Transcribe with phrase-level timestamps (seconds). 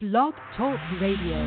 [0.00, 1.44] Blog Talk Radio.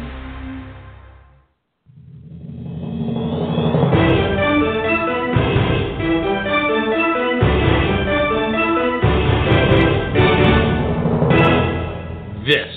[12.45, 12.67] This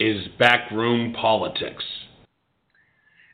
[0.00, 1.84] is Backroom Politics.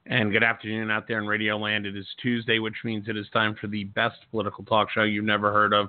[0.04, 1.86] And good afternoon out there in Radio Land.
[1.86, 5.24] It is Tuesday, which means it is time for the best political talk show you've
[5.24, 5.88] never heard of.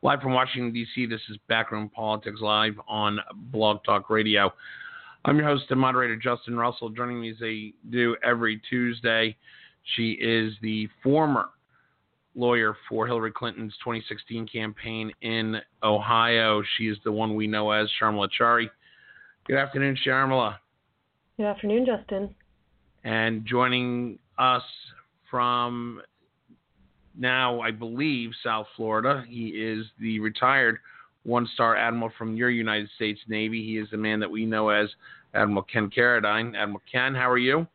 [0.00, 3.18] Live from Washington, D.C., this is Backroom Politics live on
[3.52, 4.50] Blog Talk Radio.
[5.26, 6.90] I'm your host and moderator, Justin Russell.
[6.90, 9.34] Joining me as they do every Tuesday,
[9.96, 11.46] she is the former
[12.34, 16.62] lawyer for Hillary Clinton's 2016 campaign in Ohio.
[16.76, 18.68] She is the one we know as Sharmila Chari.
[19.46, 20.56] Good afternoon, Sharmila.
[21.38, 22.34] Good afternoon, Justin.
[23.04, 24.62] And joining us
[25.30, 26.02] from
[27.16, 30.80] now, I believe, South Florida, he is the retired
[31.24, 33.64] one star admiral from your United States Navy.
[33.64, 34.88] He is the man that we know as
[35.34, 36.56] Admiral Ken Carradine.
[36.56, 37.66] Admiral Ken, how are you?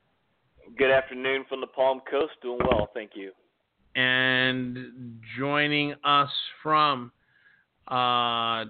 [0.78, 2.34] Good afternoon from the Palm Coast.
[2.42, 3.32] Doing well, thank you.
[3.96, 6.30] And joining us
[6.62, 7.12] from,
[7.88, 8.66] uh,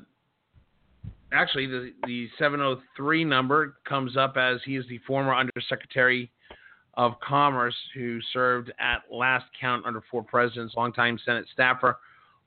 [1.34, 6.32] actually, the, the 703 number comes up as he is the former Undersecretary
[6.96, 11.98] of Commerce who served at last count under four presidents, longtime Senate staffer,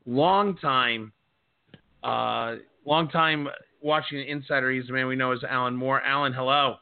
[0.06, 1.12] longtime,
[2.02, 3.48] uh, longtime
[3.82, 4.70] Washington insider.
[4.70, 6.00] He's the man we know as Alan Moore.
[6.02, 6.76] Alan, hello.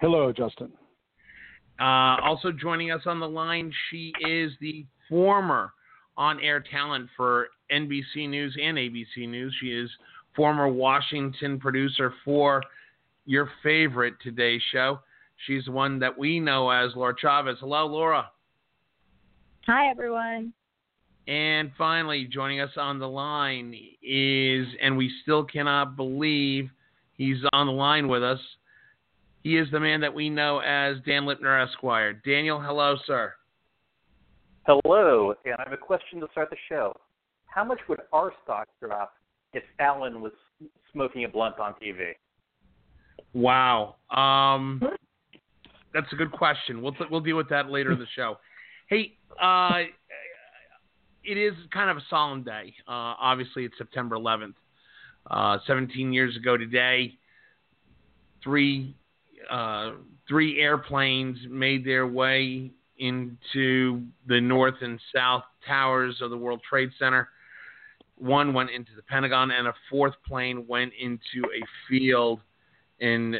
[0.00, 0.72] Hello, Justin.
[1.80, 5.72] Uh, also joining us on the line, she is the former
[6.16, 9.54] on-air talent for NBC News and ABC News.
[9.60, 9.90] She is
[10.34, 12.62] former Washington producer for
[13.26, 15.00] your favorite Today Show.
[15.46, 17.58] She's the one that we know as Laura Chavez.
[17.60, 18.30] Hello, Laura.
[19.66, 20.52] Hi, everyone.
[21.28, 26.70] And finally, joining us on the line is, and we still cannot believe
[27.14, 28.38] he's on the line with us.
[29.42, 32.12] He is the man that we know as Dan Lipner Esquire.
[32.12, 33.32] Daniel, hello, sir.
[34.66, 36.92] Hello, and I have a question to start the show.
[37.46, 39.12] How much would our stock drop
[39.52, 40.32] if Alan was
[40.92, 42.12] smoking a blunt on TV?
[43.32, 43.96] Wow.
[44.10, 44.82] Um,
[45.94, 46.82] that's a good question.
[46.82, 48.38] We'll we'll deal with that later in the show.
[48.88, 49.84] Hey, uh,
[51.26, 52.74] it is kind of a solemn day.
[52.86, 54.54] Uh, obviously, it's September 11th.
[55.28, 57.12] Uh, 17 years ago today,
[58.42, 58.94] three
[59.50, 59.92] uh,
[60.28, 66.90] three airplanes made their way into the north and south towers of the World Trade
[66.98, 67.28] Center.
[68.16, 72.40] One went into the Pentagon, and a fourth plane went into a field
[73.00, 73.36] in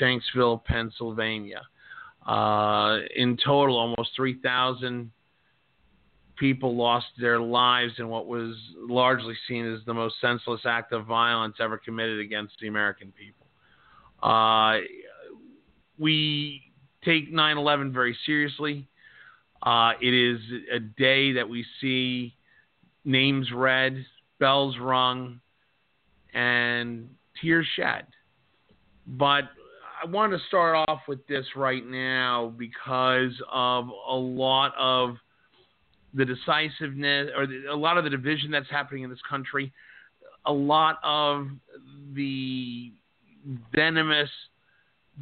[0.00, 1.62] Shanksville, Pennsylvania.
[2.26, 5.10] Uh, in total, almost 3,000
[6.42, 11.06] people lost their lives in what was largely seen as the most senseless act of
[11.06, 13.46] violence ever committed against the American people.
[14.20, 14.78] Uh,
[16.00, 16.60] we
[17.04, 18.88] take 9 11 very seriously.
[19.62, 20.40] Uh, it is
[20.74, 22.34] a day that we see
[23.04, 24.04] names read,
[24.40, 25.40] bells rung,
[26.34, 27.08] and
[27.40, 28.04] tears shed.
[29.06, 29.44] But
[30.02, 35.18] I want to start off with this right now because of a lot of
[36.14, 39.72] the decisiveness or the, a lot of the division that's happening in this country,
[40.46, 41.48] a lot of
[42.14, 42.92] the
[43.74, 44.30] venomous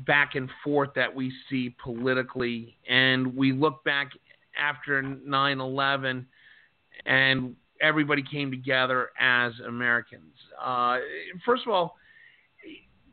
[0.06, 2.76] back and forth that we see politically.
[2.88, 4.10] And we look back
[4.60, 6.26] after 9 11
[7.06, 10.34] and everybody came together as Americans.
[10.62, 10.98] Uh,
[11.44, 11.96] first of all,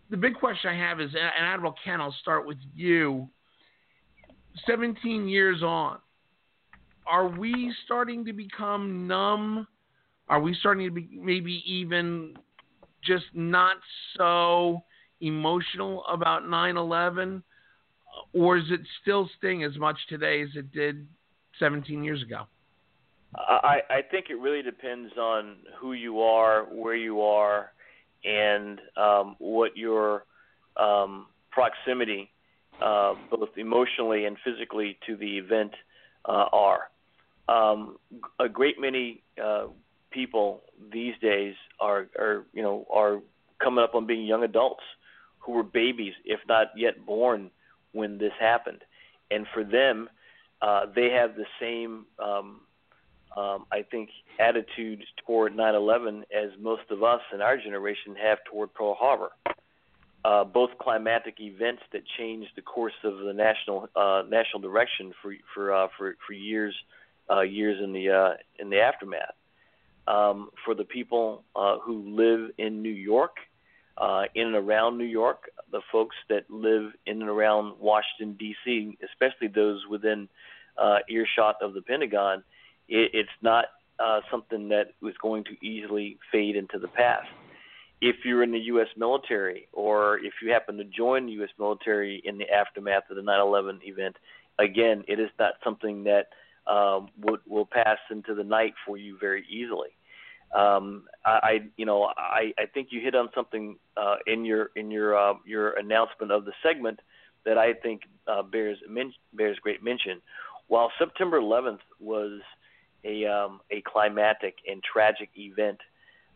[0.10, 3.28] the big question I have is, and Admiral Ken, I'll start with you.
[4.66, 6.00] 17 years on,
[7.10, 9.68] are we starting to become numb?
[10.30, 12.36] Are we starting to be maybe even
[13.04, 13.78] just not
[14.18, 14.84] so
[15.22, 17.44] emotional about 9 11?
[18.34, 21.08] Or is it still sting as much today as it did
[21.60, 22.44] 17 years ago?
[23.36, 27.72] I, I think it really depends on who you are, where you are,
[28.24, 30.24] and um, what your
[30.78, 32.32] um, proximity,
[32.82, 35.72] uh, both emotionally and physically, to the event
[36.26, 36.90] uh, are.
[37.50, 37.98] Um,
[38.40, 39.68] a great many uh,
[40.12, 43.22] people these days are, are, you know, are
[43.64, 44.84] coming up on being young adults
[45.40, 47.50] who were babies, if not yet born,
[47.94, 48.84] when this happened,
[49.32, 50.10] and for them,
[50.62, 52.62] uh, they have the same um,
[53.38, 54.10] um, I think,
[54.40, 59.32] attitudes toward 9/11 as most of us in our generation have toward Pearl Harbor.
[60.26, 65.34] Uh, both climatic events that changed the course of the national uh, national direction for
[65.54, 66.76] for uh, for for years
[67.30, 69.34] uh, years in the uh, in the aftermath.
[70.08, 73.36] Um, for the people uh, who live in New York,
[73.98, 78.98] uh, in and around New York, the folks that live in and around Washington D.C.,
[79.04, 80.30] especially those within
[80.78, 82.44] uh, earshot of the Pentagon,
[82.88, 83.66] it, it's not
[84.00, 87.28] uh, something that was going to easily fade into the past.
[88.00, 88.88] If you're in the U.S.
[88.96, 91.50] military, or if you happen to join the U.S.
[91.58, 94.16] military in the aftermath of the 9/11 event,
[94.60, 96.28] again, it is not something that
[96.68, 99.90] um, will, will pass into the night for you very easily.
[100.56, 104.72] Um, I, I, you know, I, I think you hit on something uh, in your
[104.76, 107.00] in your uh, your announcement of the segment
[107.46, 110.22] that I think uh, bears men- bears great mention.
[110.68, 112.42] While September 11th was
[113.04, 115.80] a um, a climatic and tragic event,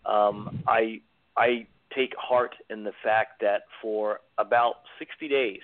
[0.05, 1.01] um, I
[1.37, 5.61] I take heart in the fact that for about 60 days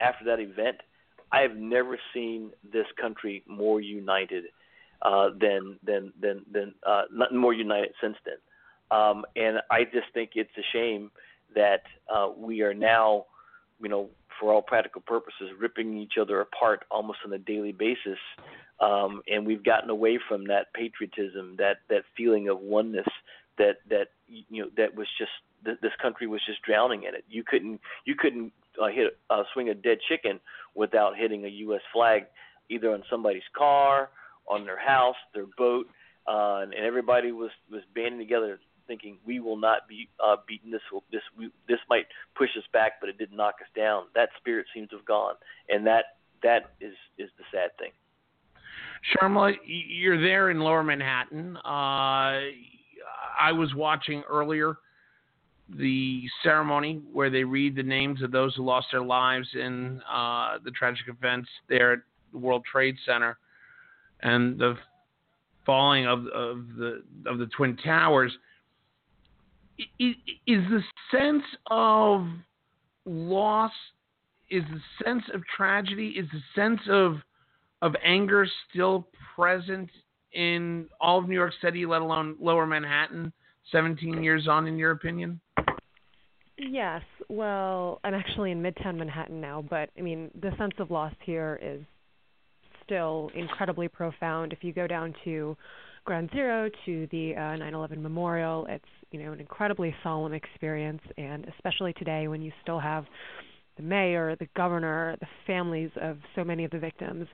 [0.00, 0.76] after that event,
[1.32, 4.44] I have never seen this country more united
[5.02, 8.36] uh, than than than than uh, not more united since then.
[8.90, 11.10] Um, and I just think it's a shame
[11.54, 11.82] that
[12.12, 13.26] uh, we are now,
[13.82, 14.08] you know,
[14.38, 18.18] for all practical purposes, ripping each other apart almost on a daily basis.
[18.80, 23.06] Um, and we've gotten away from that patriotism, that that feeling of oneness,
[23.58, 25.30] that that you know that was just
[25.64, 27.24] this country was just drowning in it.
[27.28, 30.40] You couldn't you couldn't uh, hit uh, swing a dead chicken
[30.74, 31.80] without hitting a U.S.
[31.92, 32.26] flag,
[32.68, 34.10] either on somebody's car,
[34.48, 35.86] on their house, their boat,
[36.28, 40.70] uh, and, and everybody was was banding together, thinking we will not be uh, beaten.
[40.70, 42.06] This will this we, this might
[42.36, 44.04] push us back, but it didn't knock us down.
[44.14, 45.34] That spirit seems to have gone,
[45.68, 47.90] and that that is is the sad thing.
[49.14, 51.56] Sharmila, you're there in Lower Manhattan.
[51.58, 52.40] Uh,
[53.38, 54.76] I was watching earlier
[55.68, 60.58] the ceremony where they read the names of those who lost their lives in uh,
[60.64, 61.98] the tragic events there at
[62.32, 63.36] the World Trade Center
[64.20, 64.76] and the
[65.64, 68.32] falling of, of the of the twin towers.
[69.98, 70.14] Is,
[70.46, 72.26] is the sense of
[73.04, 73.72] loss,
[74.48, 77.16] is the sense of tragedy, is the sense of
[77.82, 79.90] of anger still present
[80.32, 83.32] in all of New York City, let alone Lower Manhattan,
[83.72, 85.40] 17 years on, in your opinion?
[86.58, 87.02] Yes.
[87.28, 91.58] Well, I'm actually in Midtown Manhattan now, but I mean, the sense of loss here
[91.62, 91.82] is
[92.84, 94.52] still incredibly profound.
[94.52, 95.56] If you go down to
[96.04, 101.46] Ground Zero to the uh, 9/11 memorial, it's you know an incredibly solemn experience, and
[101.56, 103.04] especially today when you still have
[103.76, 107.26] the mayor, the governor, the families of so many of the victims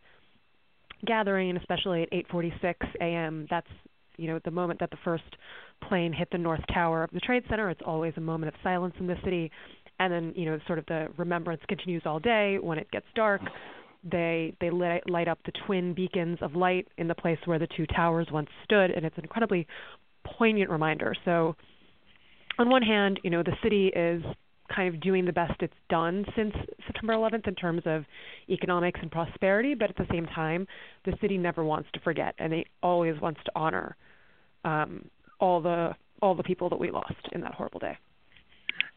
[1.06, 3.46] gathering, and especially at 8:46 a.m.
[3.50, 3.68] That's
[4.16, 5.24] you know, the moment that the first
[5.88, 8.94] plane hit the north tower of the Trade Center, it's always a moment of silence
[8.98, 9.50] in the city.
[9.98, 12.58] And then, you know, sort of the remembrance continues all day.
[12.60, 13.40] When it gets dark,
[14.04, 17.68] they they light, light up the twin beacons of light in the place where the
[17.76, 19.66] two towers once stood, and it's an incredibly
[20.24, 21.14] poignant reminder.
[21.24, 21.54] So,
[22.58, 24.22] on one hand, you know, the city is
[24.74, 26.54] kind of doing the best it's done since
[26.86, 28.04] September 11th in terms of
[28.48, 30.66] economics and prosperity, but at the same time,
[31.04, 33.96] the city never wants to forget, and it always wants to honor
[34.64, 35.04] um,
[35.40, 37.98] all the all the people that we lost in that horrible day.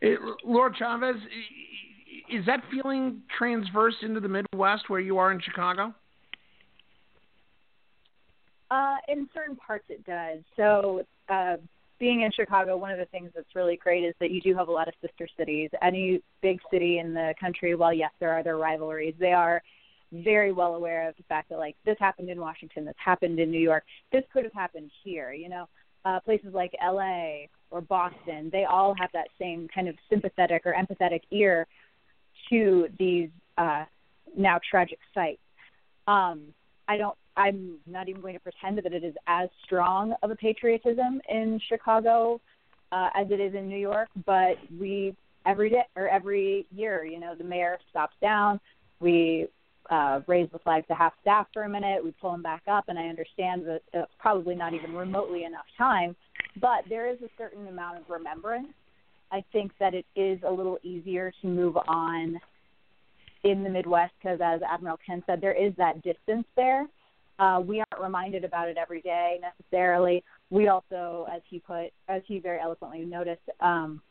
[0.02, 1.16] It, Laura Chavez,
[2.30, 5.94] is that feeling transverse into the Midwest where you are in Chicago?
[8.70, 10.40] Uh, in certain parts, it does.
[10.56, 11.58] So, uh,
[11.98, 14.68] being in Chicago, one of the things that's really great is that you do have
[14.68, 15.70] a lot of sister cities.
[15.82, 19.62] Any big city in the country, while yes, there are their rivalries, they are
[20.12, 23.52] very well aware of the fact that like this happened in Washington, this happened in
[23.52, 25.34] New York, this could have happened here.
[25.34, 25.70] You know,
[26.06, 27.50] uh, places like L.A.
[27.72, 31.68] or Boston, they all have that same kind of sympathetic or empathetic ear
[32.50, 33.86] to these uh,
[34.38, 35.42] now tragic sites.
[36.08, 36.54] Um,
[36.88, 40.36] I don't I'm not even going to pretend that it is as strong of a
[40.36, 42.40] patriotism in Chicago
[42.92, 47.20] uh, as it is in New York, but we every day or every year, you
[47.20, 48.60] know, the mayor stops down.
[49.00, 49.48] We
[49.90, 52.04] uh, raise the flag to half staff for a minute.
[52.04, 55.66] We pull them back up, and I understand that it's probably not even remotely enough
[55.78, 56.16] time,
[56.60, 58.70] but there is a certain amount of remembrance.
[59.32, 62.40] I think that it is a little easier to move on
[63.44, 66.88] in the Midwest because, as Admiral Ken said, there is that distance there
[67.40, 70.24] uh, we aren't reminded about it every day necessarily.
[70.50, 74.02] We also, as he put, as he very eloquently noticed, um,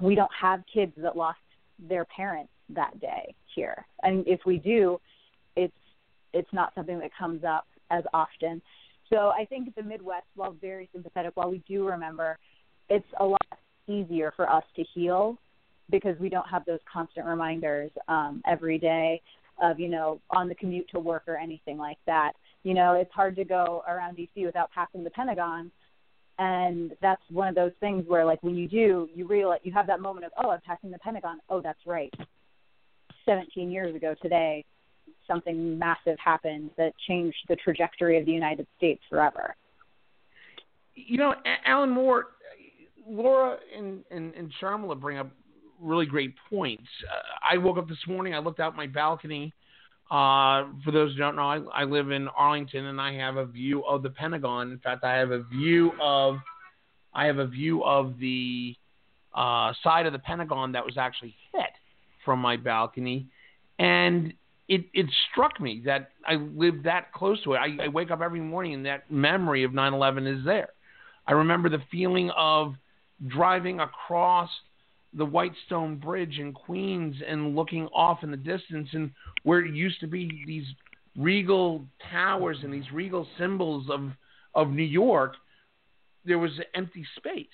[0.00, 1.38] we don't have kids that lost
[1.88, 5.00] their parents that day here, and if we do,
[5.56, 5.72] it's
[6.32, 8.62] it's not something that comes up as often.
[9.08, 12.38] So I think the Midwest, while very sympathetic, while we do remember,
[12.88, 13.40] it's a lot
[13.88, 15.36] easier for us to heal
[15.90, 19.20] because we don't have those constant reminders um, every day
[19.62, 23.12] of you know on the commute to work or anything like that you know, it's
[23.12, 25.70] hard to go around DC without passing the Pentagon
[26.38, 29.86] And that's one of those things where, like, when you do, you realize you have
[29.86, 31.38] that moment of, oh, I'm passing the Pentagon.
[31.48, 32.12] Oh, that's right.
[33.26, 34.64] 17 years ago today,
[35.30, 39.54] something massive happened that changed the trajectory of the United States forever.
[40.94, 41.34] You know,
[41.64, 42.26] Alan Moore,
[43.08, 45.30] Laura and, and, and Sharmila bring up
[45.80, 46.88] really great points.
[47.10, 49.52] Uh, I woke up this morning, I looked out my balcony.
[50.10, 53.46] Uh, for those who don't know, I, I live in Arlington and I have a
[53.46, 54.72] view of the Pentagon.
[54.72, 56.36] In fact, I have a view of
[57.14, 58.74] I have a view of the
[59.34, 61.70] uh, side of the Pentagon that was actually hit
[62.24, 63.26] from my balcony,
[63.78, 64.32] and
[64.70, 67.58] it it struck me that I live that close to it.
[67.58, 70.70] I, I wake up every morning and that memory of 9/11 is there.
[71.26, 72.74] I remember the feeling of
[73.26, 74.48] driving across
[75.12, 79.10] the Whitestone Bridge in Queens and looking off in the distance and
[79.42, 80.66] where it used to be these
[81.16, 84.10] regal towers and these regal symbols of
[84.54, 85.34] of New York,
[86.24, 87.46] there was empty space.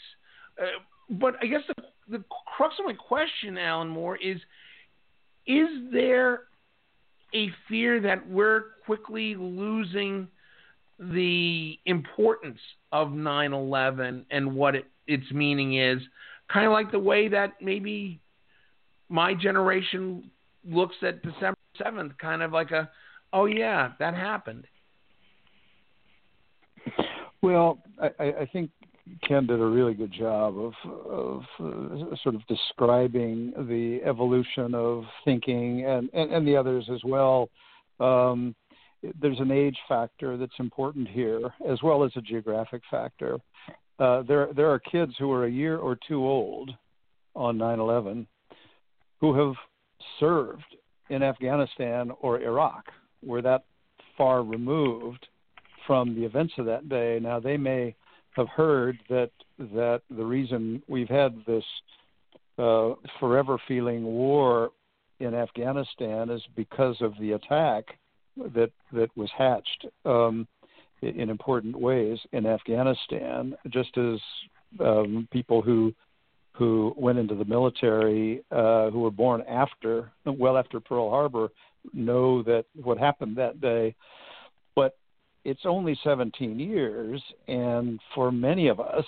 [0.60, 0.66] Uh,
[1.08, 1.82] but I guess the
[2.18, 4.38] the crux of my question, Alan Moore, is
[5.46, 6.42] is there
[7.34, 10.28] a fear that we're quickly losing
[10.98, 12.60] the importance
[12.92, 16.00] of 9/11 and what it, its meaning is,
[16.52, 18.20] kind of like the way that maybe
[19.08, 20.30] my generation
[20.68, 22.90] looks at December 7th, kind of like a,
[23.32, 24.66] oh yeah, that happened.
[27.42, 28.70] Well, I, I think
[29.26, 30.72] Ken did a really good job of,
[31.08, 37.00] of uh, sort of describing the evolution of thinking and, and, and the others as
[37.04, 37.48] well.
[38.00, 38.54] Um,
[39.20, 43.38] there's an age factor that's important here, as well as a geographic factor.
[43.98, 46.70] Uh, there, there are kids who are a year or two old
[47.34, 48.26] on 9/11
[49.20, 49.54] who have
[50.18, 50.76] served
[51.10, 52.84] in Afghanistan or Iraq.
[53.24, 53.64] We're that
[54.18, 55.26] far removed
[55.86, 57.18] from the events of that day.
[57.22, 57.94] Now they may
[58.36, 61.64] have heard that that the reason we've had this
[62.58, 64.70] uh, forever feeling war
[65.20, 67.84] in Afghanistan is because of the attack
[68.54, 70.46] that that was hatched um,
[71.02, 74.20] in important ways in Afghanistan, just as
[74.80, 75.92] um, people who
[76.52, 81.48] who went into the military uh, who were born after well after Pearl Harbor
[81.92, 83.94] know that what happened that day.
[85.48, 89.04] It's only 17 years, and for many of us,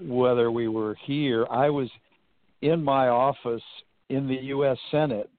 [0.00, 1.88] whether we were here, I was
[2.62, 3.62] in my office
[4.08, 4.76] in the U.S.
[4.90, 5.30] Senate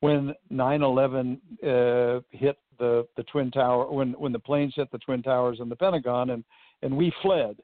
[0.00, 5.22] when 9/11 uh, hit the the twin tower when when the planes hit the twin
[5.22, 6.42] towers and the Pentagon and
[6.80, 7.58] and we fled.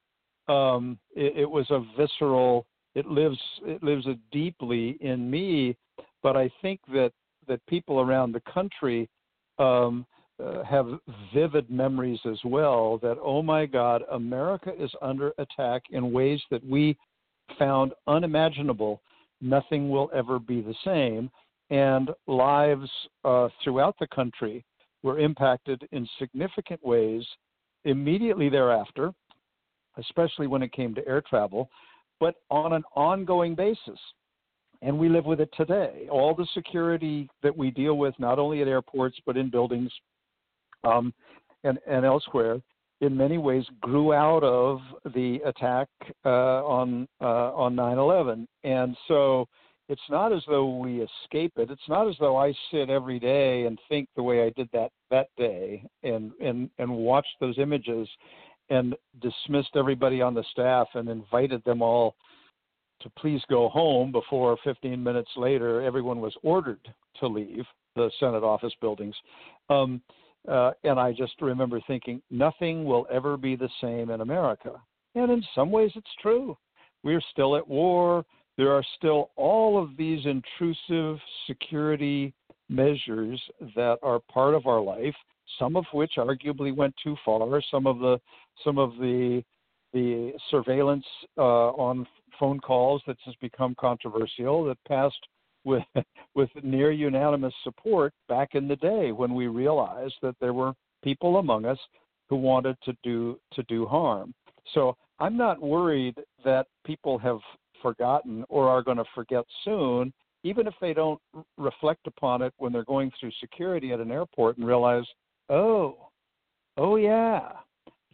[0.49, 2.67] Um, it, it was a visceral.
[2.95, 5.75] It lives it lives deeply in me,
[6.23, 7.13] but I think that
[7.49, 9.09] that people around the country
[9.59, 10.05] um,
[10.43, 10.87] uh, have
[11.35, 12.99] vivid memories as well.
[13.03, 16.97] That oh my God, America is under attack in ways that we
[17.59, 19.03] found unimaginable.
[19.41, 21.31] Nothing will ever be the same
[21.73, 22.89] and lives
[23.25, 24.63] uh, throughout the country
[25.03, 27.25] were impacted in significant ways
[27.85, 29.11] immediately thereafter,
[29.97, 31.71] especially when it came to air travel,
[32.21, 33.99] but on an ongoing basis.
[34.83, 36.09] And we live with it today.
[36.11, 39.91] All the security that we deal with, not only at airports, but in buildings
[40.85, 41.13] um,
[41.65, 42.61] and, and elsewhere,
[43.01, 44.81] in many ways grew out of
[45.15, 45.89] the attack
[46.25, 48.47] uh, on uh, on 9/11.
[48.65, 49.49] And so
[49.89, 51.71] it's not as though we escape it.
[51.71, 54.91] It's not as though I sit every day and think the way I did that
[55.11, 58.09] that day and and and watch those images
[58.71, 62.15] and dismissed everybody on the staff and invited them all
[63.01, 66.79] to please go home before 15 minutes later everyone was ordered
[67.19, 67.65] to leave
[67.97, 69.15] the Senate office buildings.
[69.69, 70.01] Um,
[70.49, 74.73] uh, and I just remember thinking nothing will ever be the same in America.
[75.15, 76.57] And in some ways, it's true.
[77.03, 78.25] We're still at war
[78.59, 82.35] there are still all of these intrusive security
[82.69, 83.41] measures
[83.75, 85.15] that are part of our life,
[85.59, 87.63] some of which arguably went too far.
[87.71, 88.21] Some of the
[88.65, 89.43] some of the
[89.93, 91.05] the surveillance
[91.37, 92.07] uh, on
[92.39, 95.27] phone calls that has become controversial that passed
[95.65, 95.83] with
[96.35, 101.37] with near unanimous support back in the day when we realized that there were people
[101.39, 101.79] among us
[102.29, 104.33] who wanted to do to do harm.
[104.75, 107.39] So I'm not worried that people have
[107.83, 110.13] forgotten or are going to forget soon,
[110.45, 111.21] even if they don't
[111.59, 115.05] reflect upon it when they're going through security at an airport and realize,
[115.51, 116.09] oh,
[116.77, 117.53] oh yeah,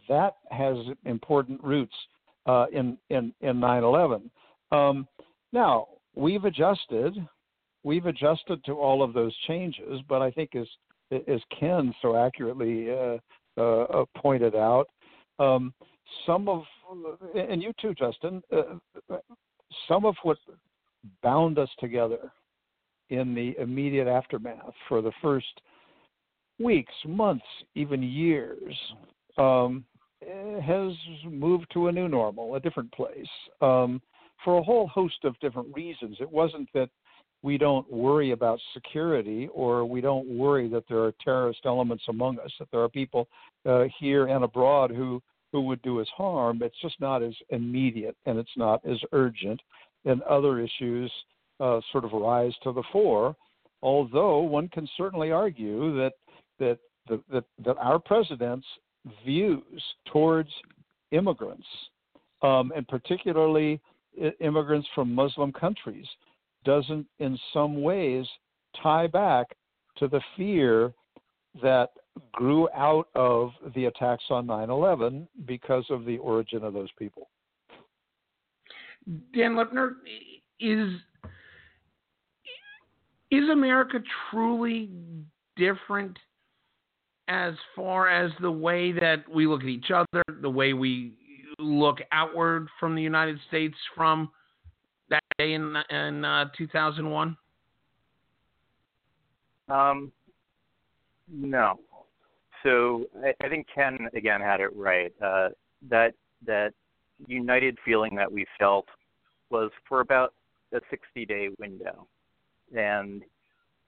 [0.07, 0.75] that has
[1.05, 1.95] important roots
[2.45, 4.29] uh, in in in 9/11.
[4.71, 5.07] Um,
[5.53, 7.15] now we've adjusted,
[7.89, 10.67] we've adjusted to all of those changes, but I think as
[11.27, 13.17] as Ken so accurately uh,
[13.59, 14.85] uh, pointed out,
[15.39, 15.73] um,
[16.27, 16.61] some of,
[17.33, 19.17] and you too, Justin, uh,
[19.87, 20.37] some of what
[21.23, 22.31] bound us together
[23.09, 25.61] in the immediate aftermath for the first
[26.59, 28.75] weeks, months, even years,
[29.39, 29.83] um,
[30.61, 30.91] has
[31.25, 33.99] moved to a new normal, a different place, um,
[34.45, 36.17] for a whole host of different reasons.
[36.19, 36.89] It wasn't that
[37.41, 42.37] we don't worry about security or we don't worry that there are terrorist elements among
[42.39, 43.27] us, that there are people
[43.65, 46.61] uh, here and abroad who, who would do us harm.
[46.61, 49.61] It's just not as immediate and it's not as urgent.
[50.05, 51.11] And other issues
[51.59, 53.35] uh, sort of rise to the fore.
[53.81, 56.13] Although one can certainly argue that
[56.59, 58.67] that that, that our president's
[59.25, 59.81] views
[60.11, 60.49] towards
[61.11, 61.65] immigrants,
[62.41, 63.79] um, and particularly
[64.39, 66.05] immigrants from Muslim countries,
[66.65, 68.25] doesn't in some ways
[68.81, 69.47] tie back
[69.97, 70.93] to the fear
[71.61, 71.89] that
[72.31, 77.29] grew out of the attacks on 9/11 because of the origin of those people.
[79.33, 79.95] Dan Lipner,
[80.59, 81.01] is
[83.31, 84.89] is America truly
[85.55, 86.17] different
[87.27, 91.13] as far as the way that we look at each other, the way we
[91.59, 94.31] look outward from the United States from
[95.39, 97.35] day in in uh, 2001?
[99.69, 100.11] Um,
[101.31, 101.79] no.
[102.63, 105.11] So I, I think Ken again had it right.
[105.23, 105.49] Uh,
[105.89, 106.13] that
[106.45, 106.73] that
[107.27, 108.85] united feeling that we felt
[109.49, 110.33] was for about
[110.73, 112.07] a 60 day window.
[112.75, 113.23] And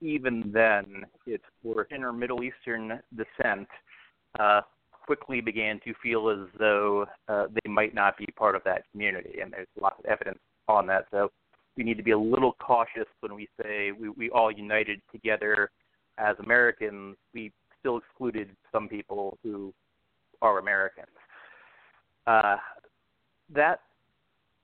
[0.02, 3.68] even then, its origin or Middle Eastern descent
[4.40, 4.62] uh,
[5.06, 9.42] quickly began to feel as though uh, they might not be part of that community.
[9.42, 11.06] And there's lots of evidence on that.
[11.12, 11.32] So
[11.78, 15.72] we need to be a little cautious when we say we, we all united together
[16.18, 17.16] as Americans.
[17.34, 19.74] We still excluded some people who
[20.42, 21.08] are Americans.
[22.28, 22.58] Uh,
[23.54, 23.82] that,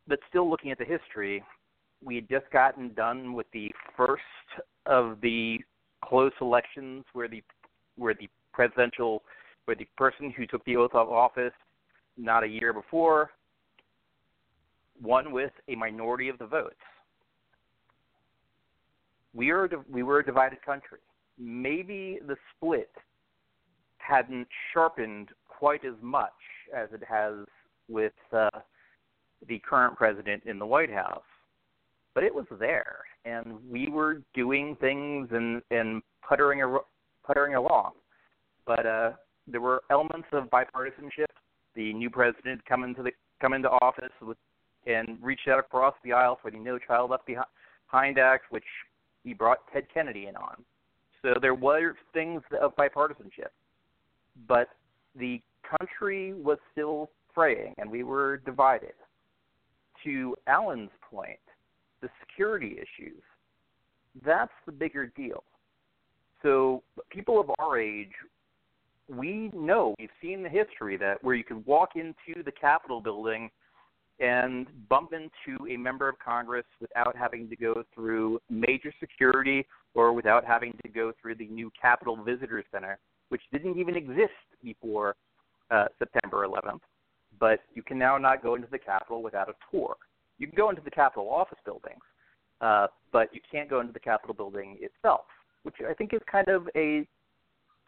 [0.08, 1.44] but still looking at the history,
[2.04, 4.22] we had just gotten done with the first
[4.86, 5.60] of the
[6.04, 7.42] close elections where the
[7.98, 9.24] where the presidential
[9.66, 11.54] where the person who took the oath of office
[12.18, 13.32] not a year before
[15.02, 16.76] won with a minority of the votes.
[19.38, 21.00] We are we were a divided country.
[21.40, 22.92] Maybe the split
[24.00, 26.32] hadn't sharpened quite as much
[26.76, 27.46] as it has
[27.88, 28.50] with uh,
[29.48, 31.22] the current president in the White House
[32.18, 36.64] but it was there, and we were doing things and and puttering
[37.24, 37.92] puttering along.
[38.66, 39.12] But uh,
[39.46, 41.28] there were elements of bipartisanship.
[41.76, 44.36] The new president come into the come into office with
[44.88, 48.66] and reached out across the aisle for the No Child Left Behind Act, which
[49.28, 50.64] he brought Ted Kennedy in on.
[51.22, 53.52] So there were things of bipartisanship,
[54.48, 54.70] but
[55.16, 55.42] the
[55.78, 58.94] country was still fraying, and we were divided.
[60.06, 61.40] To Alan's point,
[62.02, 63.22] the security issues,
[64.26, 65.44] that's the bigger deal.
[66.42, 68.14] So people of our age,
[69.10, 73.50] we know we've seen the history that where you can walk into the Capitol building
[74.20, 80.14] and bump into a member of Congress without having to go through major security or
[80.14, 82.98] without having to go through the new Capitol Visitor Center,
[83.30, 84.32] which didn't even exist
[84.64, 85.16] before
[85.70, 86.80] uh, September 11th.
[87.40, 89.96] But you can now not go into the Capitol without a tour.
[90.40, 92.02] You can go into the Capitol office buildings,
[92.62, 95.26] uh, but you can't go into the Capitol building itself,
[95.64, 97.08] which I think is kind of a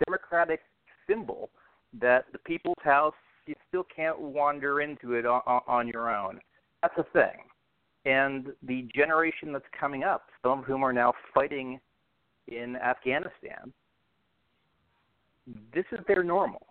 [0.05, 0.61] democratic
[1.07, 1.49] symbol
[1.99, 3.15] that the people's house
[3.49, 6.39] you still can't wander into it on, on your own.
[6.83, 7.41] That's a thing.
[8.05, 11.79] And the generation that's coming up, some of whom are now fighting
[12.47, 13.73] in Afghanistan,
[15.73, 16.67] this is their normal.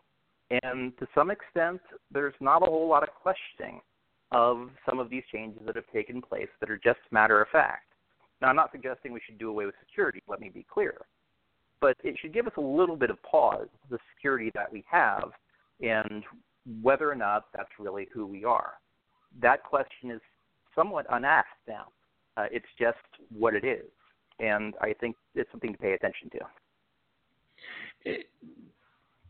[0.62, 1.80] And to some extent,
[2.12, 3.80] there's not a whole lot of questioning
[4.30, 7.92] of some of these changes that have taken place that are just matter of fact.
[8.40, 10.94] Now, I'm not suggesting we should do away with security, let me be clear.
[11.80, 15.30] But it should give us a little bit of pause, the security that we have,
[15.80, 16.24] and
[16.82, 18.74] whether or not that's really who we are.
[19.40, 20.20] That question is
[20.74, 21.86] somewhat unasked now.
[22.36, 22.98] Uh, it's just
[23.36, 23.86] what it is.
[24.40, 28.16] And I think it's something to pay attention to.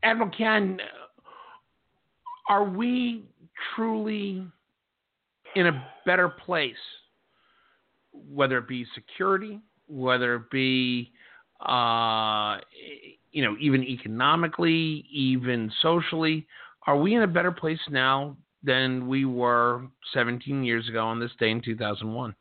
[0.03, 0.79] Admiral Ken,
[2.48, 3.24] are we
[3.74, 4.46] truly
[5.57, 6.74] in a better place,
[8.12, 11.11] whether it be security, whether it be
[11.66, 12.59] uh,
[13.33, 16.46] you know even economically, even socially.
[16.88, 19.83] Are we in a better place now than we were
[20.14, 22.35] 17 years ago on this day in 2001?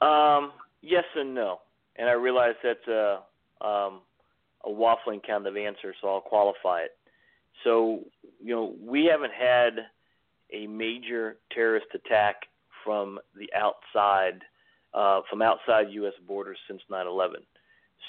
[0.00, 1.60] Um, yes and no,
[1.94, 3.20] and I realize that's a
[3.64, 4.00] um,
[4.64, 6.96] a waffling kind of answer, so I'll qualify it.
[7.62, 8.00] So,
[8.42, 9.86] you know, we haven't had
[10.52, 12.34] a major terrorist attack
[12.84, 14.42] from the outside,
[14.92, 16.14] uh, from outside U.S.
[16.26, 17.44] borders since 9/11.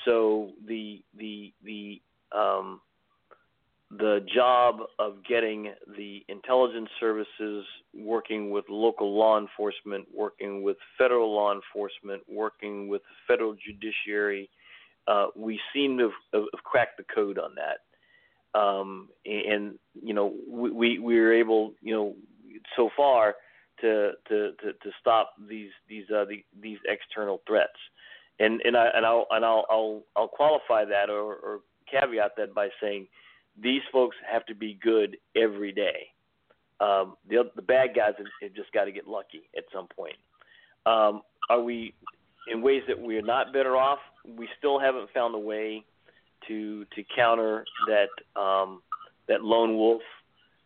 [0.06, 2.02] So the the the
[2.36, 2.82] um,
[3.98, 11.34] the job of getting the intelligence services working with local law enforcement, working with federal
[11.34, 14.50] law enforcement, working with the federal judiciary,
[15.08, 18.60] uh, we seem to have, have cracked the code on that.
[18.60, 22.16] Um, and you know, we, we we were able, you know,
[22.76, 23.36] so far
[23.82, 27.72] to to to, to stop these these uh, the, these external threats.
[28.40, 31.60] And and I and I'll and I'll I'll, I'll qualify that or, or
[31.92, 33.08] caveat that by saying
[33.62, 36.08] these folks have to be good every day.
[36.80, 40.16] Um, the the bad guys have, have just got to get lucky at some point.
[40.86, 41.94] Um, are we
[42.52, 44.00] in ways that we are not better off?
[44.26, 45.86] We still haven't found a way
[46.48, 48.82] to to counter that um,
[49.28, 50.02] that lone wolf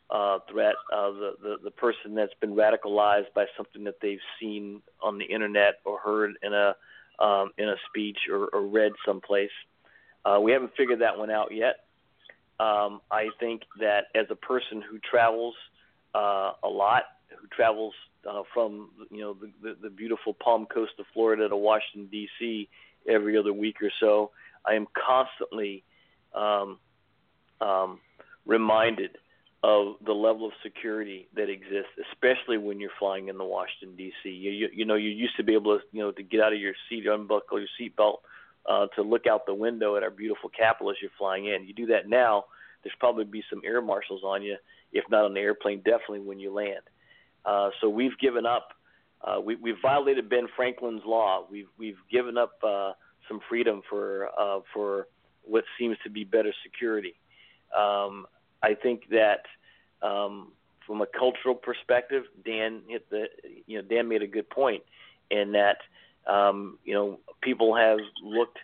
[0.09, 4.81] uh, threat, of the, the the person that's been radicalized by something that they've seen
[5.01, 6.75] on the internet or heard in a
[7.19, 9.51] um, in a speech or, or read someplace.
[10.25, 11.86] Uh, we haven't figured that one out yet.
[12.59, 15.55] Um, I think that as a person who travels
[16.15, 17.03] uh, a lot,
[17.39, 17.93] who travels
[18.27, 22.67] uh, from you know the, the, the beautiful Palm Coast of Florida to Washington D.C.
[23.07, 24.31] every other week or so,
[24.65, 25.83] I am constantly
[26.33, 26.79] um,
[27.61, 27.99] um,
[28.45, 29.17] reminded
[29.63, 34.29] of the level of security that exists, especially when you're flying in the Washington D.C.
[34.29, 36.53] You, you, you know you used to be able to you know to get out
[36.53, 38.17] of your seat, unbuckle your seatbelt
[38.67, 41.65] uh, to look out the window at our beautiful capital as you're flying in.
[41.67, 42.45] You do that now,
[42.83, 44.55] there's probably be some air marshals on you,
[44.93, 46.81] if not on the airplane, definitely when you land.
[47.45, 48.69] Uh, so we've given up.
[49.21, 51.45] Uh, we, we've violated Ben Franklin's law.
[51.49, 52.91] We've we've given up uh,
[53.27, 55.07] some freedom for uh, for
[55.43, 57.15] what seems to be better security.
[57.75, 58.27] Um,
[58.61, 59.43] I think that
[60.01, 60.51] um,
[60.85, 63.25] from a cultural perspective, Dan hit the
[63.65, 64.83] you know Dan made a good point
[65.31, 65.77] in that
[66.27, 68.57] um, you know, people have looked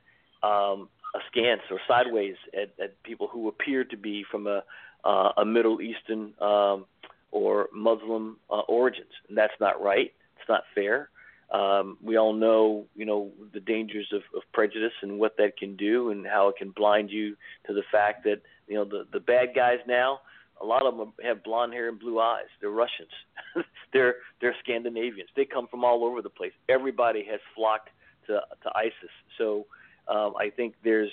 [0.44, 4.64] um, askance or sideways at, at people who appear to be from a,
[5.06, 6.86] uh, a Middle Eastern um,
[7.32, 10.14] or Muslim uh, origins, and that's not right.
[10.38, 11.10] It's not fair.
[11.52, 15.76] Um, we all know, you know, the dangers of, of prejudice and what that can
[15.76, 17.36] do, and how it can blind you
[17.68, 20.20] to the fact that you know the the bad guys now
[20.64, 22.48] a lot of them have blonde hair and blue eyes.
[22.62, 23.12] They're Russians.
[23.94, 25.30] they're they're Scandinavians.
[25.36, 26.54] They come from all over the place.
[26.70, 27.90] Everybody has flocked
[28.28, 29.12] to to ISIS.
[29.38, 29.66] So
[30.08, 31.12] um, I think there's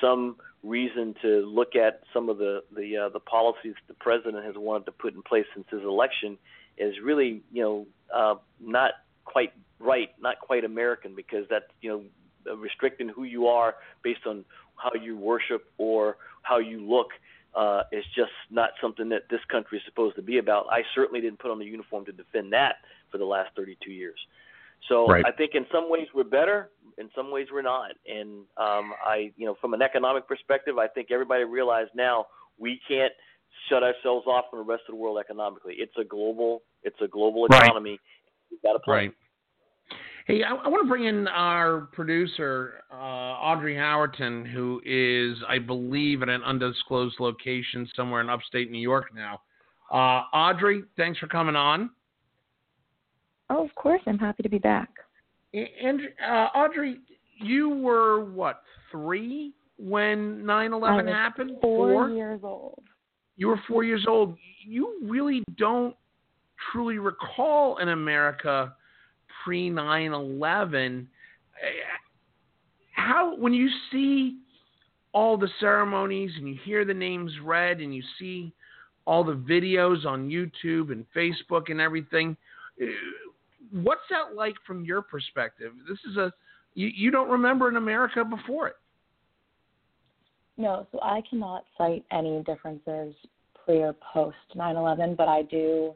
[0.00, 4.54] some reason to look at some of the the uh, the policies the president has
[4.56, 6.36] wanted to put in place since his election
[6.76, 8.92] is really you know uh, not
[9.24, 14.44] quite right, not quite American because that's you know restricting who you are based on
[14.76, 17.08] how you worship or how you look
[17.54, 20.66] uh, is just not something that this country is supposed to be about.
[20.70, 22.76] I certainly didn't put on the uniform to defend that
[23.10, 24.18] for the last 32 years.
[24.88, 25.24] So right.
[25.26, 27.92] I think in some ways we're better, in some ways we're not.
[28.06, 32.26] And um, I, you know, from an economic perspective, I think everybody realizes now
[32.58, 33.12] we can't
[33.68, 35.74] shut ourselves off from the rest of the world economically.
[35.78, 37.90] It's a global, it's a global economy.
[37.90, 38.00] Right.
[38.50, 38.94] We've got to play.
[38.94, 39.14] Right.
[40.28, 45.58] Hey, I, I want to bring in our producer, uh, Audrey Howerton, who is, I
[45.58, 49.40] believe, at an undisclosed location somewhere in upstate New York now.
[49.90, 51.88] Uh, Audrey, thanks for coming on.
[53.48, 54.02] Oh, of course.
[54.06, 54.90] I'm happy to be back.
[55.54, 56.98] And uh, Audrey,
[57.40, 61.52] you were what three when 9/11 happened?
[61.62, 62.82] Four, four years old.
[63.38, 64.36] You were four years old.
[64.66, 65.96] You really don't
[66.70, 68.74] truly recall in America
[69.44, 71.08] pre 9 11,
[72.92, 74.38] how, when you see
[75.12, 78.52] all the ceremonies and you hear the names read and you see
[79.06, 82.36] all the videos on YouTube and Facebook and everything,
[82.82, 82.86] uh,
[83.72, 85.72] what's that like from your perspective?
[85.88, 86.32] This is a,
[86.74, 88.76] you, you don't remember in America before it.
[90.56, 93.14] No, so I cannot cite any differences
[93.64, 95.94] pre or post 9 11, but I do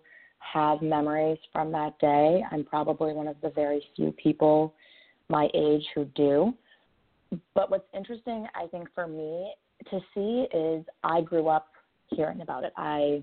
[0.52, 2.42] have memories from that day.
[2.50, 4.74] I'm probably one of the very few people
[5.28, 6.52] my age who do.
[7.55, 9.52] But what's interesting, I think, for me
[9.90, 11.68] to see is I grew up
[12.09, 12.72] hearing about it.
[12.76, 13.22] I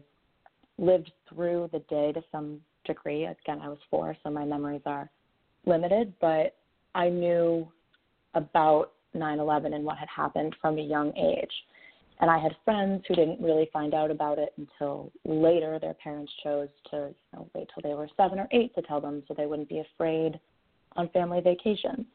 [0.77, 3.25] lived through the day to some degree.
[3.25, 5.09] Again, I was four, so my memories are
[5.65, 6.55] limited, but
[6.95, 7.67] I knew
[8.33, 11.51] about 9 11 and what had happened from a young age.
[12.21, 15.79] And I had friends who didn't really find out about it until later.
[15.79, 18.99] Their parents chose to you know, wait till they were seven or eight to tell
[18.99, 20.39] them so they wouldn't be afraid
[20.97, 22.05] on family vacations.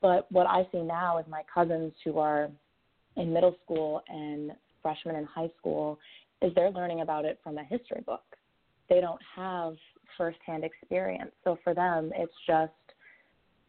[0.00, 2.50] But what I see now is my cousins who are
[3.16, 5.98] in middle school and freshmen in high school
[6.42, 8.22] is they're learning about it from a history book.
[8.88, 9.74] They don't have
[10.16, 11.32] firsthand experience.
[11.44, 12.72] So for them, it's just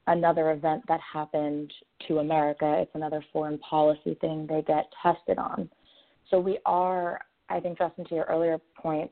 [0.09, 1.71] another event that happened
[2.07, 2.79] to America.
[2.79, 5.69] It's another foreign policy thing they get tested on.
[6.29, 9.09] So we are, I think, Justin, to your earlier point,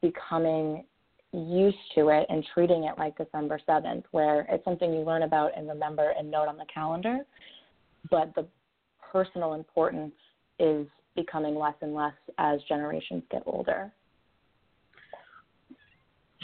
[0.00, 0.84] becoming
[1.32, 5.50] used to it and treating it like December 7th, where it's something you learn about
[5.56, 7.18] and remember and note on the calendar,
[8.08, 8.46] but the
[9.12, 10.14] personal importance
[10.60, 13.92] is becoming less and less as generations get older.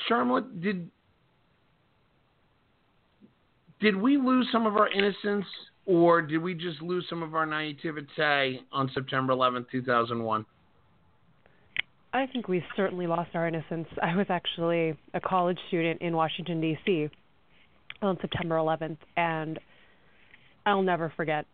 [0.09, 0.91] Charlotte, did
[3.83, 5.45] did we lose some of our innocence,
[5.85, 10.47] or did we just lose some of our naivete on September 11th, 2001?
[12.15, 13.89] I think we certainly lost our innocence.
[14.01, 17.09] I was actually a college student in Washington D.C.
[18.03, 19.59] on September 11th, and
[20.65, 21.45] I'll never forget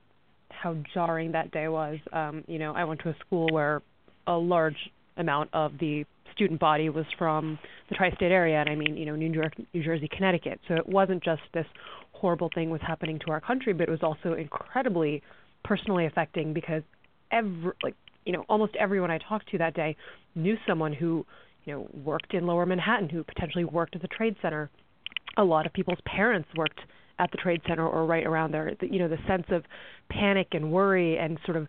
[0.50, 1.98] how jarring that day was.
[2.12, 3.82] Um, you know, I went to a school where
[4.26, 4.76] a large
[5.16, 9.16] amount of the student body was from the tri-state area, and I mean, you know,
[9.16, 10.60] New York, New Jersey, Connecticut.
[10.68, 11.66] So it wasn't just this
[12.18, 15.22] horrible thing was happening to our country, but it was also incredibly
[15.64, 16.82] personally affecting because
[17.30, 19.96] every, like, you know, almost everyone I talked to that day
[20.34, 21.24] knew someone who,
[21.64, 24.70] you know, worked in Lower Manhattan, who potentially worked at the Trade Center.
[25.36, 26.80] A lot of people's parents worked
[27.18, 28.72] at the Trade Center or right around there.
[28.80, 29.64] The, you know, the sense of
[30.10, 31.68] panic and worry and sort of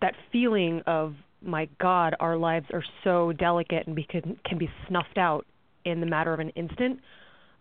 [0.00, 4.68] that feeling of my God, our lives are so delicate and be, can, can be
[4.88, 5.46] snuffed out
[5.84, 7.00] in the matter of an instant.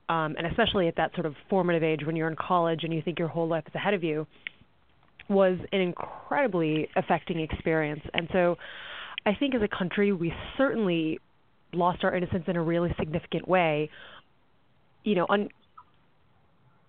[0.09, 2.99] Um, and especially at that sort of formative age when you're in college and you
[3.03, 4.25] think your whole life is ahead of you,
[5.29, 8.01] was an incredibly affecting experience.
[8.15, 8.55] And so
[9.27, 11.19] I think as a country, we certainly
[11.73, 13.91] lost our innocence in a really significant way.
[15.03, 15.49] You know, un-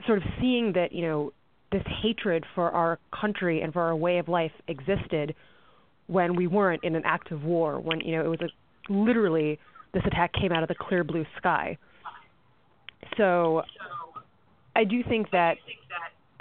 [0.07, 1.33] sort of seeing that, you know,
[1.71, 5.35] this hatred for our country and for our way of life existed
[6.07, 9.59] when we weren't in an active war, when, you know, it was a, literally
[9.93, 11.77] this attack came out of the clear blue sky.
[13.17, 13.63] So
[14.77, 15.57] I do think that,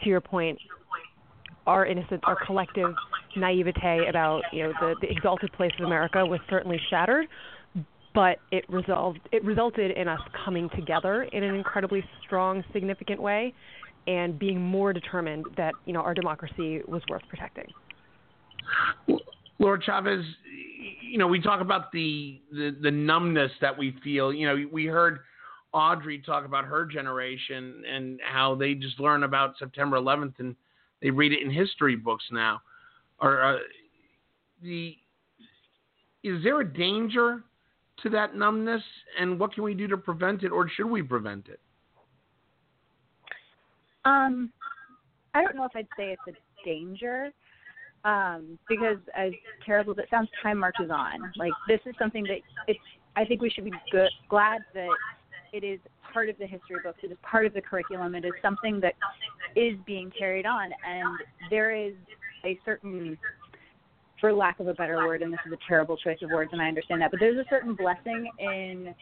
[0.04, 0.58] to your point,
[1.68, 2.94] our innocence, our collective
[3.36, 7.28] naivete about you know the, the exalted place of America was certainly shattered,
[8.14, 13.54] but it resolved it resulted in us coming together in an incredibly strong, significant way,
[14.08, 17.68] and being more determined that you know our democracy was worth protecting.
[19.60, 20.24] Laura Chavez,
[21.02, 24.34] you know, we talk about the, the, the numbness that we feel.
[24.34, 25.20] You know, we heard
[25.74, 30.56] Audrey talk about her generation and how they just learn about September 11th and
[31.02, 32.62] they read it in history books now.
[33.22, 33.58] Or uh,
[34.62, 34.96] the
[36.24, 37.44] is there a danger
[38.04, 38.82] to that numbness,
[39.20, 41.60] and what can we do to prevent it, or should we prevent it?
[44.06, 44.52] Um,
[45.34, 47.32] I don't know if I'd say it's a danger,
[48.06, 49.32] um, because as
[49.66, 51.32] terrible as it sounds, time marches on.
[51.36, 52.80] Like this is something that it's.
[53.16, 54.88] I think we should be good, glad that
[55.54, 55.80] it is
[56.14, 57.00] part of the history books.
[57.04, 58.16] It is part of the curriculum.
[58.16, 58.94] It is something that
[59.56, 61.94] is being carried on, and there is
[62.46, 63.18] a certain,
[64.20, 66.62] for lack of a better word, and this is a terrible choice of words, and
[66.62, 68.94] I understand that, but there's a certain blessing in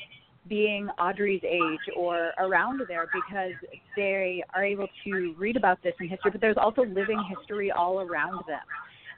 [0.48, 3.52] being Audrey's age or around there because
[3.98, 8.00] they are able to read about this in history, but there's also living history all
[8.00, 8.60] around them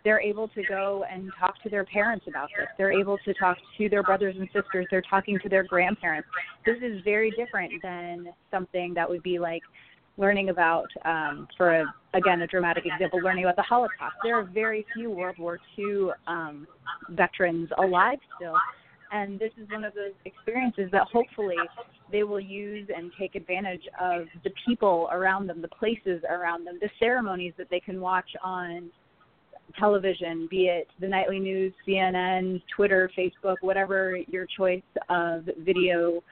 [0.04, 2.68] they're able to go and talk to their parents about this.
[2.78, 4.88] They're able to talk to their brothers and sisters.
[4.90, 6.28] They're talking to their grandparents.
[6.66, 9.64] This is very different than something that would be like
[10.18, 14.16] learning about, um, for a, again, a dramatic example, learning about the Holocaust.
[14.24, 16.68] There are very few World War II um,
[17.10, 18.56] veterans alive still.
[19.12, 21.56] And this is one of those experiences that hopefully
[22.12, 26.78] they will use and take advantage of the people around them, the places around them,
[26.80, 28.92] the ceremonies that they can watch on
[29.78, 36.24] television, be it the nightly news, CNN, Twitter, Facebook, whatever your choice of video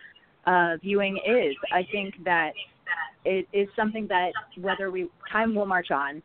[0.46, 1.56] uh, viewing is.
[1.72, 2.52] I think that
[3.26, 6.22] it is something that whether we time will march on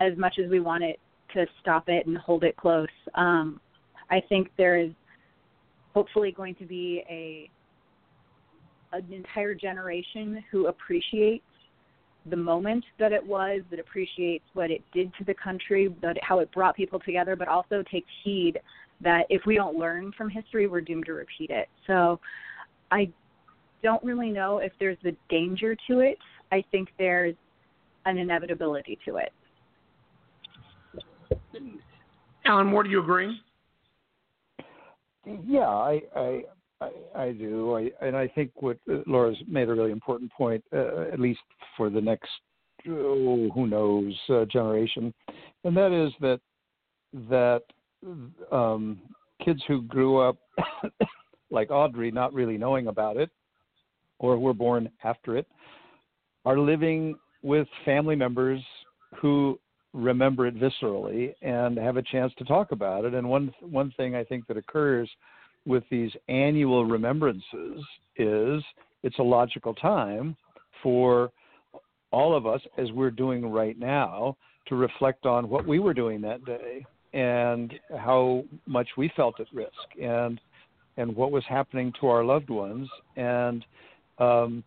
[0.00, 0.98] as much as we want it
[1.34, 2.88] to stop it and hold it close.
[3.14, 3.60] Um,
[4.10, 4.90] I think there is
[5.92, 7.50] hopefully going to be a
[8.92, 11.44] an entire generation who appreciates
[12.28, 16.38] the moment that it was, that appreciates what it did to the country, that how
[16.40, 18.58] it brought people together, but also takes heed
[19.00, 21.68] that if we don't learn from history, we're doomed to repeat it.
[21.86, 22.18] So
[22.90, 23.10] I
[23.82, 26.18] don't really know if there's a danger to it.
[26.50, 27.34] I think there's
[28.06, 29.32] an inevitability to it.
[32.44, 33.40] Alan Moore, do you agree?
[35.46, 36.44] Yeah, I, I
[37.14, 41.02] I, do, I, and I think what uh, Laura's made a really important point, uh,
[41.12, 41.40] at least
[41.76, 42.28] for the next,
[42.88, 45.12] oh, who knows, uh, generation,
[45.64, 46.40] and that is that
[47.30, 47.62] that
[48.52, 49.00] um,
[49.42, 50.36] kids who grew up
[51.50, 53.30] like Audrey, not really knowing about it,
[54.18, 55.46] or were born after it,
[56.44, 58.60] are living with family members
[59.20, 59.58] who
[59.94, 63.14] remember it viscerally and have a chance to talk about it.
[63.14, 65.08] And one one thing I think that occurs
[65.66, 67.82] with these annual remembrances
[68.16, 68.62] is
[69.02, 70.36] it's a logical time
[70.82, 71.30] for
[72.12, 74.36] all of us, as we're doing right now,
[74.68, 79.46] to reflect on what we were doing that day and how much we felt at
[79.52, 80.40] risk and
[80.98, 82.88] and what was happening to our loved ones.
[83.16, 83.64] And
[84.18, 84.64] um,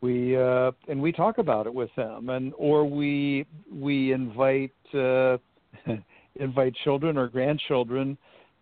[0.00, 2.30] we uh, and we talk about it with them.
[2.30, 5.38] And or we we invite uh,
[6.36, 8.18] invite children or grandchildren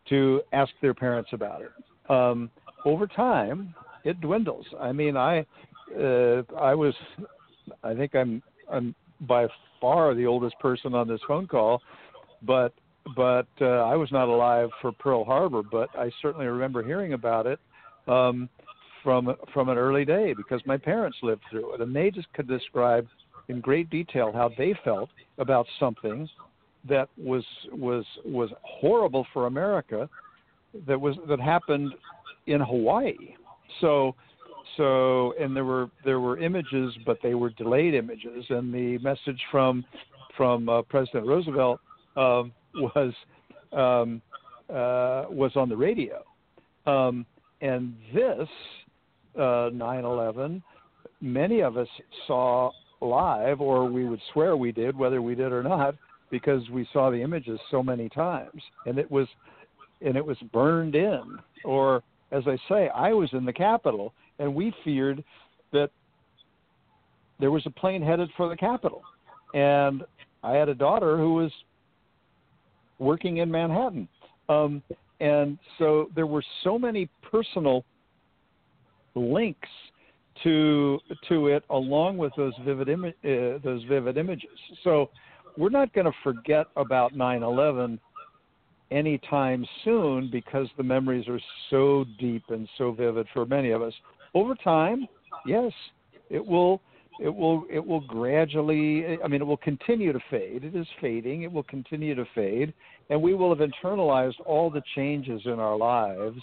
[0.08, 1.70] to ask their parents about it.
[2.10, 2.50] Um,
[2.84, 4.66] over time it dwindles.
[4.80, 5.44] I mean i
[5.98, 6.94] uh, i was
[7.82, 9.46] i think i'm i'm by
[9.80, 11.82] far the oldest person on this phone call
[12.42, 12.72] but
[13.14, 17.46] but uh, I was not alive for Pearl Harbor, but I certainly remember hearing about
[17.46, 17.60] it
[18.08, 18.48] um,
[19.02, 22.48] from from an early day because my parents lived through it, and they just could
[22.48, 23.06] describe
[23.48, 26.28] in great detail how they felt about something
[26.88, 30.08] that was was was horrible for America
[30.86, 31.92] that was that happened
[32.46, 33.34] in Hawaii.
[33.80, 34.14] So
[34.76, 39.40] so and there were there were images, but they were delayed images, and the message
[39.50, 39.84] from
[40.36, 41.80] from uh, President Roosevelt.
[42.16, 43.12] Um, was
[43.72, 44.22] um,
[44.70, 46.22] uh, was on the radio,
[46.86, 47.26] um,
[47.60, 48.48] and this
[49.36, 50.62] uh, 9/11,
[51.20, 51.88] many of us
[52.26, 52.70] saw
[53.00, 55.94] live, or we would swear we did, whether we did or not,
[56.30, 59.28] because we saw the images so many times, and it was
[60.00, 61.38] and it was burned in.
[61.64, 65.24] Or as I say, I was in the Capitol, and we feared
[65.72, 65.90] that
[67.40, 69.02] there was a plane headed for the Capitol,
[69.54, 70.04] and
[70.42, 71.52] I had a daughter who was
[72.98, 74.08] working in Manhattan.
[74.48, 74.82] Um,
[75.20, 77.84] and so there were so many personal
[79.14, 79.68] links
[80.42, 84.50] to to it, along with those vivid Im- uh, those vivid images.
[84.84, 85.10] So
[85.56, 87.98] we're not going to forget about 9/11
[88.90, 91.40] anytime soon because the memories are
[91.70, 93.92] so deep and so vivid for many of us.
[94.34, 95.08] Over time,
[95.44, 95.72] yes,
[96.30, 96.80] it will
[97.18, 100.64] it will it will gradually i mean it will continue to fade.
[100.64, 101.42] It is fading.
[101.42, 102.74] It will continue to fade.
[103.08, 106.38] And we will have internalized all the changes in our lives.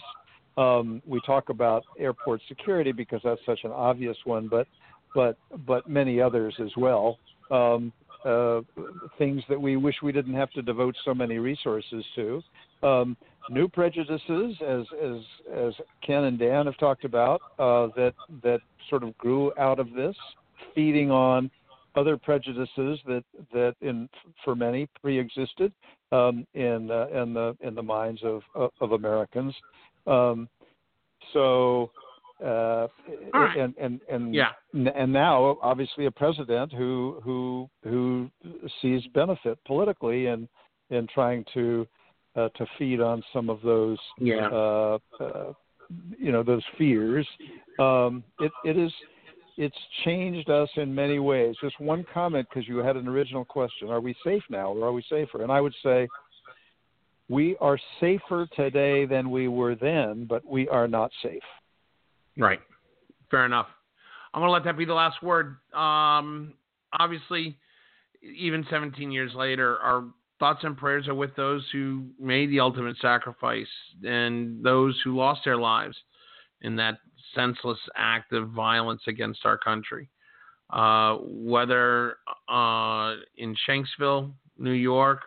[0.56, 4.66] Um, we talk about airport security because that's such an obvious one but
[5.14, 7.18] but but many others as well.
[7.50, 7.92] Um,
[8.24, 8.60] uh,
[9.18, 12.42] things that we wish we didn't have to devote so many resources to
[12.82, 13.16] um,
[13.50, 15.16] new prejudices as as
[15.54, 19.92] as Ken and Dan have talked about uh, that that sort of grew out of
[19.92, 20.16] this
[20.74, 21.50] feeding on
[21.96, 24.08] other prejudices that that in
[24.44, 25.72] for many pre-existed
[26.12, 28.42] um, in uh, in the in the minds of
[28.80, 29.54] of Americans.
[30.06, 30.48] Um,
[31.32, 31.90] so
[32.44, 32.86] uh,
[33.32, 33.56] right.
[33.58, 34.50] and and and yeah.
[34.72, 38.30] and now obviously a president who who who
[38.82, 40.48] sees benefit politically in
[40.90, 41.86] in trying to
[42.36, 44.48] uh, to feed on some of those yeah.
[44.48, 45.52] uh, uh,
[46.18, 47.26] you know those fears.
[47.78, 48.92] Um, it it is
[49.56, 51.54] it's changed us in many ways.
[51.62, 54.92] Just one comment because you had an original question: Are we safe now, or are
[54.92, 55.42] we safer?
[55.42, 56.08] And I would say
[57.28, 61.42] we are safer today than we were then, but we are not safe.
[62.38, 62.60] Right.
[63.30, 63.66] Fair enough.
[64.32, 65.56] I'm going to let that be the last word.
[65.72, 66.54] Um,
[66.98, 67.56] obviously,
[68.22, 70.04] even 17 years later, our
[70.38, 73.68] thoughts and prayers are with those who made the ultimate sacrifice
[74.02, 75.96] and those who lost their lives
[76.62, 76.98] in that
[77.34, 80.10] senseless act of violence against our country.
[80.70, 82.16] Uh, whether
[82.48, 85.20] uh, in Shanksville, New York,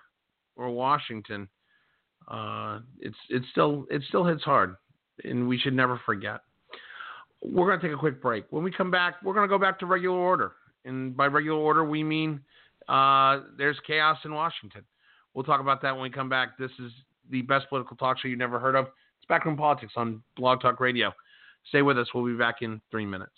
[0.55, 1.47] or Washington,
[2.27, 4.75] uh, it's it's still it still hits hard,
[5.23, 6.41] and we should never forget.
[7.43, 8.45] We're going to take a quick break.
[8.49, 10.53] When we come back, we're going to go back to regular order,
[10.85, 12.41] and by regular order we mean
[12.87, 14.83] uh, there's chaos in Washington.
[15.33, 16.57] We'll talk about that when we come back.
[16.57, 16.91] This is
[17.29, 18.85] the best political talk show you've never heard of.
[18.85, 21.13] It's Backroom Politics on Blog Talk Radio.
[21.69, 22.07] Stay with us.
[22.13, 23.31] We'll be back in three minutes.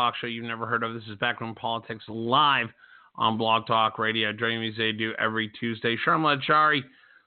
[0.00, 0.94] Talk show you've never heard of.
[0.94, 2.68] This is Backroom Politics live
[3.16, 4.32] on Blog Talk Radio.
[4.32, 6.82] Joining me as they do every Tuesday, Sharmila Chari,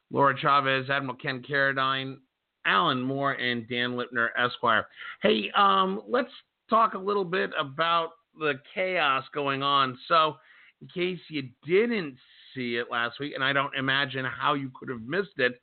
[0.10, 2.18] Laura Chavez, Admiral Ken Carradine,
[2.66, 4.88] Alan Moore, and Dan Lipner, Esquire.
[5.22, 6.32] Hey, um, let's
[6.68, 9.96] talk a little bit about the chaos going on.
[10.08, 10.38] So,
[10.82, 12.18] in case you didn't
[12.56, 15.62] see it last week, and I don't imagine how you could have missed it,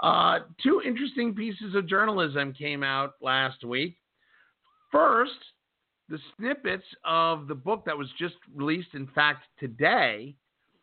[0.00, 3.96] uh, two interesting pieces of journalism came out last week.
[4.90, 5.38] First,
[6.12, 10.34] the snippets of the book that was just released, in fact, today.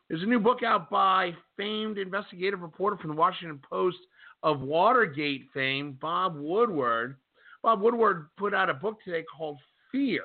[0.09, 3.99] There's a new book out by famed investigative reporter from the Washington Post
[4.41, 7.17] of Watergate fame, Bob Woodward.
[7.61, 9.59] Bob Woodward put out a book today called
[9.91, 10.23] Fear,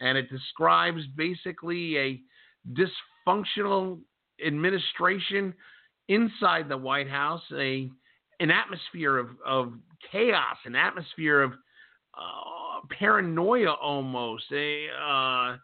[0.00, 2.20] and it describes basically a
[2.72, 3.98] dysfunctional
[4.46, 5.52] administration
[6.06, 7.90] inside the White House, a
[8.38, 9.72] an atmosphere of, of
[10.12, 11.52] chaos, an atmosphere of
[12.14, 12.65] uh,
[12.98, 14.44] paranoia almost.
[14.52, 15.56] A, uh,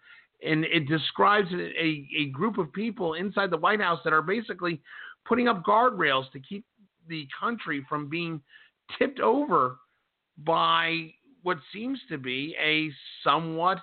[0.44, 4.80] and it describes a, a group of people inside the White House that are basically
[5.24, 6.64] putting up guardrails to keep
[7.08, 8.40] the country from being
[8.98, 9.76] tipped over
[10.38, 12.90] by what seems to be a
[13.22, 13.78] somewhat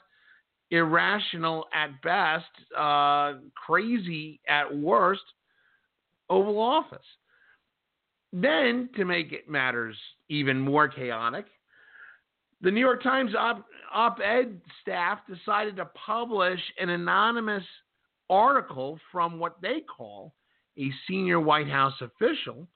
[0.71, 2.45] irrational at best,
[2.77, 5.21] uh, crazy at worst
[6.29, 6.99] Oval Office.
[8.31, 9.95] Then, to make it matters
[10.29, 11.45] even more chaotic,
[12.61, 17.63] the New York Times op ed staff decided to publish an anonymous
[18.29, 20.33] article from what they call
[20.77, 22.67] a senior White House official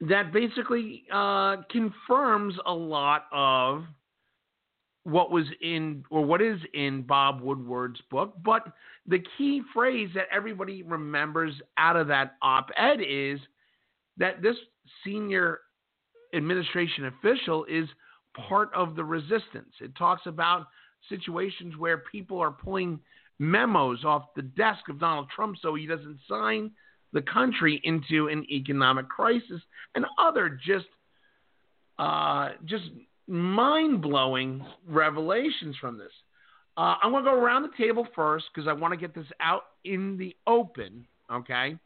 [0.00, 3.84] that basically uh, confirms a lot of
[5.04, 8.34] what was in or what is in Bob Woodward's book.
[8.44, 8.64] But
[9.06, 13.38] the key phrase that everybody remembers out of that op ed is
[14.16, 14.56] that this
[15.04, 15.60] senior
[16.36, 17.88] administration official is
[18.48, 19.72] part of the resistance.
[19.80, 20.66] It talks about
[21.08, 23.00] situations where people are pulling
[23.38, 26.70] memos off the desk of Donald Trump so he doesn't sign
[27.12, 29.60] the country into an economic crisis
[29.94, 30.86] and other just
[31.98, 32.84] uh, just
[33.26, 36.12] mind blowing revelations from this.
[36.76, 39.26] Uh, I'm going to go around the table first because I want to get this
[39.40, 41.06] out in the open.
[41.32, 41.76] Okay.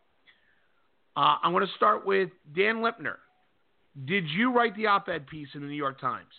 [1.16, 3.16] Uh, I'm going to start with Dan Lipner.
[4.05, 6.32] Did you write the op ed piece in the New York Times?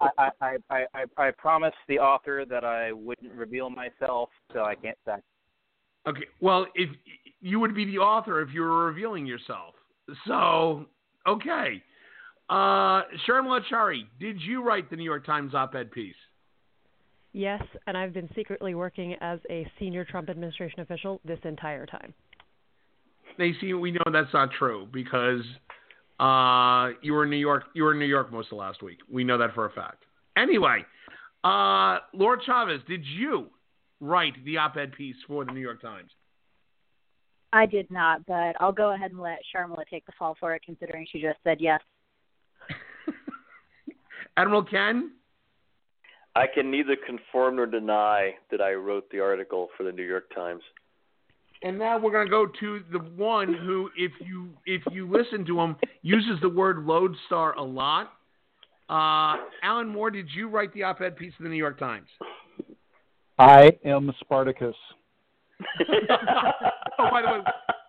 [0.00, 4.74] I, I, I, I, I promised the author that I wouldn't reveal myself, so I
[4.74, 5.16] can't say.
[6.08, 6.26] Okay.
[6.40, 6.90] Well, if
[7.40, 9.74] you would be the author if you were revealing yourself.
[10.26, 10.86] So
[11.26, 11.82] Okay.
[12.48, 16.14] Uh, Sharmila Chari, did you write the New York Times op-ed piece?
[17.32, 22.14] Yes, and I've been secretly working as a senior Trump administration official this entire time.
[23.60, 25.42] See, we know that's not true because
[26.18, 27.64] uh, you were in New York.
[27.74, 28.98] You were in New York most of last week.
[29.10, 30.04] We know that for a fact.
[30.36, 30.84] Anyway,
[31.44, 33.46] uh, Laura Chavez, did you
[34.00, 36.10] write the op-ed piece for the New York Times?
[37.52, 40.62] I did not, but I'll go ahead and let Sharmila take the fall for it,
[40.64, 41.80] considering she just said yes.
[44.36, 45.12] Admiral Ken?
[46.34, 50.34] I can neither confirm nor deny that I wrote the article for the New York
[50.34, 50.62] Times.
[51.62, 55.44] And now we're going to go to the one who, if you if you listen
[55.46, 58.12] to him, uses the word lodestar a lot.
[58.88, 62.06] Uh, Alan Moore, did you write the op-ed piece in the New York Times?
[63.38, 64.76] I am Spartacus.
[65.90, 67.38] oh, by the way,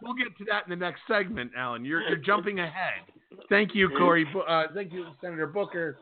[0.01, 1.85] we'll get to that in the next segment, Alan.
[1.85, 3.01] You're you're jumping ahead.
[3.49, 4.25] Thank you, Cory.
[4.47, 5.99] Uh, thank you, Senator Booker,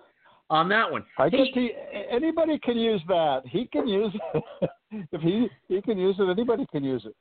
[0.49, 1.03] on that one.
[1.17, 1.71] I guess he,
[2.09, 3.41] anybody can use that.
[3.45, 4.69] He can use it.
[5.11, 7.15] if he he can use it, anybody can use it.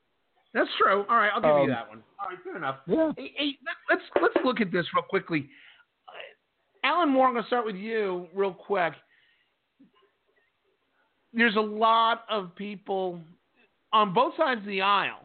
[0.54, 1.04] That's true.
[1.08, 2.02] All right, I'll give um, you that one.
[2.20, 2.76] All right, fair enough.
[2.86, 3.10] Yeah.
[3.16, 3.58] Hey, hey
[3.90, 5.48] let's let's look at this real quickly.
[6.08, 8.94] Uh, Alan Moore, I'm going to start with you real quick.
[11.32, 13.20] There's a lot of people
[13.92, 15.24] on both sides of the aisle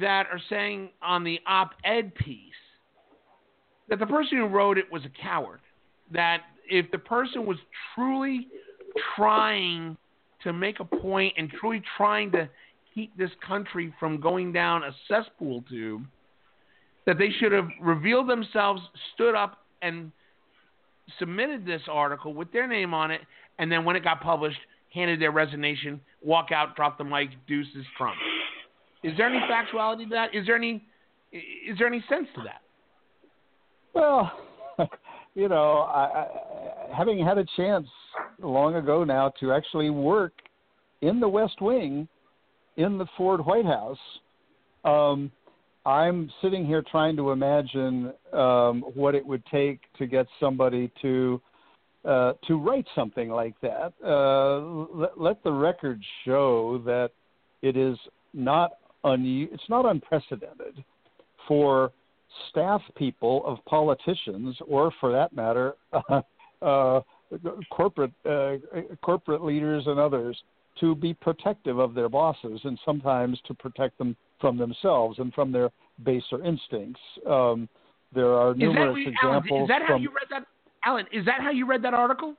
[0.00, 2.52] that are saying on the op ed piece
[3.88, 5.60] that the person who wrote it was a coward.
[6.12, 7.56] That if the person was
[7.94, 8.48] truly
[9.16, 9.96] trying
[10.42, 12.48] to make a point and truly trying to
[12.96, 16.02] keep this country from going down a cesspool tube,
[17.04, 18.80] that they should have revealed themselves,
[19.14, 20.10] stood up, and
[21.18, 23.20] submitted this article with their name on it,
[23.58, 24.58] and then when it got published,
[24.92, 28.16] handed their resignation, walk out, drop the mic, deuces, Trump.
[29.04, 30.34] Is there any factuality to that?
[30.34, 30.82] Is there any
[31.32, 32.62] is there any sense to that?
[33.92, 34.32] Well,
[35.34, 37.86] you know, I, I, having had a chance
[38.40, 40.32] long ago now to actually work
[41.02, 42.08] in the West Wing
[42.76, 43.98] in the Ford White House,
[44.84, 45.30] um,
[45.84, 51.40] I'm sitting here trying to imagine um, what it would take to get somebody to
[52.04, 53.92] uh, to write something like that.
[54.04, 54.60] Uh,
[54.96, 57.10] let, let, the record show that
[57.62, 57.98] it is
[58.32, 60.84] not un- it's not unprecedented
[61.48, 61.90] for
[62.50, 65.74] staff people of politicians, or for that matter,
[66.62, 67.00] uh,
[67.70, 68.54] corporate uh,
[69.02, 70.40] corporate leaders and others,
[70.80, 75.52] to be protective of their bosses and sometimes to protect them from themselves and from
[75.52, 75.70] their
[76.04, 77.00] baser instincts.
[77.28, 77.68] Um,
[78.14, 79.50] there are numerous is that, examples.
[79.52, 80.46] Alan, is that from, how you read that,
[80.84, 81.06] Alan?
[81.12, 82.34] Is that how you read that article?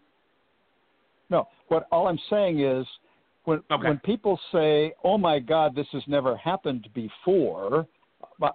[1.30, 1.48] No.
[1.68, 2.86] What all I'm saying is,
[3.46, 3.88] when okay.
[3.88, 7.88] when people say, "Oh my God, this has never happened before,"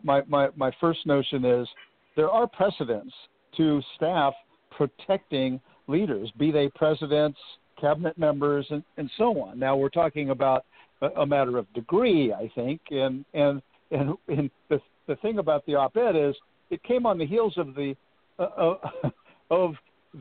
[0.02, 1.68] my my my first notion is
[2.16, 3.14] there are precedents
[3.56, 4.34] to staff
[4.70, 7.38] protecting leaders, be they presidents,
[7.82, 9.58] cabinet members, and, and so on.
[9.58, 10.64] Now we're talking about
[11.02, 13.60] a, a matter of degree, I think, and and
[13.90, 16.34] and, and the the thing about the op-ed is
[16.70, 17.94] it came on the heels of the
[18.38, 18.76] uh, uh
[19.50, 19.74] of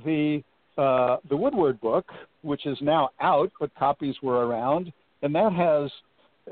[0.06, 0.44] the
[0.78, 2.06] uh, the Woodward book,
[2.42, 4.92] which is now out, but copies were around,
[5.22, 5.92] and that has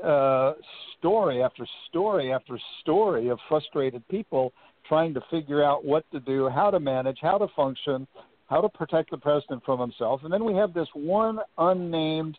[0.04, 0.52] uh,
[0.98, 4.52] story after story after story of frustrated people
[4.88, 8.06] trying to figure out what to do, how to manage, how to function,
[8.50, 10.22] how to protect the president from himself.
[10.24, 12.36] And then we have this one unnamed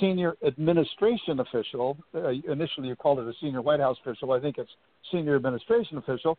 [0.00, 1.96] senior administration official.
[2.12, 4.32] Uh, initially, you called it a senior White House official.
[4.32, 4.70] I think it's
[5.12, 6.36] senior administration official.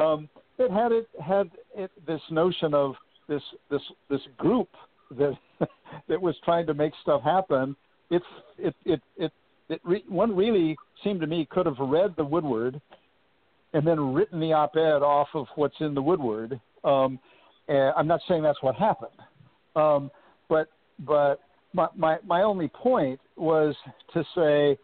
[0.00, 0.28] Um,
[0.58, 2.94] it had it had it, this notion of
[3.28, 4.68] this this this group
[5.18, 5.36] that
[6.08, 7.76] that was trying to make stuff happen.
[8.10, 8.22] It
[8.58, 9.32] it it it,
[9.68, 12.80] it re, one really seemed to me could have read the Woodward
[13.74, 16.58] and then written the op-ed off of what's in the Woodward.
[16.84, 17.18] Um,
[17.68, 19.10] and I'm not saying that's what happened,
[19.74, 20.10] um,
[20.48, 20.68] but
[21.00, 21.40] but
[21.72, 23.74] my, my my only point was
[24.14, 24.78] to say,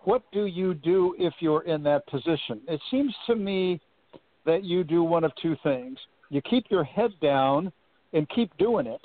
[0.00, 2.60] what do you do if you're in that position?
[2.68, 3.80] It seems to me
[4.44, 5.98] that you do one of two things:
[6.30, 7.72] you keep your head down
[8.12, 9.02] and keep doing it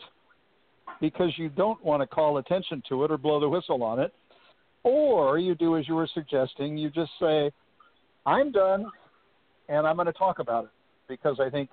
[0.99, 4.13] because you don't want to call attention to it or blow the whistle on it,
[4.83, 7.51] or you do as you were suggesting, you just say,
[8.25, 8.85] "I'm done,
[9.69, 10.71] and I'm going to talk about it
[11.07, 11.69] because I think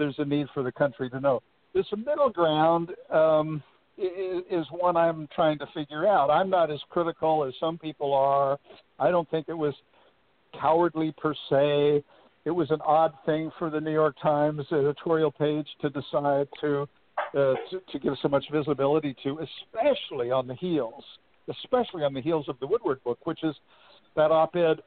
[0.00, 1.36] there's a need for the country to know.
[1.74, 3.62] This middle ground um,
[3.98, 6.30] is, one I'm trying to figure out.
[6.30, 8.58] I'm not as critical as some people are.
[8.98, 9.74] I don't think it was
[10.58, 12.02] cowardly per se.
[12.44, 16.88] It was an odd thing for the New York Times editorial page to decide to
[17.34, 21.04] uh, to, to give so much visibility to, especially on the heels,
[21.50, 23.54] especially on the heels of the Woodward book, which is
[24.16, 24.78] that op-ed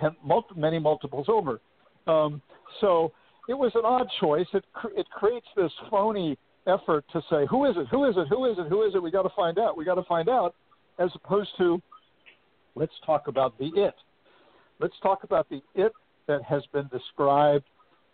[0.00, 1.60] ten, multi, many multiples over.
[2.06, 2.40] Um,
[2.80, 3.12] so
[3.48, 4.46] it was an odd choice.
[4.52, 4.64] It
[4.96, 8.58] it creates this phony effort to say who is it, who is it, who is
[8.58, 9.02] it, who is it.
[9.02, 9.76] We got to find out.
[9.76, 10.54] We got to find out,
[10.98, 11.80] as opposed to
[12.74, 13.94] let's talk about the it.
[14.80, 15.92] Let's talk about the it
[16.26, 17.64] that has been described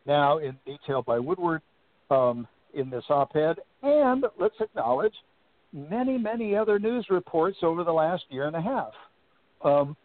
[0.07, 1.63] now in detail by Woodward
[2.11, 5.15] um, in this op-ed, and let's acknowledge
[5.73, 8.93] many, many other news reports over the last year and a half.
[9.65, 9.97] Um,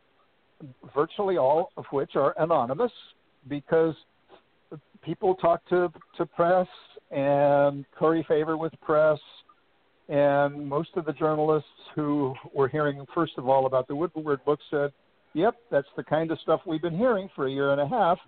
[0.93, 2.91] virtually all of which are anonymous
[3.47, 3.95] because
[5.05, 6.67] people talk to to press
[7.11, 9.19] and curry favor with press,
[10.09, 14.59] and most of the journalists who were hearing first of all about the Woodward book
[14.71, 14.91] said,
[15.33, 18.19] "Yep, that's the kind of stuff we've been hearing for a year and a half."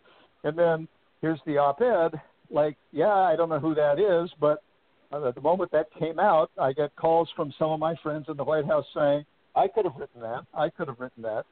[0.44, 0.88] And then
[1.22, 2.22] here's the op-ed,
[2.52, 4.62] like, "Yeah, I don't know who that is, but."
[5.10, 8.36] at the moment that came out, I got calls from some of my friends in
[8.36, 9.26] the White House saying,
[9.56, 10.46] "I could have written that.
[10.54, 11.46] I could have written that."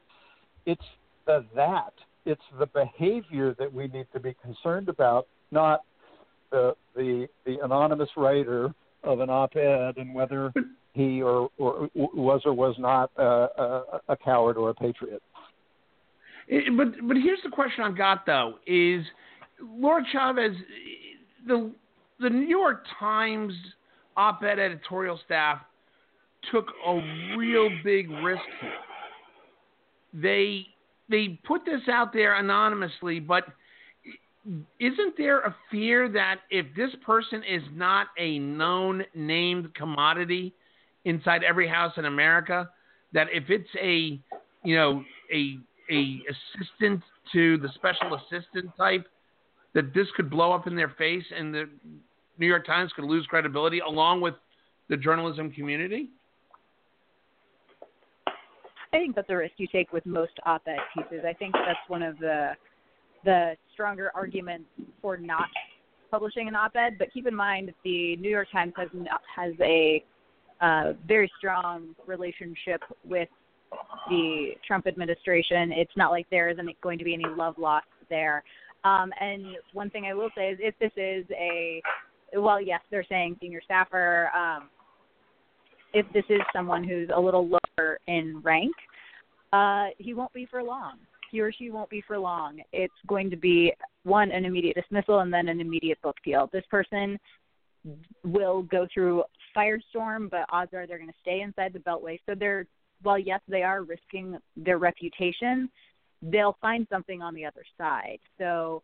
[0.66, 0.84] It's
[1.24, 1.94] the that
[2.26, 5.80] it's the behavior that we need to be concerned about, not
[6.50, 8.74] the the, the anonymous writer
[9.04, 10.52] of an op-ed and whether
[10.92, 15.22] he or, or was or was not a, a, a coward or a patriot.
[16.48, 19.04] But but here's the question I've got though: is
[19.60, 20.56] Laura Chavez,
[21.46, 21.72] the
[22.20, 23.52] the New York Times
[24.16, 25.60] op-ed editorial staff
[26.50, 28.72] took a real big risk here.
[30.14, 30.66] They
[31.08, 33.44] they put this out there anonymously, but
[34.78, 40.54] isn't there a fear that if this person is not a known named commodity
[41.04, 42.68] inside every house in America,
[43.12, 44.20] that if it's a
[44.64, 45.58] you know a
[45.90, 47.02] a assistant
[47.32, 49.06] to the special assistant type,
[49.74, 51.68] that this could blow up in their face and the
[52.38, 54.34] New York Times could lose credibility along with
[54.88, 56.08] the journalism community?
[58.92, 61.24] I think that's a risk you take with most op-ed pieces.
[61.28, 62.52] I think that's one of the
[63.24, 64.68] the stronger arguments
[65.02, 65.48] for not
[66.10, 66.96] publishing an op-ed.
[66.98, 68.88] But keep in mind, that the New York Times has
[69.34, 70.04] has a
[70.60, 73.28] uh, very strong relationship with
[74.08, 75.72] the Trump administration.
[75.72, 78.42] It's not like there isn't going to be any love lost there.
[78.84, 81.82] Um, and one thing I will say is if this is a,
[82.34, 84.30] well, yes, they're saying senior staffer.
[84.34, 84.68] Um,
[85.96, 88.74] if this is someone who's a little lower in rank,
[89.54, 90.98] uh, he won't be for long.
[91.30, 92.60] He or she won't be for long.
[92.70, 93.72] It's going to be
[94.02, 96.50] one an immediate dismissal and then an immediate book deal.
[96.52, 97.18] This person
[98.24, 99.24] will go through
[99.56, 102.18] firestorm, but odds are they're going to stay inside the beltway.
[102.26, 102.66] So they're
[103.02, 105.70] while yes they are risking their reputation,
[106.20, 108.18] they'll find something on the other side.
[108.36, 108.82] So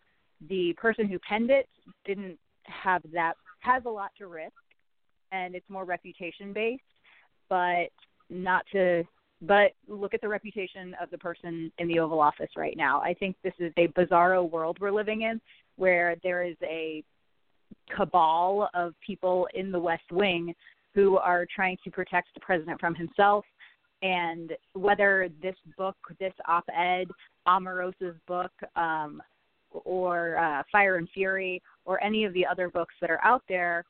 [0.49, 1.69] the person who penned it
[2.07, 4.53] didn't have that has a lot to risk
[5.31, 6.83] and it's more reputation based,
[7.53, 7.91] but
[8.31, 9.05] not to
[9.43, 13.03] but look at the reputation of the person in the Oval Office right now.
[13.03, 15.41] I think this is a bizarro world we're living in
[15.77, 17.03] where there is a
[17.95, 20.55] cabal of people in the West Wing
[20.95, 23.45] who are trying to protect the president from himself.
[24.01, 27.09] And whether this book, this op ed,
[27.47, 29.21] Omarosa's book, um,
[29.73, 33.85] or uh, Fire and Fury, or any of the other books that are out there,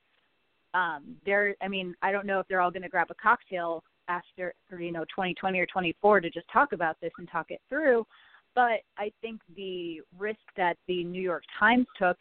[0.74, 3.82] um, they're, I mean, I don't know if they're all going to grab a cocktail
[4.08, 8.06] after, you know, 2020 or 24 to just talk about this and talk it through.
[8.54, 12.16] But I think the risk that the New York Times took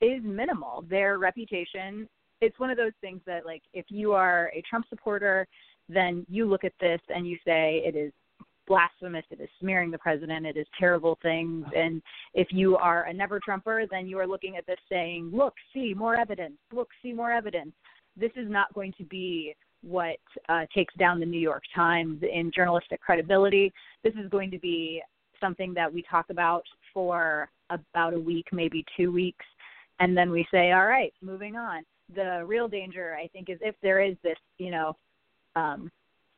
[0.00, 0.84] is minimal.
[0.88, 2.08] Their reputation,
[2.40, 5.46] it's one of those things that like if you are a Trump supporter,
[5.88, 8.12] then you look at this and you say it is
[8.70, 11.66] blasphemous, it is smearing the president, it is terrible things.
[11.74, 12.00] And
[12.34, 15.92] if you are a never Trumper, then you are looking at this saying, look, see
[15.92, 17.72] more evidence, look, see more evidence.
[18.16, 20.18] This is not going to be what
[20.48, 23.72] uh, takes down the New York Times in journalistic credibility.
[24.04, 25.02] This is going to be
[25.40, 26.62] something that we talk about
[26.94, 29.46] for about a week, maybe two weeks,
[29.98, 31.82] and then we say, all right, moving on.
[32.14, 34.94] The real danger, I think, is if there is this, you know,
[35.56, 35.90] um,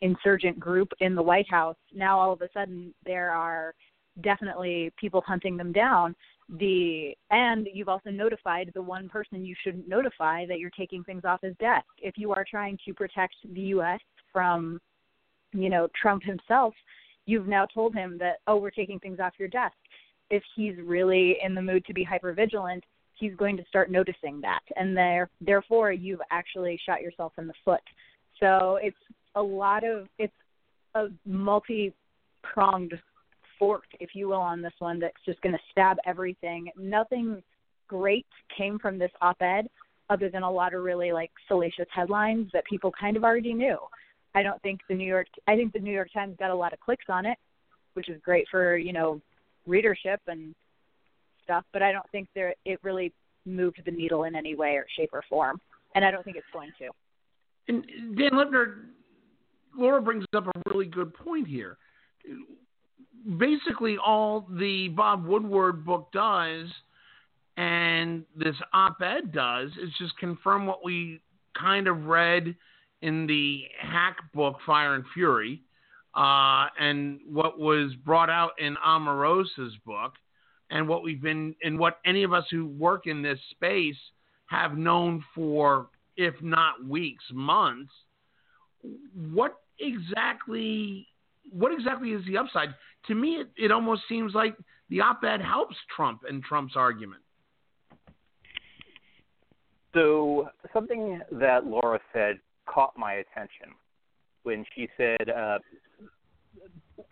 [0.02, 1.76] insurgent group in the White House.
[1.94, 3.72] Now all of a sudden there are
[4.20, 6.14] definitely people hunting them down.
[6.58, 11.22] The and you've also notified the one person you shouldn't notify that you're taking things
[11.24, 11.86] off his desk.
[11.98, 14.00] If you are trying to protect the U.S.
[14.32, 14.78] from,
[15.52, 16.74] you know, Trump himself,
[17.24, 19.76] you've now told him that oh we're taking things off your desk.
[20.30, 22.84] If he's really in the mood to be hyper vigilant,
[23.14, 27.54] he's going to start noticing that, and there therefore you've actually shot yourself in the
[27.64, 27.80] foot.
[28.40, 28.96] So it's
[29.34, 30.32] a lot of it's
[30.94, 31.92] a multi
[32.42, 32.94] pronged
[33.58, 36.70] fork, if you will, on this one that's just going to stab everything.
[36.76, 37.42] Nothing
[37.88, 38.26] great
[38.56, 39.68] came from this op ed
[40.10, 43.78] other than a lot of really like salacious headlines that people kind of already knew.
[44.34, 46.72] I don't think the New York I think the New York Times got a lot
[46.72, 47.38] of clicks on it,
[47.94, 49.20] which is great for, you know,
[49.66, 50.54] readership and
[51.44, 53.12] stuff, but I don't think there it really
[53.44, 55.60] moved the needle in any way or shape or form.
[55.94, 56.88] And I don't think it's going to.
[57.68, 58.86] And Dan Lipner,
[59.76, 61.78] Laura brings up a really good point here.
[63.38, 66.68] Basically, all the Bob Woodward book does
[67.56, 71.20] and this op ed does is just confirm what we
[71.58, 72.54] kind of read
[73.02, 75.60] in the hack book, Fire and Fury,
[76.14, 80.12] uh, and what was brought out in Omarosa's book,
[80.70, 83.96] and what we've been, and what any of us who work in this space
[84.46, 87.92] have known for, if not weeks, months.
[89.32, 91.06] What exactly
[91.50, 92.70] what exactly is the upside?
[93.08, 94.56] To me, it, it almost seems like
[94.88, 97.22] the op-ed helps Trump and Trump's argument.
[99.94, 103.74] So something that Laura said caught my attention
[104.44, 105.58] when she said uh,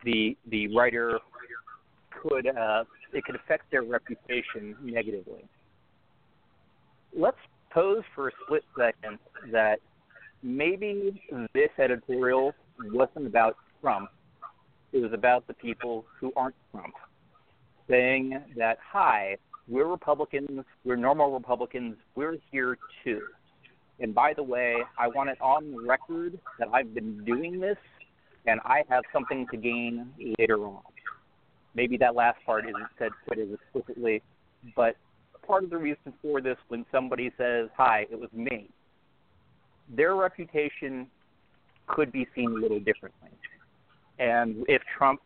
[0.05, 1.19] the the writer
[2.23, 5.45] could uh, it could affect their reputation negatively.
[7.17, 7.37] Let's
[7.73, 9.19] pose for a split second
[9.53, 9.81] that
[10.43, 11.23] maybe
[11.55, 12.53] this editorial
[12.93, 14.11] wasn't about Trump.
[14.93, 16.95] It was about the people who aren't Trump,
[17.89, 19.37] saying that, hi,
[19.69, 23.21] we're Republicans, we're normal Republicans, we're here too.
[24.01, 27.77] And by the way, I want it on record that I've been doing this
[28.47, 30.81] and I have something to gain later on.
[31.75, 34.23] Maybe that last part isn't said quite as explicitly,
[34.75, 34.97] but
[35.47, 38.71] part of the reason for this when somebody says, Hi, it was me,
[39.95, 41.07] their reputation
[41.87, 43.31] could be seen a little differently.
[44.19, 45.21] And if Trump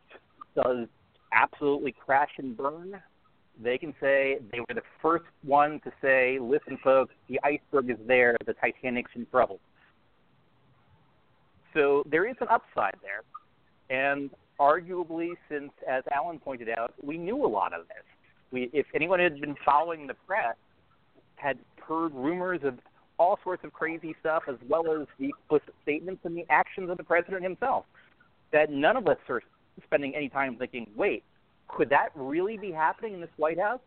[0.55, 0.87] does
[1.33, 3.01] absolutely crash and burn,
[3.63, 7.99] they can say they were the first one to say, listen, folks, the iceberg is
[8.07, 9.61] there, the Titanic's in trouble.
[11.73, 13.23] So there is an upside there.
[13.91, 18.05] And arguably, since, as Alan pointed out, we knew a lot of this.
[18.51, 20.57] We, if anyone had been following the press,
[21.37, 22.79] had heard rumors of
[23.19, 26.97] all sorts of crazy stuff, as well as the explicit statements and the actions of
[26.97, 27.85] the president himself.
[28.55, 29.43] that none of us are
[29.85, 31.25] spending any time thinking, wait,
[31.69, 33.81] could that really be happening in this White House?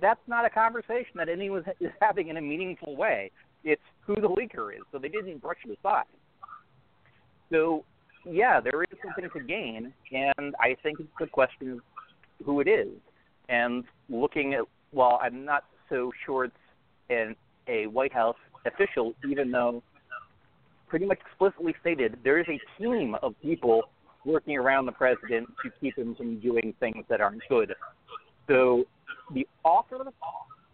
[0.00, 3.30] That's not a conversation that anyone is having in a meaningful way.
[3.64, 6.04] It's who the leaker is, so they didn't brush it aside.
[7.50, 7.84] So,
[8.28, 11.78] yeah, there is something to gain, and I think it's the question of
[12.44, 12.88] who it is.
[13.48, 16.54] And looking at, well, I'm not so sure it's
[17.10, 17.36] an,
[17.68, 19.82] a White House official, even though
[20.88, 23.82] pretty much explicitly stated there is a team of people
[24.24, 27.74] working around the president to keep him from doing things that aren't good.
[28.46, 28.84] So
[29.32, 30.04] the author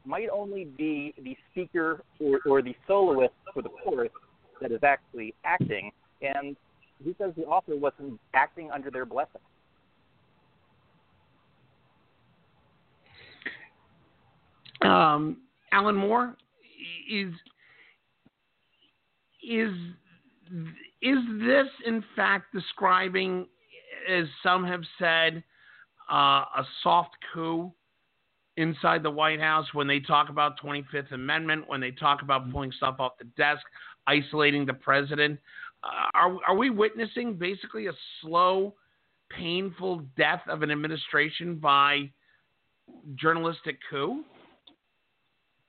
[0.04, 4.12] might only be the speaker or, or the soloist for the chorus
[4.60, 5.90] that is actually acting,
[6.22, 6.56] and
[7.02, 9.40] he says the author wasn't acting under their blessing.
[14.82, 15.38] Um,
[15.72, 16.36] Alan Moore
[17.10, 17.32] is
[19.42, 19.72] is
[21.02, 23.46] is this in fact describing,
[24.10, 25.42] as some have said,
[26.10, 27.72] uh, a soft coup
[28.56, 32.72] inside the White House when they talk about 25th Amendment, when they talk about pulling
[32.72, 33.62] stuff off the desk,
[34.06, 35.38] isolating the president?
[35.82, 38.74] Uh, are are we witnessing basically a slow,
[39.30, 42.10] painful death of an administration by
[43.16, 44.24] journalistic coup?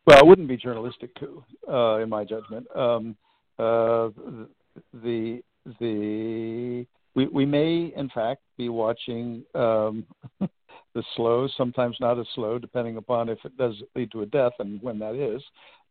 [0.05, 2.67] Well, it wouldn't be journalistic coup, uh, in my judgment.
[2.75, 3.15] Um,
[3.57, 4.09] uh,
[4.93, 5.41] the
[5.79, 6.85] the
[7.15, 10.05] we we may in fact be watching um,
[10.39, 14.53] the slow, sometimes not as slow, depending upon if it does lead to a death
[14.59, 15.41] and when that is,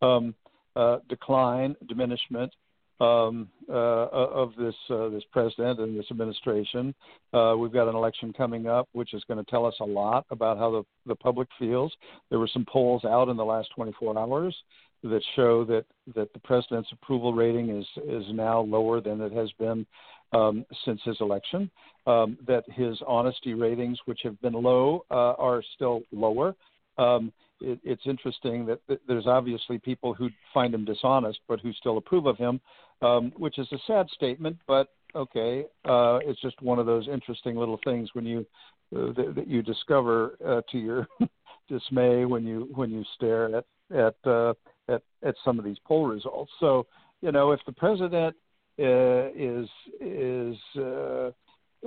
[0.00, 0.34] um,
[0.76, 2.52] uh, decline, diminishment
[3.00, 6.94] um, uh, of this uh, this president and this administration.
[7.32, 10.24] Uh, we've got an election coming up, which is going to tell us a lot
[10.30, 11.92] about how the the public feels.
[12.30, 14.54] There were some polls out in the last 24 hours
[15.02, 15.84] that show that
[16.14, 19.86] that the president's approval rating is is now lower than it has been
[20.32, 21.70] um, since his election.
[22.06, 26.54] Um, that his honesty ratings, which have been low, uh, are still lower.
[26.98, 31.98] Um, it, it's interesting that, there's obviously people who find him dishonest, but who still
[31.98, 32.60] approve of him,
[33.02, 34.56] um, which is a sad statement.
[34.66, 38.46] But okay, uh, it's just one of those interesting little things when you
[38.94, 41.08] uh, that, that you discover uh, to your
[41.68, 44.54] dismay when you when you stare at at uh,
[44.88, 46.52] at at some of these poll results.
[46.60, 46.86] So
[47.20, 48.36] you know, if the president
[48.78, 49.68] uh, is
[50.00, 51.30] is uh,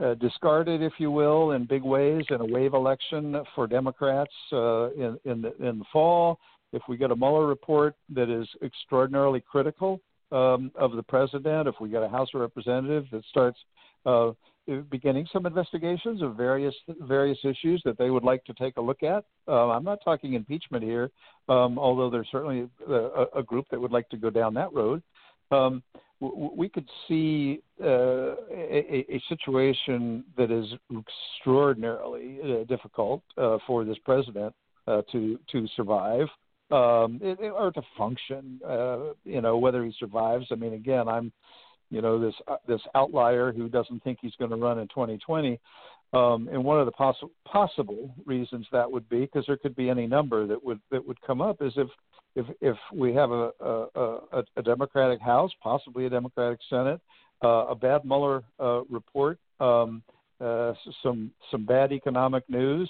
[0.02, 4.92] uh, discarded, if you will, in big ways in a wave election for Democrats uh,
[4.92, 6.40] in in the, in the fall,
[6.74, 10.00] if we get a Mueller report that is extraordinarily critical
[10.32, 13.58] um, of the president, if we get a House of Representatives that starts
[14.06, 14.32] uh,
[14.90, 19.02] beginning some investigations of various various issues that they would like to take a look
[19.02, 19.24] at.
[19.48, 21.10] Uh, I'm not talking impeachment here,
[21.48, 25.02] um, although there's certainly a, a, group that would like to go down that road.
[25.52, 25.82] Um,
[26.20, 33.98] we could see uh, a, a, situation that is extraordinarily uh, difficult uh, for this
[34.04, 34.54] president
[34.88, 36.28] uh, to to survive
[36.72, 38.60] um, or to function.
[38.68, 40.48] Uh, you know, whether he survives.
[40.52, 41.32] I mean, again, I'm
[41.92, 45.60] you know this uh, this outlier who doesn't think he's going to run in 2020.
[46.14, 49.90] Um, and one of the poss- possible reasons that would be, because there could be
[49.90, 51.90] any number that would that would come up, is if
[52.38, 57.02] if if we have a a, a, Democratic House, possibly a Democratic Senate,
[57.44, 60.04] uh, a bad Mueller uh, report, um,
[60.40, 62.90] uh, some some bad economic news,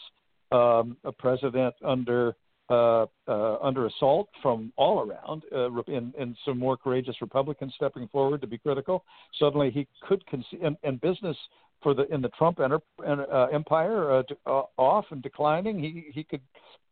[0.52, 2.36] um, a president under
[2.70, 8.08] uh, uh, under assault from all around, uh, and, and some more courageous Republicans stepping
[8.10, 9.06] forward to be critical.
[9.40, 11.38] Suddenly, he could concede, and, and business
[11.82, 15.80] for the in the Trump enter, uh, empire uh, uh, off and declining.
[15.80, 16.42] He he could.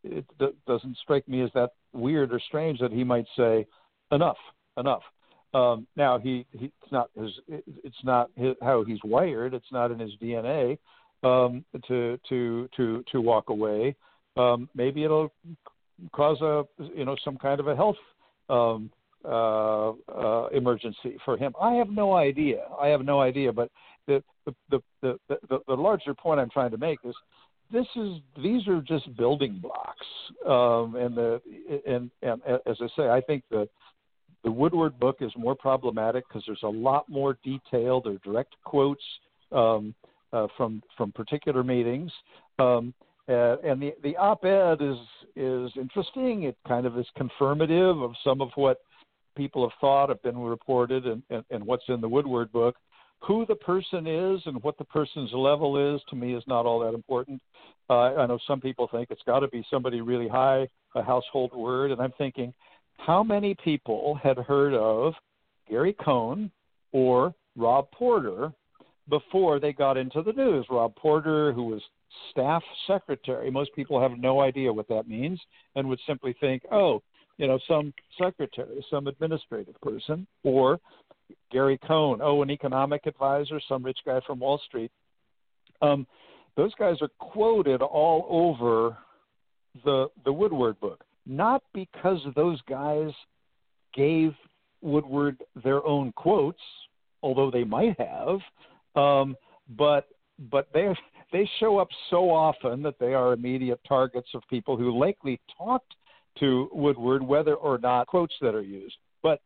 [0.03, 3.65] It d- doesn't strike me as that weird or strange that he might say,
[4.11, 4.37] "Enough,
[4.77, 5.01] enough."
[5.53, 9.53] Um, now he, he it's not his it's not his, how he's wired.
[9.53, 10.77] It's not in his DNA
[11.23, 13.95] um, to to to to walk away
[14.37, 15.31] um, maybe it'll
[16.11, 16.63] cause a
[16.95, 17.95] you know some kind of a health
[18.49, 18.91] um,
[19.23, 21.53] uh, uh, emergency for him.
[21.59, 22.65] I have no idea.
[22.79, 23.51] I have no idea.
[23.51, 23.71] But
[24.07, 25.17] the the, the the
[25.49, 27.15] the the larger point I'm trying to make is
[27.71, 30.05] this is these are just building blocks.
[30.45, 31.41] Um, and the
[31.87, 33.67] and and as I say, I think the
[34.43, 38.01] the Woodward book is more problematic because there's a lot more detail.
[38.01, 39.03] There are direct quotes
[39.51, 39.95] um,
[40.31, 42.11] uh, from from particular meetings.
[42.59, 42.93] Um,
[43.27, 44.97] uh, and the, the op-ed is
[45.35, 46.43] is interesting.
[46.43, 48.79] It kind of is confirmative of some of what
[49.35, 52.75] people have thought have been reported and, and, and what's in the Woodward book.
[53.27, 56.79] Who the person is and what the person's level is to me is not all
[56.81, 57.41] that important.
[57.89, 61.53] Uh, I know some people think it's got to be somebody really high, a household
[61.53, 62.53] word, and I'm thinking,
[62.97, 65.13] how many people had heard of
[65.69, 66.51] Gary Cohn
[66.91, 68.51] or Rob Porter
[69.09, 70.65] before they got into the news.
[70.69, 71.81] Rob Porter, who was
[72.31, 75.39] staff secretary, most people have no idea what that means
[75.75, 77.01] and would simply think, oh,
[77.37, 80.79] you know, some secretary, some administrative person, or
[81.51, 84.91] Gary Cohn, oh, an economic advisor, some rich guy from Wall Street.
[85.81, 86.07] Um,
[86.55, 88.97] those guys are quoted all over
[89.83, 93.11] the the Woodward book, not because those guys
[93.93, 94.33] gave
[94.81, 96.61] Woodward their own quotes,
[97.21, 98.39] although they might have,
[98.95, 99.35] um,
[99.75, 100.07] but
[100.51, 100.87] but they
[101.31, 105.95] they show up so often that they are immediate targets of people who likely talked
[106.39, 108.95] to Woodward, whether or not quotes that are used.
[109.23, 109.41] But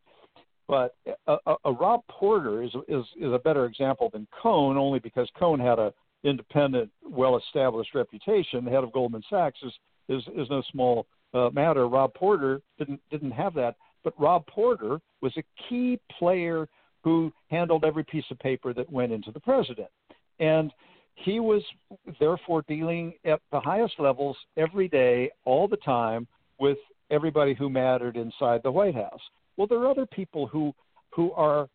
[0.67, 0.95] but
[1.27, 5.27] a, a, a Rob Porter is, is is a better example than Cohn, only because
[5.37, 8.65] Cohn had a independent, well-established reputation.
[8.65, 9.73] The head of Goldman Sachs is
[10.09, 11.87] is, is no small uh, matter.
[11.87, 16.67] Rob Porter didn't didn't have that, but Rob Porter was a key player
[17.03, 19.89] who handled every piece of paper that went into the president,
[20.39, 20.71] and
[21.23, 21.61] he was
[22.19, 26.27] therefore dealing at the highest levels every day, all the time,
[26.59, 26.77] with
[27.11, 29.21] everybody who mattered inside the White House.
[29.57, 30.73] Well, there are other people who
[31.11, 31.67] who are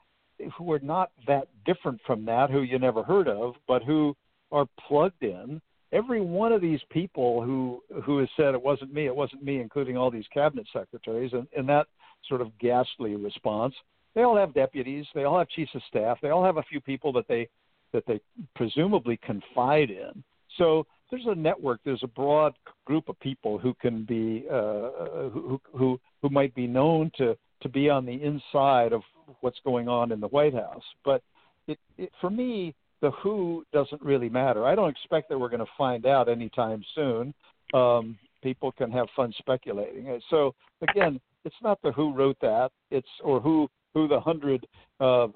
[0.57, 4.17] who are not that different from that, who you never heard of, but who
[4.51, 5.61] are plugged in.
[5.93, 9.61] Every one of these people who who has said it wasn't me, it wasn't me,
[9.61, 11.87] including all these cabinet secretaries, and, and that
[12.29, 13.75] sort of ghastly response.
[14.15, 16.81] They all have deputies, they all have chiefs of staff, they all have a few
[16.81, 17.49] people that they
[17.95, 18.21] that they
[18.55, 20.23] presumably confide in.
[20.59, 22.53] So there's a network, there's a broad
[22.85, 27.69] group of people who can be uh, who, who who might be known to to
[27.69, 29.01] be on the inside of
[29.41, 30.83] what's going on in the White House.
[31.05, 31.23] But
[31.67, 34.67] it, it for me, the who doesn't really matter.
[34.67, 37.33] I don't expect that we're going to find out anytime soon.
[37.73, 40.21] Um, people can have fun speculating.
[40.31, 40.55] So
[40.89, 42.71] again, it's not the who wrote that.
[42.91, 44.67] It's or who who the hundred
[45.01, 45.29] uh,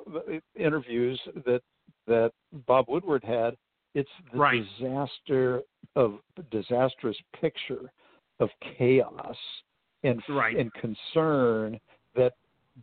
[0.56, 1.62] interviews that
[2.08, 2.32] that
[2.66, 3.56] Bob Woodward had.
[3.94, 4.62] It's the right.
[4.78, 5.62] disaster
[5.96, 6.18] of
[6.50, 7.90] disastrous picture
[8.40, 9.36] of chaos
[10.04, 10.56] and right.
[10.56, 11.80] and concern
[12.14, 12.32] that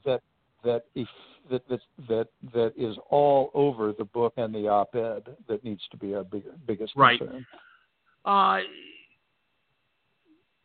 [0.04, 0.22] that
[0.64, 1.08] that if
[1.50, 5.98] that that that that is all over the book and the op-ed that needs to
[5.98, 7.20] be our bigger, biggest right.
[7.20, 7.46] concern.
[8.26, 8.60] Uh,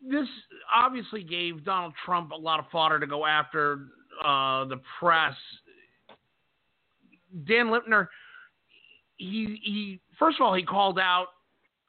[0.08, 0.26] this
[0.74, 3.80] obviously gave Donald Trump a lot of fodder to go after
[4.24, 5.34] uh, the press.
[7.46, 8.08] Dan Lipner,
[9.20, 11.26] he he first of all he called out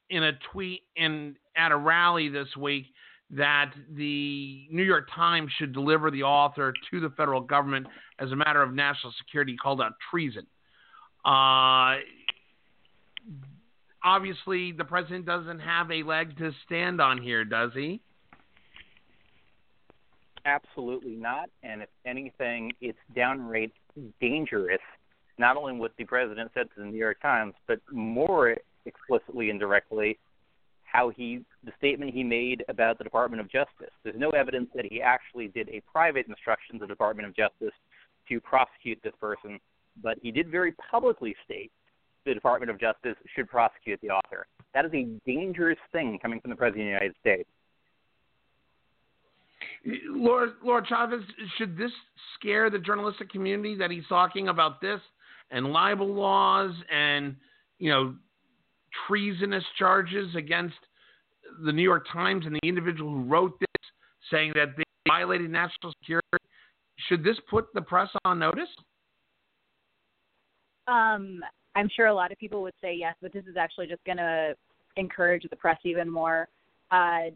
[0.10, 2.86] in a tweet in at a rally this week
[3.32, 7.88] that the New York Times should deliver the author to the federal government
[8.20, 9.54] as a matter of national security.
[9.54, 10.46] He called out treason.
[11.24, 11.96] Uh,
[14.04, 18.02] obviously, the president doesn't have a leg to stand on here, does he?
[20.44, 21.50] Absolutely not.
[21.64, 23.72] And if anything, it's downright
[24.20, 24.82] dangerous,
[25.42, 29.60] not only what the president said to the New York Times, but more explicitly and
[29.60, 30.18] directly
[30.86, 33.92] how he the statement he made about the Department of Justice.
[34.04, 37.74] There's no evidence that he actually did a private instruction to the Department of Justice
[38.30, 39.60] to prosecute this person,
[40.02, 41.72] but he did very publicly state
[42.26, 44.46] the Department of Justice should prosecute the author.
[44.74, 47.50] That is a dangerous thing coming from the President of the United States.
[50.08, 50.52] Laura,
[50.88, 51.22] Chavez,
[51.58, 51.92] should this
[52.36, 55.00] scare the journalistic community that he's talking about this
[55.52, 57.36] and libel laws and
[57.78, 58.16] you know
[59.08, 60.76] treasonous charges against
[61.66, 63.92] the New York Times and the individual who wrote this,
[64.32, 66.28] saying that they violated national security.
[67.08, 68.70] Should this put the press on notice?
[70.88, 71.42] Um,
[71.76, 74.18] I'm sure a lot of people would say yes, but this is actually just going
[74.18, 74.56] to
[74.98, 76.48] encourage the press even more
[76.92, 77.30] uh,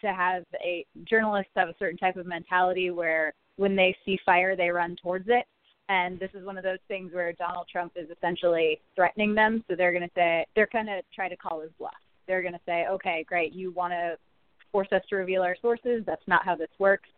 [0.00, 4.56] to have a journalists have a certain type of mentality where when they see fire,
[4.56, 5.46] they run towards it.
[5.88, 9.62] And this is one of those things where Donald Trump is essentially threatening them.
[9.68, 11.94] So they're going to say, they're going to try to call his bluff.
[12.26, 14.16] They're going to say, okay, great, you want to
[14.72, 16.02] force us to reveal our sources.
[16.04, 17.08] That's not how this works.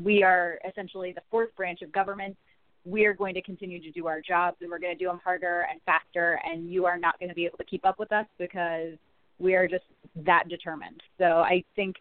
[0.00, 2.36] We are essentially the fourth branch of government.
[2.84, 5.20] We are going to continue to do our jobs and we're going to do them
[5.22, 6.40] harder and faster.
[6.44, 8.94] And you are not going to be able to keep up with us because
[9.38, 9.84] we are just
[10.24, 11.02] that determined.
[11.18, 11.96] So I think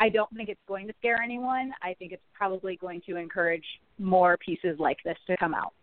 [0.00, 1.72] I don't think it's going to scare anyone.
[1.82, 3.64] I think it's probably going to encourage
[3.98, 5.74] more pieces like this to come out.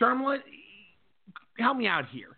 [0.00, 0.38] Sharmila,
[1.58, 2.36] help me out here.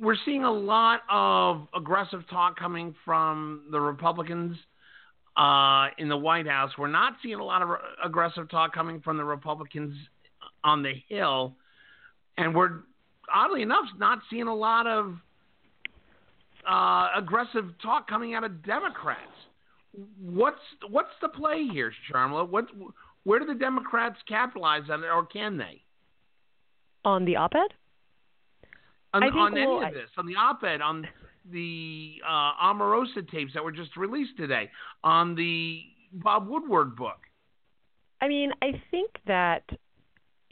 [0.00, 4.56] We're seeing a lot of aggressive talk coming from the Republicans
[5.36, 6.70] uh, in the White House.
[6.78, 7.68] We're not seeing a lot of
[8.02, 9.94] aggressive talk coming from the Republicans
[10.64, 11.54] on the Hill.
[12.38, 12.80] And we're,
[13.32, 15.16] oddly enough, not seeing a lot of
[16.68, 19.20] uh, aggressive talk coming out of Democrats.
[20.20, 22.48] What's what's the play here, Sharmila?
[22.48, 22.66] What
[23.24, 25.82] where do the Democrats capitalize on it, or can they?
[27.04, 27.74] On the op-ed?
[29.14, 31.06] On, think, on any of this, on the op-ed, on
[31.50, 34.70] the uh, Omarosa tapes that were just released today,
[35.04, 35.82] on the
[36.12, 37.18] Bob Woodward book.
[38.22, 39.64] I mean, I think that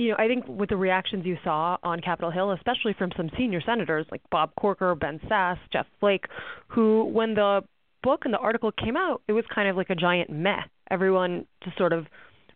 [0.00, 3.28] you know, I think with the reactions you saw on Capitol Hill, especially from some
[3.36, 6.24] senior senators like Bob Corker, Ben Sasse, Jeff Flake,
[6.68, 7.60] who when the
[8.02, 10.62] book and the article came out, it was kind of like a giant meh.
[10.90, 12.06] Everyone just sort of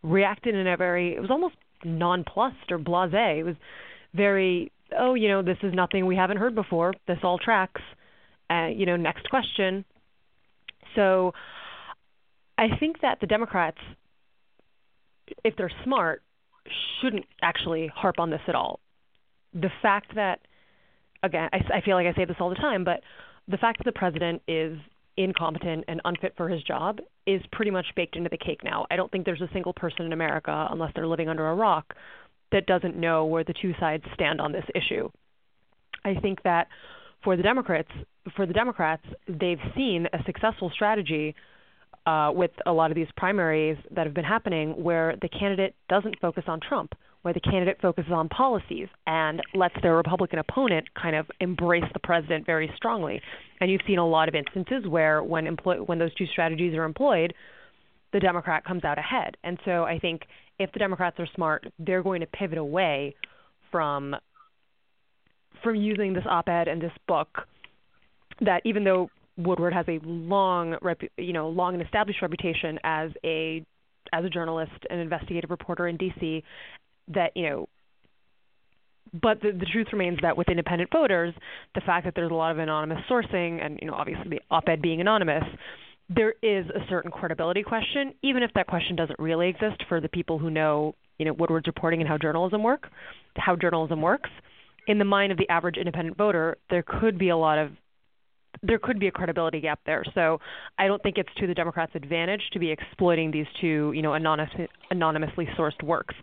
[0.03, 3.41] reacted in a very it was almost nonplussed or blasé.
[3.41, 3.57] It was
[4.15, 6.95] very oh, you know, this is nothing we haven't heard before.
[7.07, 7.83] This all tracks.
[8.49, 9.85] Uh, you know, next question.
[10.95, 11.35] So
[12.57, 13.79] I think that the Democrats
[15.45, 16.23] if they're smart,
[17.01, 18.81] shouldn't actually harp on this at all.
[19.53, 20.41] The fact that,
[21.23, 23.01] again, I, I feel like I say this all the time, but
[23.49, 24.79] the fact that the president is
[25.17, 28.87] incompetent and unfit for his job is pretty much baked into the cake now.
[28.91, 31.95] I don't think there's a single person in America, unless they're living under a rock,
[32.53, 35.09] that doesn't know where the two sides stand on this issue.
[36.05, 36.69] I think that
[37.23, 37.89] for the Democrats,
[38.37, 41.35] for the Democrats, they've seen a successful strategy
[42.07, 46.19] uh, with a lot of these primaries that have been happening where the candidate doesn't
[46.21, 46.93] focus on Trump,
[47.23, 52.01] where the candidate focuses on policies and lets their Republican opponent kind of embrace the
[52.01, 53.21] president very strongly.
[53.61, 57.33] And you've seen a lot of instances where when when those two strategies are employed,
[58.13, 59.37] the Democrat comes out ahead.
[59.43, 60.23] And so I think
[60.59, 63.15] if the Democrats are smart, they're going to pivot away
[63.71, 64.15] from
[65.63, 67.29] from using this op-ed and this book
[68.41, 73.11] that even though Woodward has a long, rep- you know, long and established reputation as
[73.25, 73.65] a
[74.13, 76.43] as a journalist, an investigative reporter in D.C.
[77.09, 77.69] That you know,
[79.13, 81.35] but the, the truth remains that with independent voters,
[81.75, 84.83] the fact that there's a lot of anonymous sourcing, and you know, obviously the op-ed
[84.83, 85.45] being anonymous,
[86.09, 90.09] there is a certain credibility question, even if that question doesn't really exist for the
[90.09, 92.89] people who know, you know, Woodward's reporting and how journalism work,
[93.37, 94.31] how journalism works.
[94.87, 97.71] In the mind of the average independent voter, there could be a lot of
[98.63, 100.05] there could be a credibility gap there.
[100.15, 100.39] So
[100.79, 104.15] I don't think it's to the Democrats' advantage to be exploiting these two, you know,
[104.15, 104.53] anonymous,
[104.91, 106.15] anonymously sourced works.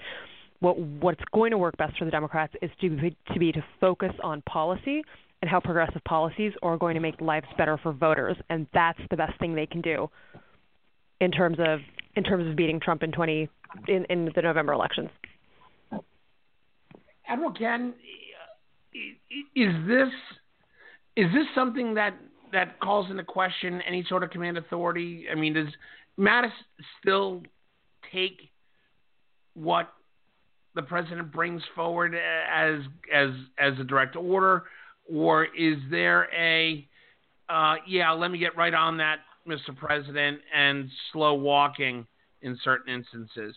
[0.59, 3.63] What what's going to work best for the Democrats is to be, to be to
[3.79, 5.01] focus on policy
[5.41, 9.17] and how progressive policies are going to make lives better for voters, and that's the
[9.17, 10.07] best thing they can do
[11.19, 11.79] in terms of
[12.15, 13.49] in terms of beating Trump in twenty
[13.87, 15.09] in, in the November elections.
[17.27, 17.93] Admiral Ken,
[19.55, 20.09] is this
[21.15, 22.15] is this something that
[22.51, 25.25] that calls into question any sort of command authority?
[25.31, 25.67] I mean, does
[26.19, 26.51] Mattis
[26.99, 27.43] still
[28.11, 28.49] take
[29.53, 29.93] what
[30.75, 32.81] the president brings forward as
[33.13, 34.63] as as a direct order,
[35.11, 36.87] or is there a
[37.49, 39.75] uh, yeah, let me get right on that, Mr.
[39.77, 42.07] President, and slow walking
[42.41, 43.55] in certain instances?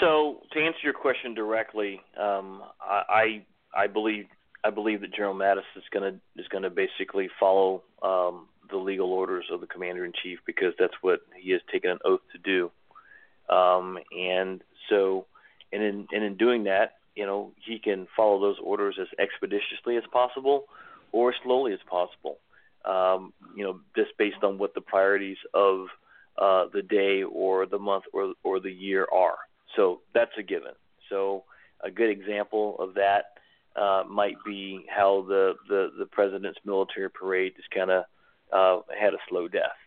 [0.00, 4.26] So to answer your question directly, um, I I believe
[4.62, 8.76] I believe that General Mattis is going to is going to basically follow um, the
[8.76, 12.20] legal orders of the Commander in Chief because that's what he has taken an oath
[12.32, 12.70] to do.
[13.54, 15.26] Um, and so,
[15.72, 19.96] and in and in doing that, you know, he can follow those orders as expeditiously
[19.96, 20.64] as possible
[21.12, 22.38] or slowly as possible.
[22.84, 25.86] Um, you know, just based on what the priorities of
[26.38, 29.38] uh, the day or the month or or the year are.
[29.76, 30.72] So that's a given.
[31.08, 31.44] So
[31.82, 33.39] a good example of that
[33.76, 38.04] uh, might be how the, the, the president's military parade just kind of
[38.52, 39.78] uh, had a slow death.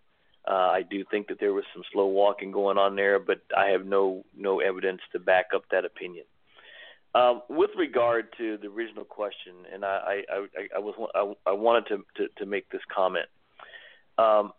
[0.48, 3.68] Uh, I do think that there was some slow walking going on there, but I
[3.68, 6.26] have no no evidence to back up that opinion.
[7.16, 11.54] Um, with regard to the original question, and I I, I, I was I, I
[11.54, 13.28] wanted to, to, to make this comment.
[14.18, 14.52] Um,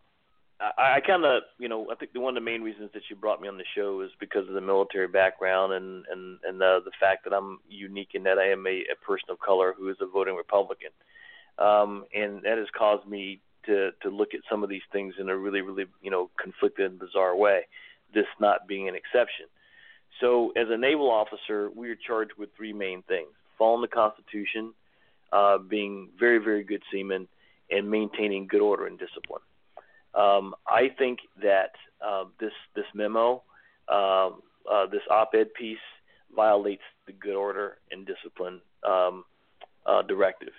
[0.78, 3.02] I, I kind of, you know, I think the one of the main reasons that
[3.10, 6.60] you brought me on the show is because of the military background and and and
[6.60, 9.74] the the fact that I'm unique in that I am a, a person of color
[9.76, 10.90] who is a voting Republican,
[11.58, 15.28] um, and that has caused me to to look at some of these things in
[15.28, 17.66] a really really you know conflicted and bizarre way.
[18.14, 19.46] This not being an exception.
[20.20, 24.72] So, as a naval officer, we are charged with three main things: following the Constitution,
[25.32, 27.28] uh, being very very good seamen,
[27.70, 29.42] and maintaining good order and discipline.
[30.14, 31.72] Um, I think that
[32.04, 33.42] uh, this this memo,
[33.88, 35.78] um, uh, this op-ed piece,
[36.34, 39.24] violates the good order and discipline um,
[39.86, 40.52] uh, directive.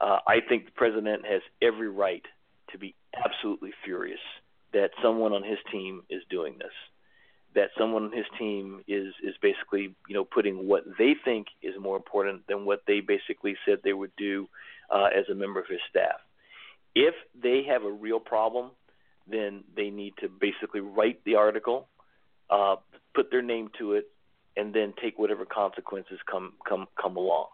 [0.00, 2.24] Uh, I think the president has every right
[2.72, 2.94] to be
[3.24, 4.18] absolutely furious
[4.72, 6.72] that someone on his team is doing this.
[7.54, 11.74] That someone on his team is is basically you know putting what they think is
[11.80, 14.48] more important than what they basically said they would do
[14.90, 16.16] uh, as a member of his staff.
[16.96, 18.70] If they have a real problem
[19.28, 21.88] then they need to basically write the article,
[22.50, 22.76] uh,
[23.14, 24.10] put their name to it,
[24.56, 27.46] and then take whatever consequences come come come along.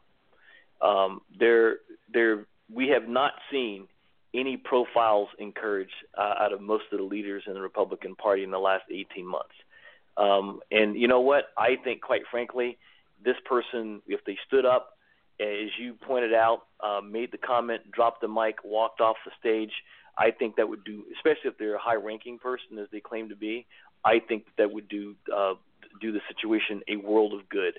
[0.82, 1.78] Um, there
[2.12, 3.86] there we have not seen
[4.32, 8.44] any profiles in courage uh, out of most of the leaders in the Republican Party
[8.44, 9.54] in the last 18 months.
[10.16, 11.46] Um, and you know what?
[11.56, 12.78] I think, quite frankly,
[13.24, 14.96] this person, if they stood up,
[15.40, 19.72] as you pointed out, uh, made the comment, dropped the mic, walked off the stage,
[20.20, 23.36] I think that would do, especially if they're a high-ranking person as they claim to
[23.36, 23.66] be.
[24.04, 25.54] I think that, would do uh,
[26.00, 27.74] do the situation a world of good.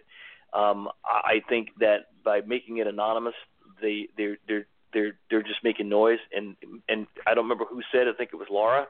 [0.54, 3.36] Um, I think that by making it anonymous,
[3.82, 6.20] they they're they're they're they're just making noise.
[6.34, 6.56] And
[6.90, 8.08] and I don't remember who said.
[8.08, 8.88] I think it was Laura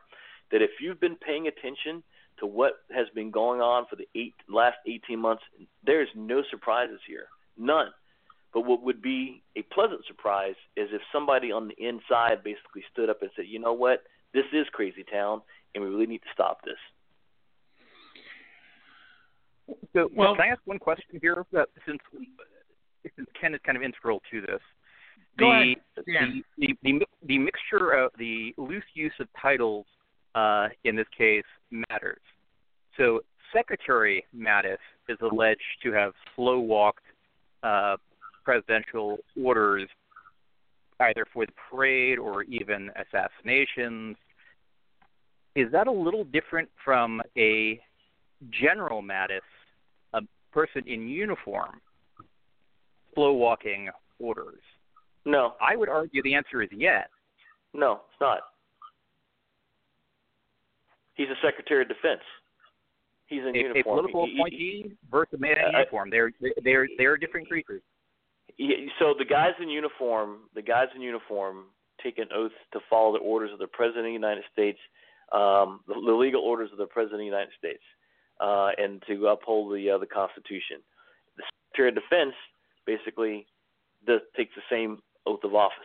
[0.52, 2.04] that if you've been paying attention
[2.40, 5.44] to what has been going on for the eight last 18 months,
[5.86, 7.26] there's no surprises here,
[7.58, 7.88] none.
[8.54, 13.10] But what would be a pleasant surprise is if somebody on the inside basically stood
[13.10, 14.04] up and said, "You know what?
[14.34, 15.42] This is crazy town,
[15.74, 16.78] and we really need to stop this."
[19.94, 21.46] So, well, can I ask one question here?
[21.52, 22.00] That since
[23.16, 24.62] since Ken is kind of integral to this,
[25.38, 25.76] the,
[26.06, 29.86] the, the, the the mixture of the loose use of titles
[30.36, 32.22] uh, in this case matters.
[32.98, 33.22] So
[33.54, 34.78] Secretary Mattis
[35.10, 37.06] is alleged to have slow walked
[37.64, 37.98] uh,
[38.44, 39.88] presidential orders,
[41.00, 44.16] either for the parade or even assassinations.
[45.56, 47.80] Is that a little different from a
[48.50, 49.40] General Mattis,
[50.14, 50.22] a
[50.52, 51.82] person in uniform,
[53.14, 53.90] slow walking
[54.20, 54.62] orders?
[55.26, 55.54] No.
[55.62, 57.08] I would argue the answer is yes.
[57.74, 58.40] No, it's not.
[61.16, 62.22] He's a Secretary of Defense.
[63.28, 63.80] He's in a, uniform.
[63.80, 66.10] A political appointee versus a man in uniform.
[66.10, 66.32] They're
[66.64, 67.82] they're they're different creatures.
[69.00, 71.66] So the guys in uniform, the guys in uniform
[72.04, 74.80] take an oath to follow the orders of the President of the United States,
[75.32, 77.84] um, the, the legal orders of the President of the United States,
[78.40, 80.78] uh, and to uphold the uh, the Constitution.
[81.38, 82.36] The Secretary of Defense
[82.86, 83.46] basically
[84.06, 85.78] does, takes the same oath of office.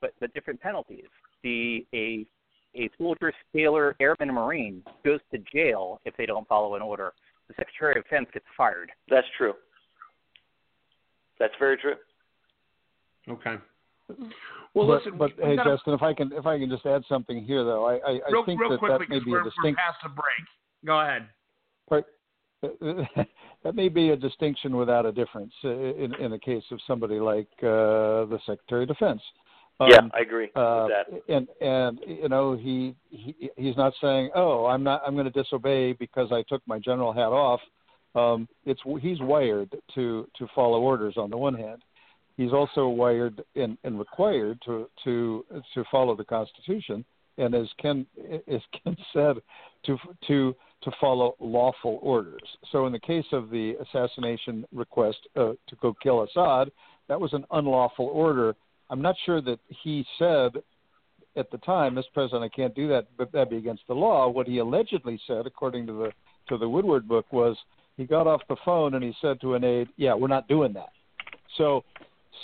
[0.00, 1.08] But but different penalties.
[1.42, 2.26] The a
[2.74, 7.12] a soldier, sailor, airman, marine goes to jail if they don't follow an order.
[7.48, 8.90] The Secretary of Defense gets fired.
[9.08, 9.54] That's true.
[11.38, 11.94] That's very true.
[13.28, 13.56] Okay.
[14.74, 15.76] Well, but, listen, but hey, gotta...
[15.76, 18.44] Justin, if I can if I can just add something here, though, I I, real,
[18.44, 19.64] think real that quickly, that may be we're, a distinct.
[19.64, 20.46] We're past the break.
[20.84, 21.28] Go ahead.
[21.88, 22.06] But,
[23.64, 27.48] that may be a distinction without a difference in in the case of somebody like
[27.62, 29.20] uh, the Secretary of Defense.
[29.78, 31.34] Um, yeah, I agree uh, with that.
[31.34, 35.42] And and you know he, he he's not saying, "Oh, I'm not I'm going to
[35.42, 37.60] disobey because I took my general hat off."
[38.16, 41.82] Um, it's he's wired to to follow orders on the one hand.
[42.36, 45.44] He's also wired and, and required to to
[45.74, 47.04] to follow the Constitution,
[47.38, 48.06] and as Ken
[48.48, 49.36] as Ken said,
[49.84, 49.98] to
[50.28, 52.42] to to follow lawful orders.
[52.72, 56.70] So in the case of the assassination request uh, to go kill Assad,
[57.08, 58.54] that was an unlawful order
[58.90, 60.52] I'm not sure that he said
[61.36, 62.12] at the time, Mr.
[62.14, 64.28] President, I can't do that, but that'd be against the law.
[64.28, 66.12] What he allegedly said, according to the
[66.48, 67.56] to the Woodward book, was
[67.96, 70.72] he got off the phone and he said to an aide, "Yeah, we're not doing
[70.74, 70.90] that."
[71.56, 71.84] So,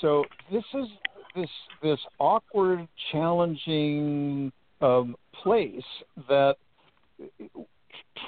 [0.00, 0.86] so this is
[1.34, 1.50] this
[1.82, 5.84] this awkward, challenging um, place
[6.28, 6.56] that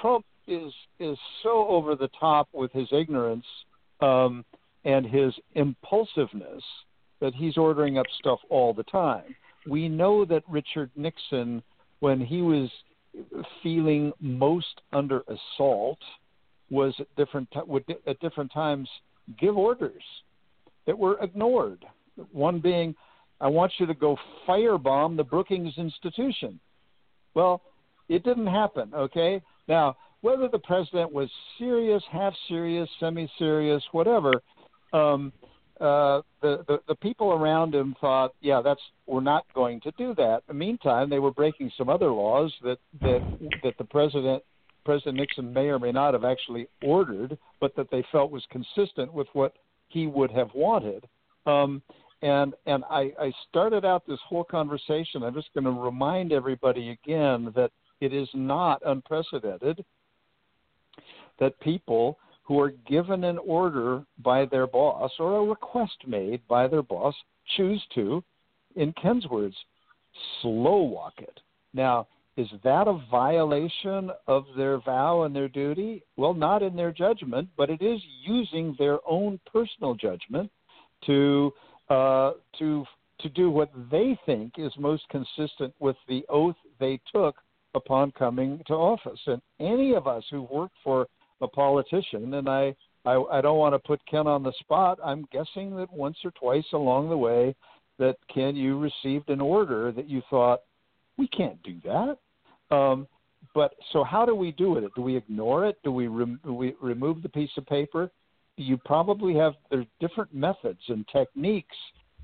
[0.01, 3.45] Trump is is so over the top with his ignorance
[4.01, 4.45] um,
[4.83, 6.63] and his impulsiveness
[7.21, 9.35] that he's ordering up stuff all the time.
[9.67, 11.63] We know that Richard Nixon,
[11.99, 12.69] when he was
[13.63, 15.97] feeling most under assault,
[16.69, 18.89] was at different would at different times
[19.39, 20.03] give orders
[20.85, 21.85] that were ignored.
[22.31, 22.95] One being,
[23.41, 24.17] "I want you to go
[24.47, 26.59] firebomb the Brookings Institution."
[27.33, 27.61] Well,
[28.07, 28.93] it didn't happen.
[28.93, 31.29] Okay, now whether the president was
[31.59, 34.33] serious, half serious, semi-serious, whatever,
[34.91, 35.31] um,
[35.79, 40.15] uh, the, the the people around him thought, yeah, that's we're not going to do
[40.15, 40.41] that.
[40.47, 43.21] In the meantime, they were breaking some other laws that that
[43.61, 44.41] that the president
[44.85, 49.11] President Nixon may or may not have actually ordered, but that they felt was consistent
[49.11, 49.53] with what
[49.89, 51.05] he would have wanted.
[51.45, 51.81] Um,
[52.21, 55.23] and and I, I started out this whole conversation.
[55.23, 59.83] I'm just going to remind everybody again that it is not unprecedented
[61.39, 66.67] that people who are given an order by their boss or a request made by
[66.67, 67.13] their boss
[67.57, 68.23] choose to,
[68.75, 69.55] in Ken's words,
[70.41, 71.39] slow walk it.
[71.73, 72.07] Now,
[72.37, 76.03] is that a violation of their vow and their duty?
[76.17, 80.51] Well, not in their judgment, but it is using their own personal judgment
[81.05, 81.53] to
[81.89, 82.85] uh, to
[83.21, 87.35] to do what they think is most consistent with the oath they took
[87.73, 89.19] upon coming to office.
[89.27, 91.07] And any of us who work for
[91.39, 92.75] a politician, and I,
[93.05, 94.99] I I don't want to put Ken on the spot.
[95.03, 97.55] I'm guessing that once or twice along the way,
[97.97, 100.59] that Ken you received an order that you thought
[101.17, 102.17] we can't do that.
[102.71, 103.07] Um,
[103.53, 104.91] but so how do we do with it?
[104.95, 105.77] Do we ignore it?
[105.83, 108.11] Do we, rem- we remove the piece of paper?
[108.57, 111.75] You probably have there's different methods and techniques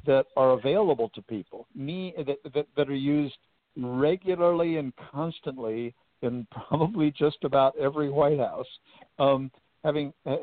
[0.05, 1.67] that are available to people.
[1.75, 3.37] Me that, that, that are used
[3.77, 8.67] regularly and constantly in probably just about every White House.
[9.19, 9.51] Um,
[9.83, 10.35] having uh,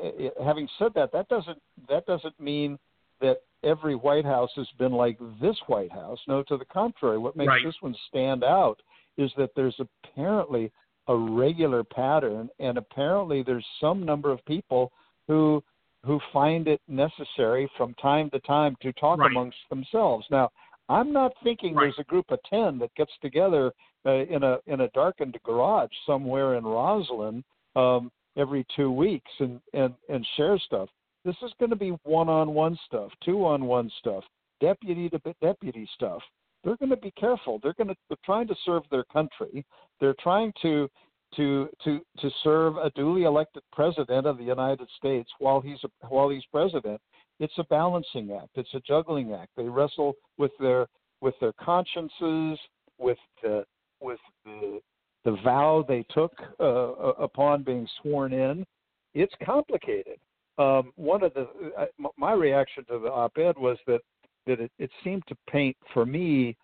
[0.43, 2.77] having said that, that doesn't that doesn't mean
[3.21, 6.19] that every White House has been like this White House.
[6.27, 7.17] No, to the contrary.
[7.17, 7.65] What makes right.
[7.65, 8.77] this one stand out
[9.19, 10.71] is that there's apparently
[11.07, 14.91] a regular pattern, and apparently there's some number of people
[15.27, 15.63] who
[16.05, 19.29] who find it necessary from time to time to talk right.
[19.29, 20.25] amongst themselves.
[20.31, 20.49] Now,
[20.87, 21.83] I'm not thinking right.
[21.83, 23.73] there's a group of ten that gets together
[24.05, 27.43] uh, in a in a darkened garage somewhere in Rosslyn
[27.75, 30.89] um, every two weeks and and and share stuff.
[31.25, 34.23] This is going to be one-on-one stuff, two-on-one stuff,
[34.61, 36.21] deputy to deputy stuff.
[36.63, 37.59] They're going to be careful.
[37.61, 39.65] They're going to they're trying to serve their country.
[39.99, 40.89] They're trying to
[41.35, 46.29] to to to serve a duly elected president of the United States while he's while
[46.29, 46.99] he's president.
[47.39, 48.49] It's a balancing act.
[48.55, 49.51] It's a juggling act.
[49.55, 50.87] They wrestle with their
[51.21, 52.59] with their consciences,
[52.97, 53.63] with the
[54.01, 54.79] with the
[55.25, 58.65] the vow they took uh, upon being sworn in.
[59.13, 60.17] It's complicated.
[60.57, 61.85] Um, one of the uh,
[62.17, 64.01] my reaction to the op-ed was that
[64.47, 66.55] that it, it seemed to paint for me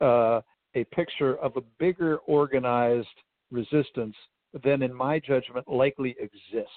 [0.00, 0.40] uh,
[0.74, 3.06] a picture of a bigger organized
[3.50, 4.16] resistance
[4.62, 6.70] than, in my judgment, likely exists.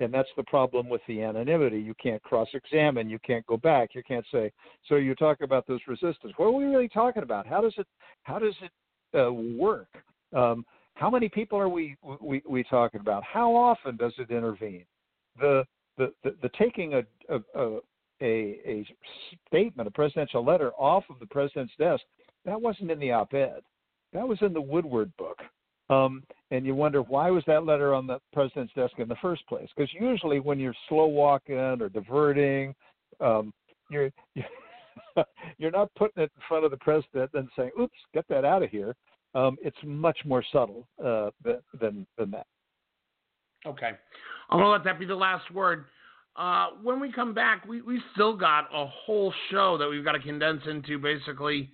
[0.00, 1.78] And that's the problem with the anonymity.
[1.78, 3.08] You can't cross examine.
[3.08, 3.90] You can't go back.
[3.94, 4.50] You can't say,
[4.88, 6.32] so you talk about this resistance.
[6.36, 7.46] What are we really talking about?
[7.46, 7.86] How does it,
[8.24, 9.88] how does it uh, work?
[10.34, 13.22] Um, how many people are we, we, we talking about?
[13.22, 14.84] How often does it intervene?
[15.38, 15.64] The,
[15.96, 17.78] the, the, the taking a, a, a,
[18.22, 18.84] a
[19.48, 22.02] statement, a presidential letter off of the president's desk,
[22.44, 23.60] that wasn't in the op ed.
[24.12, 25.38] That was in the Woodward book.
[25.90, 29.46] Um, and you wonder why was that letter on the president's desk in the first
[29.46, 29.68] place?
[29.76, 32.74] Because usually when you're slow walking or diverting,
[33.20, 33.52] um,
[33.90, 34.10] you're
[35.58, 38.62] you're not putting it in front of the president and saying, "Oops, get that out
[38.62, 38.94] of here."
[39.34, 42.46] Um, it's much more subtle uh, than than that.
[43.66, 43.90] Okay,
[44.50, 45.84] I'm gonna let that be the last word.
[46.36, 50.12] Uh, when we come back, we we still got a whole show that we've got
[50.12, 51.70] to condense into basically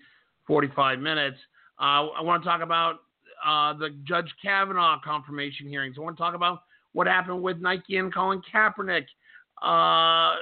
[0.47, 1.39] 45 minutes.
[1.79, 2.97] Uh, I want to talk about
[3.47, 5.97] uh, the Judge Kavanaugh confirmation hearings.
[5.99, 6.63] I want to talk about
[6.93, 9.07] what happened with Nike and Colin Kaepernick.
[9.63, 10.37] Uh,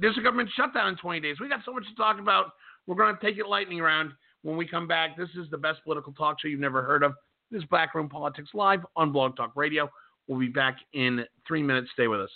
[0.00, 1.36] there's a government shutdown in 20 days.
[1.40, 2.52] We got so much to talk about.
[2.86, 4.12] We're going to take it lightning round
[4.42, 5.16] when we come back.
[5.16, 7.12] This is the best political talk show you've never heard of.
[7.50, 9.88] This is Backroom Politics Live on Blog Talk Radio.
[10.26, 11.88] We'll be back in three minutes.
[11.92, 12.30] Stay with us.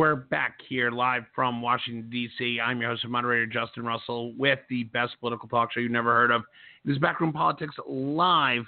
[0.00, 2.58] We're back here live from Washington, D.C.
[2.58, 6.14] I'm your host and moderator, Justin Russell, with the best political talk show you've never
[6.14, 6.40] heard of.
[6.86, 8.62] It is Backroom Politics live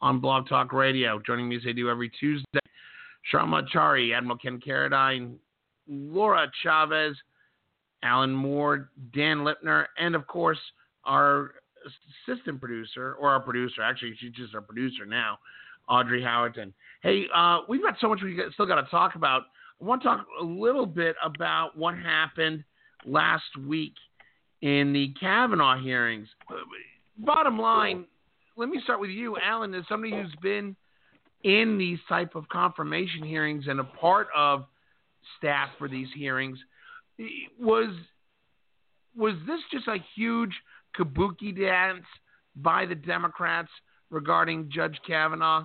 [0.00, 1.20] on Blog Talk Radio.
[1.26, 2.60] Joining me as they do every Tuesday,
[3.34, 5.34] Sharma Chari, Admiral Ken Carradine,
[5.88, 7.16] Laura Chavez,
[8.04, 10.60] Alan Moore, Dan Lipner, and of course,
[11.04, 11.54] our
[12.28, 15.40] assistant producer, or our producer, actually, she's just our producer now,
[15.88, 16.72] Audrey Howerton.
[17.02, 19.42] Hey, uh, we've got so much we still got to talk about.
[19.80, 22.64] I want to talk a little bit about what happened
[23.04, 23.94] last week
[24.60, 26.28] in the Kavanaugh hearings.
[27.18, 28.04] Bottom line,
[28.56, 30.74] let me start with you, Alan, as somebody who's been
[31.44, 34.64] in these type of confirmation hearings and a part of
[35.38, 36.58] staff for these hearings.
[37.60, 37.90] Was
[39.16, 40.52] was this just a huge
[40.96, 42.04] kabuki dance
[42.56, 43.70] by the Democrats
[44.10, 45.64] regarding Judge Kavanaugh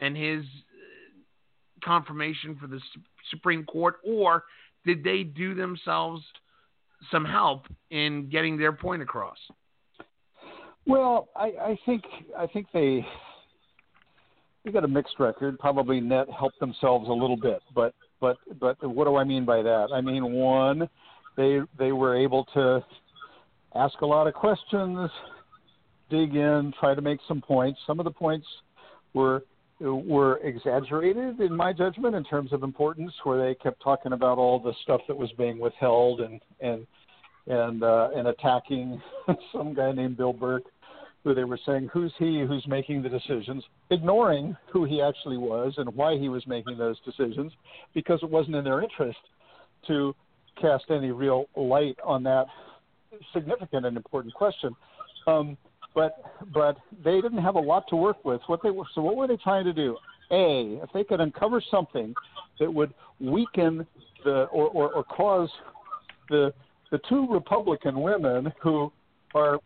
[0.00, 2.80] and his uh, confirmation for the
[3.30, 4.44] Supreme Court, or
[4.84, 6.22] did they do themselves
[7.10, 9.38] some help in getting their point across?
[10.86, 12.02] Well, I, I think
[12.38, 13.04] I think they
[14.64, 15.58] they got a mixed record.
[15.58, 19.62] Probably net helped themselves a little bit, but but but what do I mean by
[19.62, 19.88] that?
[19.92, 20.88] I mean one,
[21.36, 22.84] they they were able to
[23.74, 25.10] ask a lot of questions,
[26.10, 27.80] dig in, try to make some points.
[27.86, 28.46] Some of the points
[29.14, 29.44] were
[29.80, 34.58] were exaggerated in my judgment in terms of importance, where they kept talking about all
[34.58, 36.86] the stuff that was being withheld and and
[37.46, 39.00] and uh, and attacking
[39.52, 40.64] some guy named Bill Burck
[41.24, 45.72] who they were saying who's he who's making the decisions, ignoring who he actually was
[45.78, 47.50] and why he was making those decisions,
[47.94, 49.18] because it wasn't in their interest
[49.86, 50.14] to
[50.60, 52.46] cast any real light on that
[53.32, 54.76] significant and important question.
[55.26, 55.56] Um,
[55.94, 56.16] but
[56.52, 58.40] but they didn't have a lot to work with.
[58.46, 59.96] What they were so what were they trying to do?
[60.30, 62.14] A, if they could uncover something
[62.58, 63.86] that would weaken
[64.24, 65.50] the or, or, or cause
[66.30, 66.52] the
[66.90, 68.92] the two Republican women who
[69.34, 69.58] are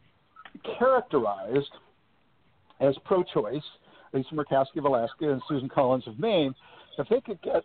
[0.79, 1.71] characterized
[2.81, 3.63] as pro-choice,
[4.13, 6.55] Lisa Murkowski of Alaska and Susan Collins of Maine,
[6.99, 7.63] if they could get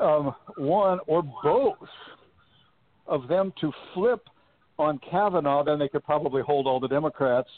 [0.00, 1.76] um, one or both
[3.06, 4.26] of them to flip
[4.78, 7.48] on Kavanaugh, then they could probably hold all the Democrats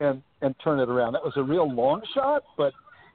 [0.00, 1.12] and and turn it around.
[1.12, 2.72] That was a real long shot, but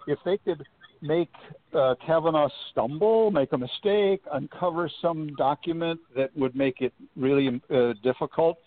[0.08, 0.64] if they could
[1.02, 1.30] make
[1.74, 7.94] uh, Kavanaugh stumble, make a mistake, uncover some document that would make it really uh,
[8.04, 8.58] difficult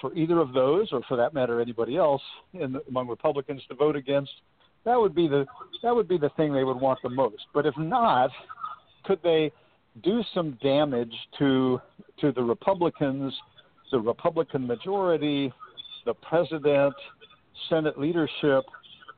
[0.00, 2.22] for either of those, or for that matter, anybody else
[2.54, 4.30] in, among Republicans to vote against,
[4.84, 5.44] that would be the
[5.82, 7.44] that would be the thing they would want the most.
[7.52, 8.30] But if not,
[9.04, 9.52] could they
[10.02, 11.80] do some damage to
[12.20, 13.34] to the Republicans
[13.90, 15.52] the Republican majority,
[16.04, 16.94] the president,
[17.68, 18.64] Senate leadership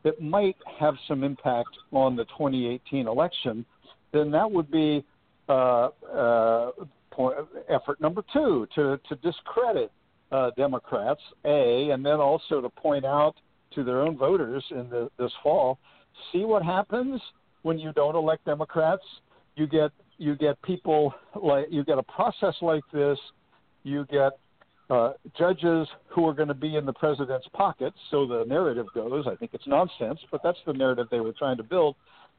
[0.02, 3.64] that might have some impact on the 2018 election,
[4.12, 5.04] then that would be
[5.48, 6.70] uh, uh,
[7.10, 7.36] point,
[7.68, 9.92] effort number two to, to discredit
[10.32, 13.34] uh, Democrats, A, and then also to point out
[13.74, 15.78] to their own voters in the, this fall
[16.32, 17.20] see what happens
[17.62, 19.02] when you don't elect Democrats.
[19.56, 23.18] You get you get people like you get a process like this.
[23.82, 24.32] You get
[24.90, 29.26] uh, judges who are going to be in the president's pockets, so the narrative goes.
[29.26, 31.94] I think it's nonsense, but that's the narrative they were trying to build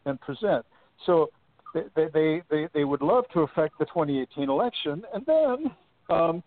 [0.05, 0.65] and present.
[1.05, 1.29] So
[1.73, 5.71] they they they, they would love to affect the 2018 election, and then
[6.09, 6.43] um,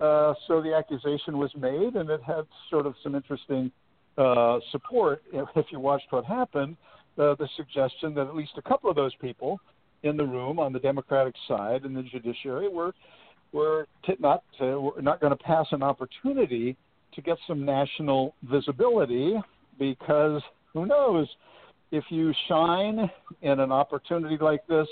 [0.00, 3.72] uh, so the accusation was made, and it had sort of some interesting
[4.16, 5.22] uh, support.
[5.32, 6.76] If you watched what happened,
[7.18, 9.60] uh, the suggestion that at least a couple of those people
[10.04, 12.94] in the room on the Democratic side in the judiciary were
[13.52, 16.76] we're t- not uh, we're not going to pass an opportunity
[17.14, 19.34] to get some national visibility
[19.78, 20.42] because
[20.72, 21.26] who knows?
[21.90, 23.10] If you shine
[23.42, 24.86] in an opportunity like this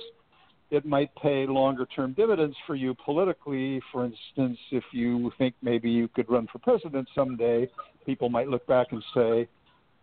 [0.70, 3.80] it might pay longer term dividends for you politically.
[3.92, 7.68] For instance if you think maybe you could run for president someday
[8.04, 9.48] people might look back and say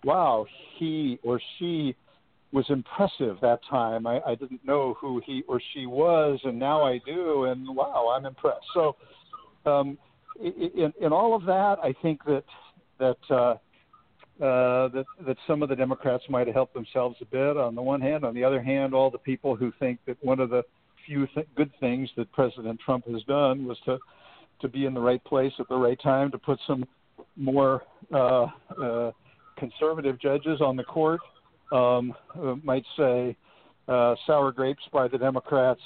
[0.04, 0.46] wow
[0.78, 1.96] he or she
[2.54, 4.06] was impressive that time.
[4.06, 8.14] I, I didn't know who he or she was, and now I do, and wow,
[8.16, 8.66] I'm impressed.
[8.74, 8.96] So,
[9.66, 9.98] um,
[10.40, 12.44] in, in all of that, I think that
[13.00, 13.56] that uh,
[14.44, 17.58] uh, that that some of the Democrats might have helped themselves a bit.
[17.58, 20.40] On the one hand, on the other hand, all the people who think that one
[20.40, 20.64] of the
[21.08, 23.98] few th- good things that President Trump has done was to
[24.62, 26.86] to be in the right place at the right time to put some
[27.36, 27.82] more
[28.14, 28.46] uh,
[28.82, 29.12] uh,
[29.58, 31.20] conservative judges on the court
[31.72, 32.14] um,
[32.64, 33.36] might say
[33.88, 35.82] uh, sour grapes by the Democrats,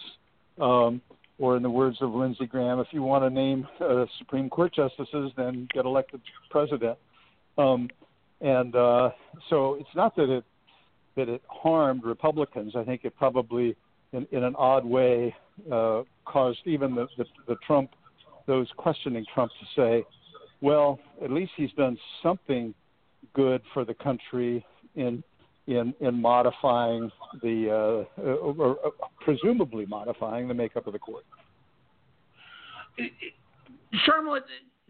[0.60, 1.02] um,
[1.40, 4.74] or in the words of Lindsey Graham, if you want to name uh, Supreme Court
[4.74, 6.98] justices, then get elected president.
[7.58, 7.90] Um,
[8.42, 9.12] and uh,
[9.50, 10.44] so it's not that it
[11.16, 12.74] that it harmed Republicans.
[12.76, 13.76] I think it probably,
[14.14, 15.36] in, in an odd way,
[15.72, 17.90] uh, caused even the, the, the Trump,
[18.46, 20.06] those questioning Trump to say,
[20.62, 22.74] well, at least he's done something
[23.34, 24.64] good for the country
[24.96, 25.24] in
[25.68, 27.12] in in modifying
[27.42, 31.26] the uh, or, or presumably modifying the makeup of the court.
[34.06, 34.44] Charlotte,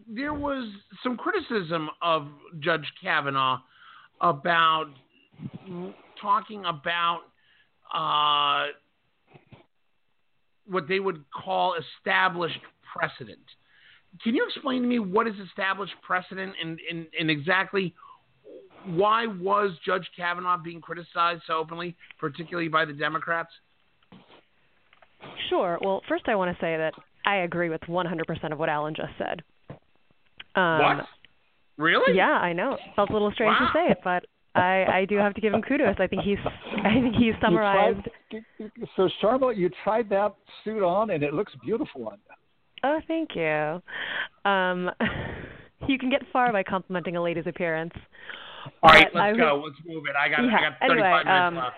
[0.08, 0.72] there was
[1.04, 2.28] some criticism of
[2.60, 3.60] Judge Kavanaugh
[4.22, 4.88] about
[6.22, 7.22] talking about
[7.94, 8.68] uh,
[10.68, 12.60] what they would call established
[12.96, 13.40] precedent.
[14.24, 17.94] Can you explain to me what is established precedent and, and, and exactly
[18.86, 23.50] why was Judge Kavanaugh being criticized so openly, particularly by the Democrats?
[25.50, 25.78] Sure.
[25.82, 26.94] Well, first I want to say that
[27.26, 29.44] I agree with 100% of what Alan just said.
[30.56, 31.06] Um, what?
[31.78, 32.16] Really?
[32.16, 32.74] Yeah, I know.
[32.74, 33.68] It felt a little strange wow.
[33.68, 34.26] to say it, but
[34.56, 35.96] I, I do have to give him kudos.
[36.00, 36.38] I think he's
[36.84, 38.08] I think he's summarized.
[38.32, 42.36] Tried, so, Sharma, you tried that suit on, and it looks beautiful on you.
[42.84, 43.82] Oh, thank you.
[44.50, 44.90] Um,
[45.88, 47.94] you can get far by complimenting a lady's appearance.
[48.84, 49.64] All right, let's I, go.
[49.66, 50.16] Let's move it.
[50.16, 51.76] I got, yeah, I got 35 anyway, minutes um, left.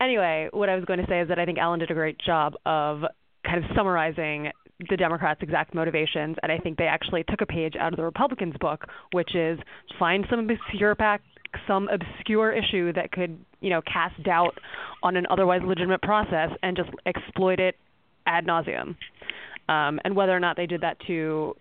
[0.00, 2.18] Anyway, what I was going to say is that I think Alan did a great
[2.18, 3.02] job of
[3.44, 4.50] kind of summarizing
[4.90, 8.04] the Democrats' exact motivations, and I think they actually took a page out of the
[8.04, 9.58] Republicans' book, which is
[9.98, 11.22] find some obscure pack,
[11.66, 14.58] some obscure issue that could, you know, cast doubt
[15.02, 17.76] on an otherwise legitimate process and just exploit it
[18.26, 18.96] ad nauseum.
[19.68, 21.56] Um, and whether or not they did that to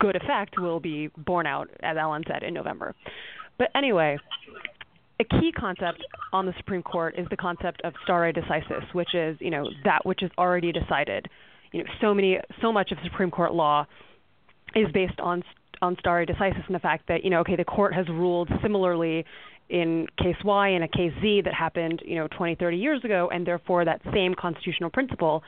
[0.00, 2.94] good effect will be borne out, as Alan said, in November.
[3.58, 4.18] But anyway,
[5.20, 9.36] a key concept on the Supreme Court is the concept of stare decisis, which is,
[9.40, 11.26] you know, that which is already decided.
[11.72, 13.86] You know, so many, so much of Supreme Court law
[14.74, 15.42] is based on
[15.80, 19.24] on stare decisis and the fact that, you know, okay, the court has ruled similarly
[19.70, 23.28] in case Y and a case Z that happened, you know, 20, 30 years ago,
[23.32, 25.42] and therefore that same constitutional principle,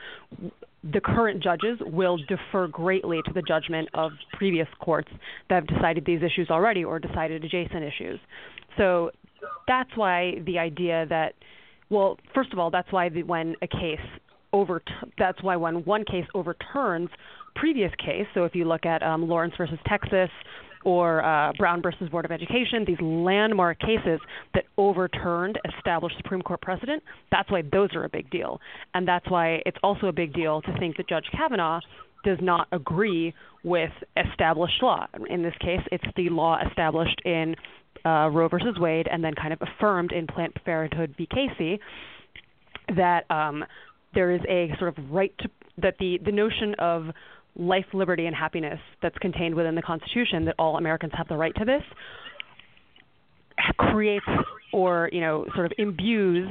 [0.83, 5.09] the current judges will defer greatly to the judgment of previous courts
[5.49, 8.19] that have decided these issues already or decided adjacent issues.
[8.77, 9.11] So
[9.67, 11.33] that's why the idea that,
[11.89, 13.99] well, first of all, that's why the, when a case
[14.53, 14.81] over,
[15.17, 17.09] that's why when one case overturns
[17.55, 18.25] previous case.
[18.33, 20.29] So if you look at um, Lawrence versus Texas
[20.83, 24.19] or uh, Brown versus Board of Education, these landmark cases
[24.53, 28.59] that overturned established Supreme Court precedent, that's why those are a big deal.
[28.93, 31.79] And that's why it's also a big deal to think that Judge Kavanaugh
[32.23, 33.33] does not agree
[33.63, 35.07] with established law.
[35.29, 37.55] In this case, it's the law established in
[38.05, 41.27] uh, Roe versus Wade and then kind of affirmed in Planned Parenthood v.
[41.27, 41.79] Casey
[42.95, 43.63] that um,
[44.13, 47.05] there is a sort of right to that the the notion of
[47.55, 51.53] life, liberty, and happiness that's contained within the Constitution, that all Americans have the right
[51.55, 51.83] to this,
[53.77, 54.25] creates
[54.73, 56.49] or you know sort of imbues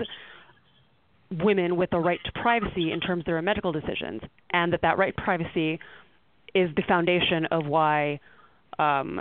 [1.43, 4.21] women with the right to privacy in terms of their medical decisions,
[4.53, 5.79] and that that right to privacy
[6.55, 8.21] is the foundation of why
[8.79, 9.21] um,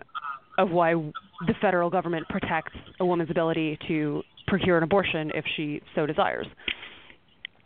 [0.58, 5.82] of why the federal government protects a woman's ability to procure an abortion if she
[5.96, 6.48] so desires.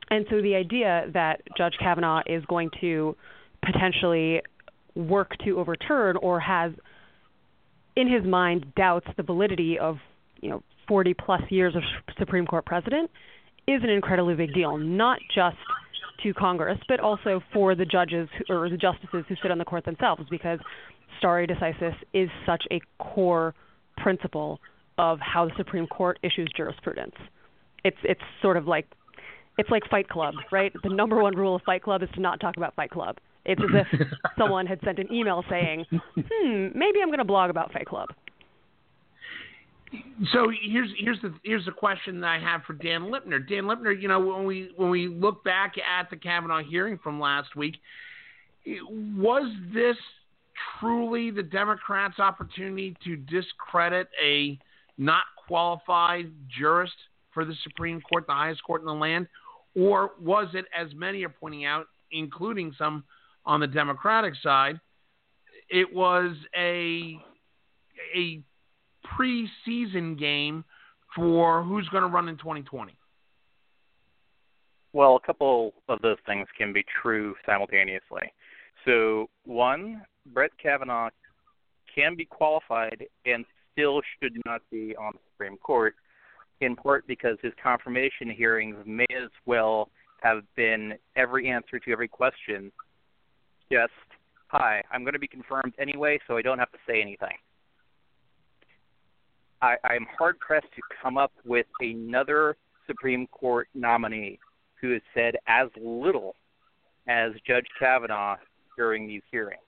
[0.10, 3.16] And so the idea that Judge Kavanaugh is going to
[3.66, 4.42] potentially
[4.96, 6.72] work to overturn or has
[7.96, 9.98] in his mind doubts the validity of
[10.42, 11.84] you know 40 plus years of
[12.18, 13.10] Supreme Court precedent
[13.68, 15.56] is an incredibly big deal, not just
[16.22, 19.86] to Congress, but also for the judges or the justices who sit on the court
[19.86, 20.60] themselves, because
[21.18, 23.54] stare decisis is such a core
[23.98, 24.60] principle
[24.98, 27.16] of how the Supreme Court issues jurisprudence.
[27.84, 28.88] It's it's sort of like
[29.58, 30.72] it's like Fight Club, right?
[30.84, 33.18] The number one rule of Fight Club is to not talk about Fight Club.
[33.46, 34.08] It's as if
[34.38, 38.10] someone had sent an email saying, "Hmm, maybe I'm going to blog about Fight Club."
[40.32, 43.48] So here's here's the here's the question that I have for Dan Lipner.
[43.48, 47.20] Dan Lipner, you know, when we when we look back at the Kavanaugh hearing from
[47.20, 47.76] last week,
[48.66, 49.98] was this
[50.80, 54.58] truly the Democrats' opportunity to discredit a
[54.98, 56.94] not qualified jurist
[57.34, 59.28] for the Supreme Court, the highest court in the land,
[59.76, 63.04] or was it, as many are pointing out, including some
[63.46, 64.80] on the Democratic side,
[65.70, 67.18] it was a
[68.16, 68.42] a
[69.18, 70.64] preseason game
[71.16, 72.96] for who's going to run in 2020?
[74.94, 78.32] Well, a couple of those things can be true simultaneously.
[78.86, 80.04] So, one,
[80.34, 81.10] Brett Kavanaugh
[81.94, 85.96] can be qualified and still should not be on the Supreme Court,
[86.62, 89.90] in part because his confirmation hearings may as well
[90.22, 92.72] have been every answer to every question.
[93.72, 93.92] Just,
[94.48, 97.36] hi, I'm going to be confirmed anyway, so I don't have to say anything.
[99.62, 104.40] I, I'm hard pressed to come up with another Supreme Court nominee
[104.82, 106.36] who has said as little
[107.08, 108.36] as Judge Kavanaugh
[108.78, 109.62] during these hearings.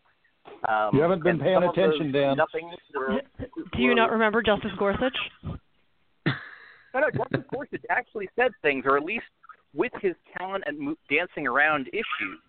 [0.68, 2.38] Um, you haven't been paying attention, Dan.
[2.38, 2.70] Nothing.
[2.94, 5.18] Were, Do you were- not remember Justice Gorsuch?
[5.46, 7.10] No, no.
[7.12, 9.26] Justice Gorsuch actually said things, or at least
[9.74, 12.40] with his talent at mo- dancing around issues,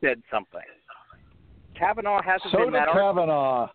[0.00, 0.60] said something.
[1.78, 3.14] Kavanaugh hasn't So been did that artful.
[3.14, 3.68] Kavanaugh.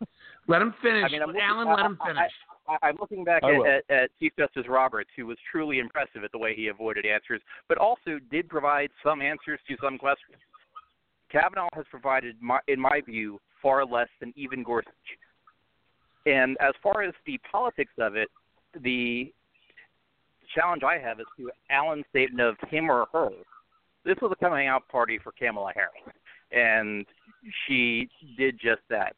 [0.48, 1.04] Let him finish.
[1.06, 2.32] I mean, I'm looking, Alan, I, let him finish.
[2.68, 6.32] I, I'm looking back at, at, at Chief Justice Roberts, who was truly impressive at
[6.32, 10.38] the way he avoided answers, but also did provide some answers to some questions.
[11.30, 14.92] Kavanaugh has provided, my, in my view, far less than even Gorsuch.
[16.26, 18.28] And as far as the politics of it,
[18.82, 19.32] the
[20.54, 23.30] challenge I have is to Alan's statement of him or her.
[24.04, 26.14] This was a coming out party for Kamala Harris,
[26.52, 27.06] and
[27.66, 29.16] she did just that.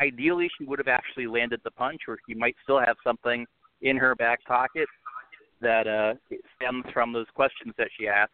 [0.00, 3.46] Ideally she would have actually landed the punch or she might still have something
[3.82, 4.88] in her back pocket
[5.60, 6.14] that uh
[6.56, 8.30] stems from those questions that she asked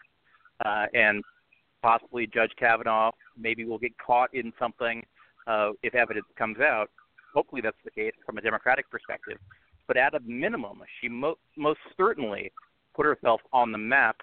[0.64, 1.24] uh and
[1.82, 5.02] possibly judge kavanaugh maybe will get caught in something
[5.46, 6.90] uh if evidence comes out.
[7.34, 9.38] Hopefully that's the case from a democratic perspective.
[9.86, 12.52] But at a minimum she mo- most certainly
[12.94, 14.16] put herself on the map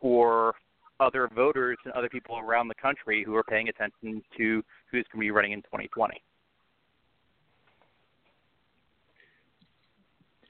[0.00, 0.54] for
[0.98, 5.20] other voters and other people around the country who are paying attention to who's going
[5.20, 6.22] to be running in 2020.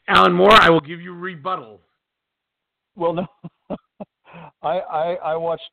[0.08, 1.80] Alan Moore, I will give you rebuttal.
[2.96, 3.26] Well, no,
[4.62, 5.70] I, I I watched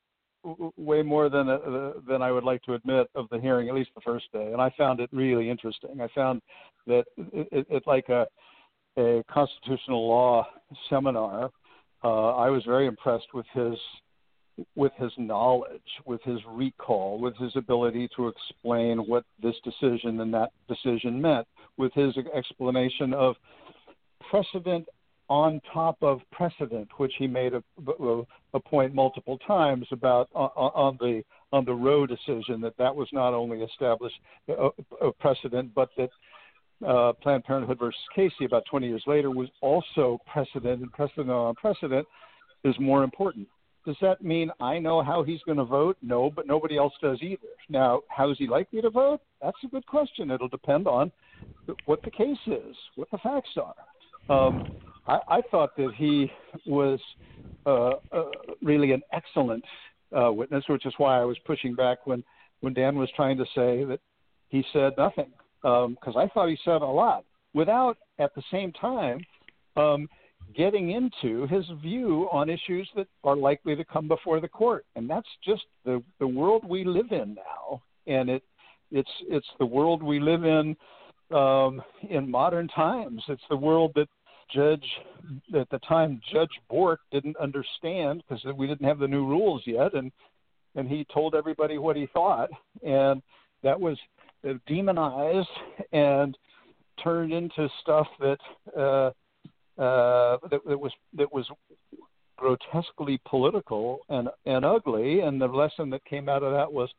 [0.77, 3.89] way more than uh, than I would like to admit of the hearing, at least
[3.95, 6.01] the first day, and I found it really interesting.
[6.01, 6.41] I found
[6.85, 8.27] that it, it, it's like a
[8.97, 10.47] a constitutional law
[10.89, 11.51] seminar.
[12.03, 13.77] Uh, I was very impressed with his
[14.75, 20.33] with his knowledge, with his recall, with his ability to explain what this decision and
[20.33, 21.47] that decision meant,
[21.77, 23.35] with his explanation of
[24.31, 24.87] precedent
[25.29, 27.63] on top of precedent, which he made a,
[28.53, 31.21] a, point multiple times about on, on the
[31.51, 34.15] on the Roe decision that that was not only established
[34.47, 34.69] a,
[35.01, 36.09] a precedent, but that
[36.85, 41.55] uh, Planned Parenthood versus Casey about 20 years later was also precedent, and precedent on
[41.55, 42.07] precedent
[42.63, 43.47] is more important.
[43.85, 45.97] Does that mean I know how he's going to vote?
[46.01, 47.47] No, but nobody else does either.
[47.69, 49.21] Now, how is he likely to vote?
[49.41, 50.29] That's a good question.
[50.29, 51.11] It'll depend on
[51.85, 53.75] what the case is, what the facts are.
[54.29, 54.75] Um,
[55.07, 56.29] I, I thought that he
[56.65, 56.99] was
[57.65, 58.23] uh, uh,
[58.61, 59.63] really an excellent
[60.15, 62.23] uh, witness, which is why I was pushing back when,
[62.59, 63.99] when Dan was trying to say that
[64.49, 65.31] he said nothing,
[65.61, 67.23] because um, I thought he said a lot
[67.53, 69.19] without, at the same time,
[69.75, 70.07] um,
[70.55, 75.09] getting into his view on issues that are likely to come before the court, and
[75.09, 78.43] that's just the the world we live in now, and it
[78.91, 80.75] it's it's the world we live in
[81.35, 83.21] um, in modern times.
[83.27, 84.07] It's the world that
[84.53, 84.85] Judge
[85.53, 89.93] at the time Judge Bork didn't understand because we didn't have the new rules yet,
[89.93, 90.11] and
[90.75, 92.49] and he told everybody what he thought,
[92.83, 93.21] and
[93.63, 93.97] that was
[94.67, 95.47] demonized
[95.91, 96.37] and
[97.03, 98.37] turned into stuff that
[98.75, 99.11] uh,
[99.81, 101.45] uh, that, that was that was
[102.37, 105.21] grotesquely political and and ugly.
[105.21, 106.89] And the lesson that came out of that was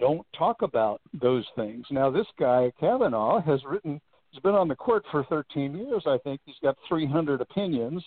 [0.00, 1.86] don't talk about those things.
[1.90, 4.00] Now this guy Kavanaugh has written.
[4.30, 6.04] He's been on the court for 13 years.
[6.06, 8.02] I think he's got 300 opinions.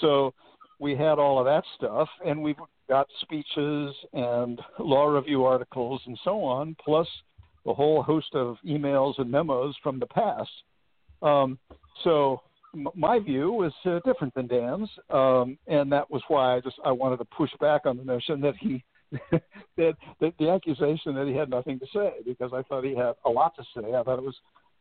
[0.00, 0.32] So
[0.78, 2.56] we had all of that stuff, and we've
[2.88, 7.08] got speeches and law review articles and so on, plus
[7.66, 10.50] a whole host of emails and memos from the past.
[11.22, 11.58] Um,
[12.02, 12.42] so
[12.74, 16.76] m- my view was uh, different than Dan's, um, and that was why I just
[16.84, 18.84] I wanted to push back on the notion that he
[19.76, 23.14] that, that the accusation that he had nothing to say because I thought he had
[23.24, 23.94] a lot to say.
[23.94, 24.34] I thought it was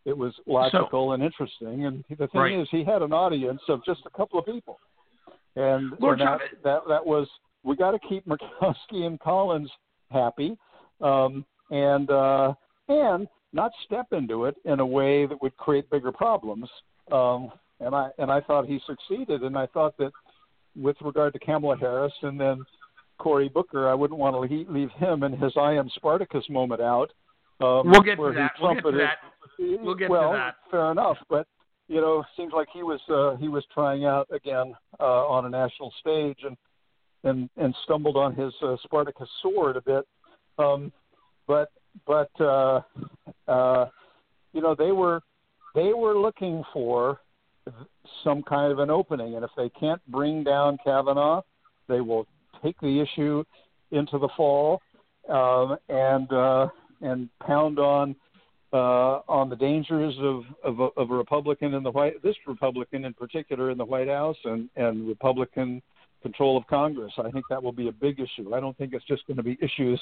[0.06, 2.60] it was logical and interesting, and the thing Right.
[2.60, 4.80] is, he had an audience of just a couple of people,
[5.56, 7.28] and, Lord and that, that that was
[7.64, 9.72] we got to keep Murkowski and Collins
[10.12, 10.58] happy,
[11.00, 12.54] um, and uh,
[12.88, 16.70] and not step into it in a way that would create bigger problems.
[17.12, 20.12] Um, and I and I thought he succeeded, and I thought that
[20.76, 22.64] with regard to Kamala Harris and then
[23.20, 26.82] Cory Booker, I wouldn't want to leave, leave him and his "I am Spartacus" moment
[26.82, 27.12] out.
[27.62, 28.52] Um, We'll get to that.
[28.60, 29.18] We'll get to that.
[29.60, 30.56] We'll get to well, that.
[30.72, 31.48] fair enough, but
[31.88, 35.50] you know, seems like he was uh, he was trying out again uh, on a
[35.50, 36.58] national stage and
[37.24, 40.06] and and stumbled on his uh, Spartacus sword a bit.
[40.58, 40.92] Um,
[41.48, 41.70] but
[42.06, 42.82] but uh,
[43.48, 43.86] uh,
[44.54, 45.22] you know they were
[45.76, 47.20] they were looking for
[48.24, 51.42] some kind of an opening, and if they can't bring down Kavanaugh,
[51.88, 52.28] they will
[52.62, 53.44] take the issue
[53.92, 54.82] into the fall
[55.30, 56.68] um, and uh,
[57.02, 58.16] and pound on
[58.74, 63.06] uh, on the dangers of, of, a, of a Republican in the White, this Republican
[63.06, 65.82] in particular in the White House, and and Republican
[66.22, 67.14] control of Congress.
[67.18, 68.54] I think that will be a big issue.
[68.56, 70.02] I don't think it's just going to be issues.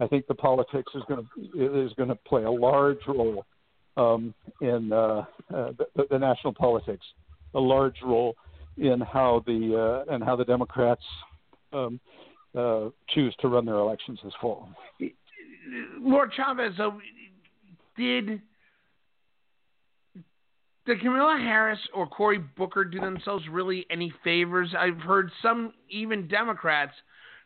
[0.00, 3.44] I think the politics is going to is going to play a large role
[3.96, 7.04] um, in uh, uh, the, the national politics,
[7.54, 8.36] a large role
[8.76, 11.02] in how the uh, and how the Democrats
[11.72, 12.00] um,
[12.56, 14.68] uh, choose to run their elections this fall.
[16.00, 16.74] Laura Chavez,
[17.96, 18.40] did
[20.86, 24.74] did Kamala Harris or Cory Booker do themselves really any favors?
[24.78, 26.94] I've heard some, even Democrats,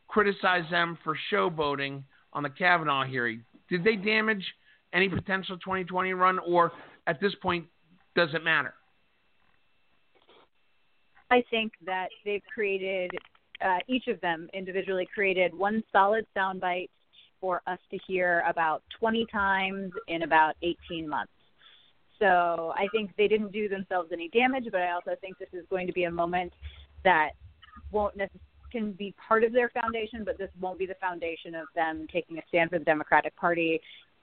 [0.07, 3.45] criticize them for showboating on the Kavanaugh hearing.
[3.69, 4.45] Did they damage
[4.93, 6.73] any potential 2020 run, or
[7.07, 7.67] at this point,
[8.15, 8.75] does it matter?
[11.31, 13.11] I think that they've created,
[13.65, 16.91] uh, each of them individually created one solid soundbite
[17.41, 21.33] for us to hear about 20 times in about 18 months.
[22.19, 25.65] So I think they didn't do themselves any damage, but I also think this is
[25.71, 26.53] going to be a moment
[27.03, 27.31] that
[27.91, 31.67] won't necessarily can be part of their foundation, but this won't be the foundation of
[31.75, 33.81] them taking a stand for the Democratic Party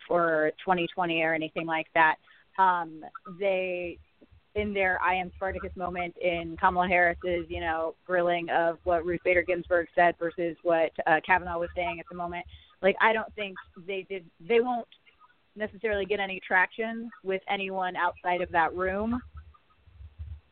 [0.08, 2.16] for 2020 or anything like that.
[2.58, 3.06] Um,
[3.40, 3.98] they,
[4.56, 9.22] in their I am Spartacus moment in Kamala Harris's, you know, grilling of what Ruth
[9.24, 12.46] Bader Ginsburg said versus what uh, Kavanaugh was saying at the moment,
[12.82, 13.56] like I don't think
[13.88, 14.26] they did.
[14.46, 14.88] They won't
[15.56, 19.22] necessarily get any traction with anyone outside of that room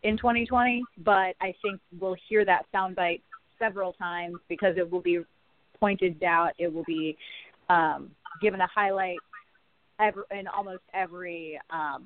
[0.03, 3.21] in 2020, but I think we'll hear that soundbite
[3.59, 5.19] several times because it will be
[5.79, 6.51] pointed out.
[6.57, 7.17] It will be
[7.69, 8.11] um,
[8.41, 9.17] given a highlight
[9.99, 12.05] every, in almost every um,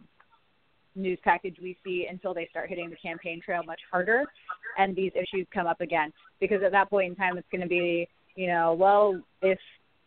[0.96, 4.24] news package we see until they start hitting the campaign trail much harder
[4.78, 6.12] and these issues come up again.
[6.40, 9.60] Because at that point in time, it's going to be, you know, well, if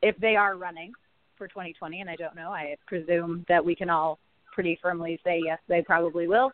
[0.03, 0.93] if they are running,
[1.37, 2.51] for 2020, and I don't know.
[2.51, 4.19] I presume that we can all
[4.53, 6.53] pretty firmly say yes, they probably will.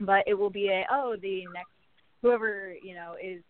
[0.00, 1.70] But it will be a oh, the next
[2.22, 3.42] whoever you know is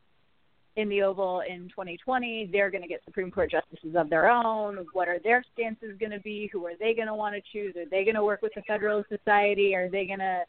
[0.78, 4.86] in the Oval in 2020, they're going to get Supreme Court justices of their own.
[4.92, 6.48] What are their stances going to be?
[6.52, 7.74] Who are they going to want to choose?
[7.76, 9.74] Are they going to work with the Federalist Society?
[9.74, 10.44] Are they going to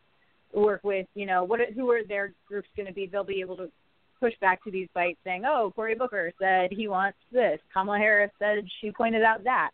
[0.54, 1.60] work with, you know, what?
[1.76, 3.08] Who are their groups going to be?
[3.08, 3.72] They'll be able to
[4.20, 7.58] push back to these bites saying, oh, Cory Booker said he wants this.
[7.74, 9.72] Kamala Harris said she pointed out that.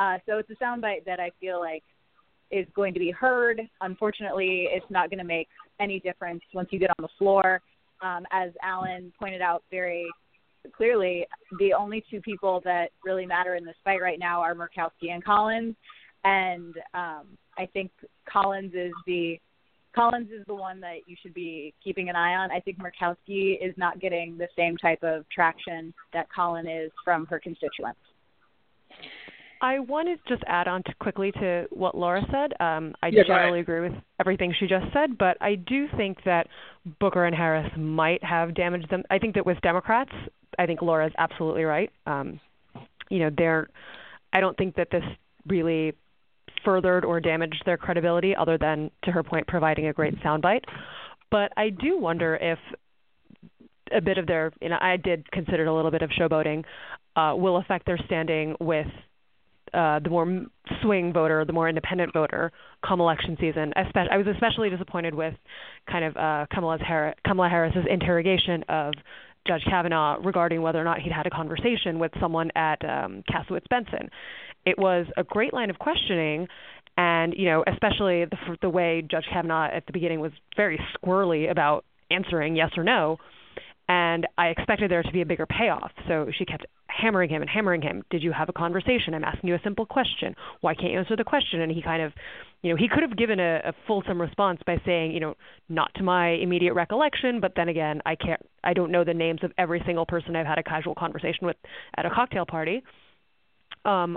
[0.00, 1.84] Uh, so it's a soundbite that I feel like
[2.50, 3.60] is going to be heard.
[3.80, 5.46] Unfortunately, it's not going to make
[5.78, 7.60] any difference once you get on the floor.
[8.02, 10.06] Um, as Alan pointed out very
[10.76, 11.26] clearly,
[11.58, 15.24] the only two people that really matter in this fight right now are Murkowski and
[15.24, 15.74] Collins,
[16.24, 17.90] and um, I think
[18.28, 19.38] Collins is the
[19.94, 22.50] Collins is the one that you should be keeping an eye on.
[22.50, 27.26] I think Murkowski is not getting the same type of traction that Collins is from
[27.26, 28.00] her constituents.
[29.62, 32.52] I wanted to just add on to quickly to what Laura said.
[32.60, 36.48] Um, I yeah, generally agree with everything she just said, but I do think that
[36.98, 39.04] Booker and Harris might have damaged them.
[39.08, 40.10] I think that with Democrats,
[40.58, 41.90] I think Laura is absolutely right.
[42.06, 42.40] Um,
[43.08, 43.68] you know, they're.
[44.32, 45.04] I don't think that this
[45.46, 45.92] really
[46.64, 50.64] furthered or damaged their credibility, other than, to her point, providing a great soundbite.
[51.30, 52.58] But I do wonder if
[53.96, 56.64] a bit of their, you know, I did consider it a little bit of showboating,
[57.14, 58.86] uh, will affect their standing with
[59.74, 60.46] uh, the more
[60.82, 62.52] swing voter, the more independent voter,
[62.86, 63.72] come election season.
[63.76, 65.34] Especially, I was especially disappointed with
[65.90, 68.94] kind of uh, Kamala's Harris, Kamala Harris's interrogation of
[69.46, 73.68] Judge Kavanaugh regarding whether or not he'd had a conversation with someone at um, Kasowitz
[73.68, 74.08] Benson.
[74.64, 76.46] It was a great line of questioning,
[76.96, 81.50] and you know, especially the the way Judge Kavanaugh at the beginning was very squirrely
[81.50, 83.18] about answering yes or no
[83.88, 85.90] and I expected there to be a bigger payoff.
[86.08, 88.02] So she kept hammering him and hammering him.
[88.10, 89.14] Did you have a conversation?
[89.14, 90.34] I'm asking you a simple question.
[90.60, 91.60] Why can't you answer the question?
[91.60, 92.12] And he kind of,
[92.62, 95.34] you know, he could have given a, a fulsome response by saying, you know,
[95.68, 99.40] not to my immediate recollection, but then again, I can't, I don't know the names
[99.42, 101.56] of every single person I've had a casual conversation with
[101.96, 102.82] at a cocktail party.
[103.84, 104.16] Um,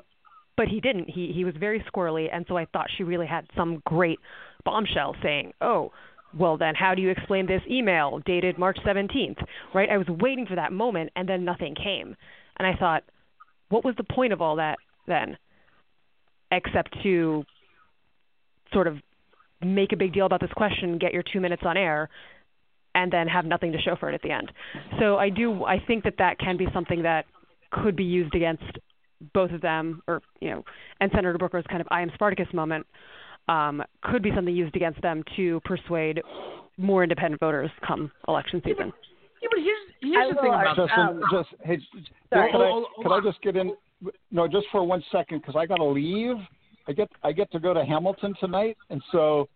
[0.58, 1.10] but he didn't.
[1.10, 4.20] He he was very squirrely, and so I thought she really had some great
[4.64, 5.92] bombshell saying, "Oh,
[6.38, 9.38] well then how do you explain this email dated March 17th,
[9.74, 9.90] right?
[9.90, 12.16] I was waiting for that moment and then nothing came.
[12.58, 13.04] And I thought,
[13.70, 15.38] what was the point of all that then?
[16.52, 17.44] Except to
[18.74, 18.98] sort of
[19.62, 22.10] make a big deal about this question, get your 2 minutes on air
[22.94, 24.52] and then have nothing to show for it at the end.
[25.00, 27.26] So I do I think that that can be something that
[27.72, 28.64] could be used against
[29.34, 30.64] both of them or you know
[31.00, 32.86] and Senator Booker's kind of I am Spartacus moment
[33.48, 36.22] um, could be something used against them to persuade
[36.78, 38.92] more independent voters come election season.
[39.42, 41.78] Yeah, but here's, here's the thing about Justin, um, just hey,
[42.34, 42.52] sorry.
[42.52, 43.74] can, I, can I just get in?
[44.32, 46.36] No, just for one second because I got to leave.
[46.88, 49.48] I get I get to go to Hamilton tonight, and so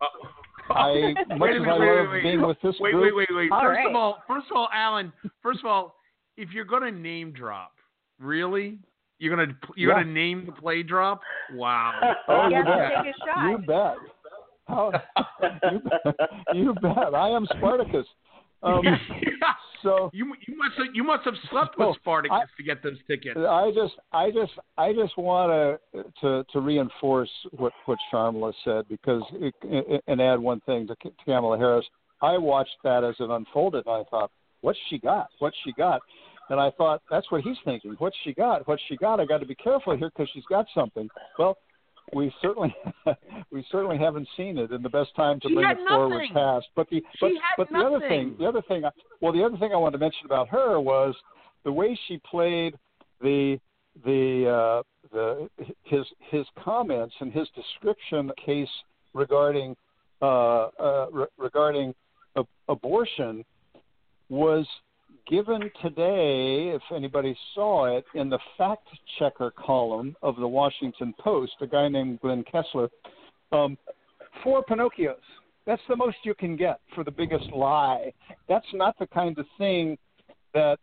[0.70, 3.16] I much Wait as I wait, love wait, being with this wait, group.
[3.16, 3.52] wait, wait, wait.
[3.52, 3.88] All First right.
[3.90, 5.12] of all, first of all, Alan.
[5.42, 5.96] First of all,
[6.38, 7.74] if you're gonna name drop,
[8.20, 8.80] really,
[9.20, 10.02] you're gonna you're Yeah.
[10.04, 11.22] gonna name the play drop?
[11.54, 12.00] Wow.
[12.28, 13.04] Oh, You you gotta bet.
[13.06, 13.50] take a shot.
[13.50, 13.96] You bet.
[14.68, 14.92] How,
[15.72, 16.16] you, bet.
[16.56, 17.14] you bet.
[17.16, 18.06] I am Spartacus.
[18.62, 18.82] Um,
[19.84, 22.84] so you you must have you must have slept with Oh, Spartacus I- to get
[22.84, 23.38] those tickets.
[23.40, 28.86] I just, I just, I just want to to to reinforce what what Sharmila said
[28.90, 31.86] because it, and add one thing to, to Kamala Harris.
[32.22, 34.30] I watched that as it unfolded, and I thought,
[34.60, 35.28] what's she got?
[35.40, 36.02] What's she got?
[36.50, 37.96] And I thought that's what he's thinking.
[38.00, 38.68] What's she got?
[38.68, 39.20] What's she got?
[39.20, 41.08] I got to be careful here because she's got something.
[41.38, 41.58] Well,
[42.14, 42.76] we certainly
[43.52, 46.30] we certainly haven't seen it, and the best time to She bring it forward was
[46.34, 46.68] past.
[46.76, 48.90] But the but, but the other thing, the other thing, I,
[49.22, 51.16] well, the other thing I wanted to mention about her was
[51.64, 52.76] the way she played
[53.22, 53.60] the
[54.04, 55.50] the uh, the
[55.84, 58.70] his his comments and his description case
[59.14, 59.76] regarding
[60.22, 60.26] uh,
[60.80, 61.94] uh, re- regarding
[62.36, 63.44] a- abortion
[64.30, 64.66] was
[65.30, 68.88] given today, if anybody saw it, in the fact
[69.18, 72.90] checker column of the Washington Post, a guy named Glenn Kessler,
[73.52, 73.78] um,
[74.44, 75.16] four Pinocchios.
[75.66, 78.12] That's the most you can get for the biggest lie.
[78.48, 79.98] That's not the kind of thing
[80.54, 80.80] that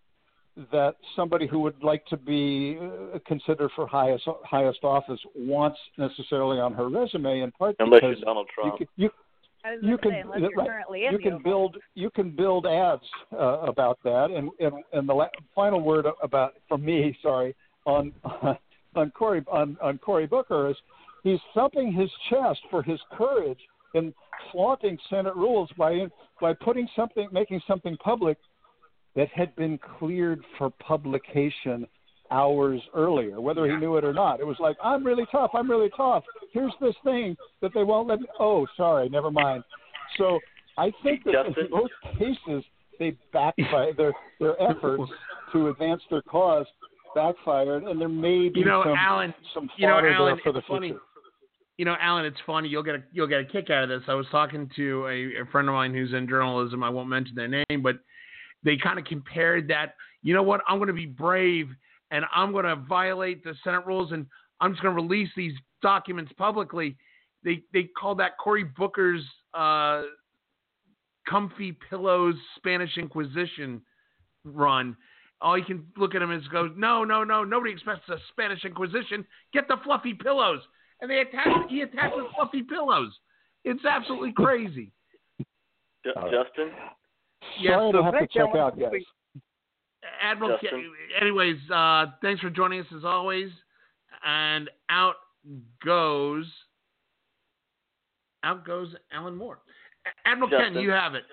[0.72, 6.58] that somebody who would like to be uh, considered for highest highest office wants necessarily
[6.58, 7.40] on her resume.
[7.40, 8.90] In part Unless you're Donald you Trump.
[8.96, 9.10] you,
[9.82, 13.02] you can say, unless you're currently you can build you can build ads
[13.32, 14.30] uh, about that.
[14.30, 18.12] And and, and the la- final word about from me sorry on
[18.94, 20.76] on Cory on, on Cory Booker is
[21.22, 23.60] he's thumping his chest for his courage
[23.94, 24.12] in
[24.52, 26.06] flaunting Senate rules by
[26.40, 28.38] by putting something making something public
[29.14, 31.86] that had been cleared for publication
[32.30, 34.40] hours earlier, whether he knew it or not.
[34.40, 36.24] It was like, I'm really tough, I'm really tough.
[36.52, 39.62] Here's this thing that they won't let me oh, sorry, never mind.
[40.18, 40.38] So
[40.78, 41.64] I think that Justin?
[41.66, 42.64] in both cases
[42.98, 45.02] they backfired their their efforts
[45.52, 46.66] to advance their cause
[47.14, 49.34] backfired and there may be You know, some Alan.
[49.54, 50.38] some You know, Alan.
[50.42, 50.88] for the it's funny.
[50.88, 51.00] future.
[51.78, 52.68] You know, Alan, it's funny.
[52.68, 54.02] You'll get a you'll get a kick out of this.
[54.08, 56.82] I was talking to a, a friend of mine who's in journalism.
[56.82, 57.96] I won't mention their name, but
[58.64, 59.94] they kind of compared that.
[60.22, 60.62] You know what?
[60.68, 61.68] I'm going to be brave,
[62.10, 64.26] and I'm going to violate the Senate rules, and
[64.60, 66.96] I'm just going to release these documents publicly.
[67.44, 69.22] They they called that Cory Booker's
[69.54, 70.02] uh,
[71.28, 73.82] comfy pillows Spanish Inquisition
[74.44, 74.96] run.
[75.40, 78.64] All you can look at him is go, no, no, no, nobody expects a Spanish
[78.64, 79.24] Inquisition.
[79.52, 80.60] Get the fluffy pillows,
[81.00, 81.70] and they attacked.
[81.70, 83.12] He attacked with fluffy pillows.
[83.64, 84.92] It's absolutely crazy.
[86.04, 86.70] Ju- Justin,
[87.60, 88.90] Yes, Sorry to so have to check out, guys.
[90.22, 90.58] Admiral.
[90.60, 90.90] Justin.
[91.20, 93.50] Anyways, uh, thanks for joining us as always.
[94.24, 95.16] And out
[95.84, 96.46] goes,
[98.42, 99.58] out goes Alan Moore.
[100.24, 100.82] Admiral Ken, Justin.
[100.82, 101.24] you have it.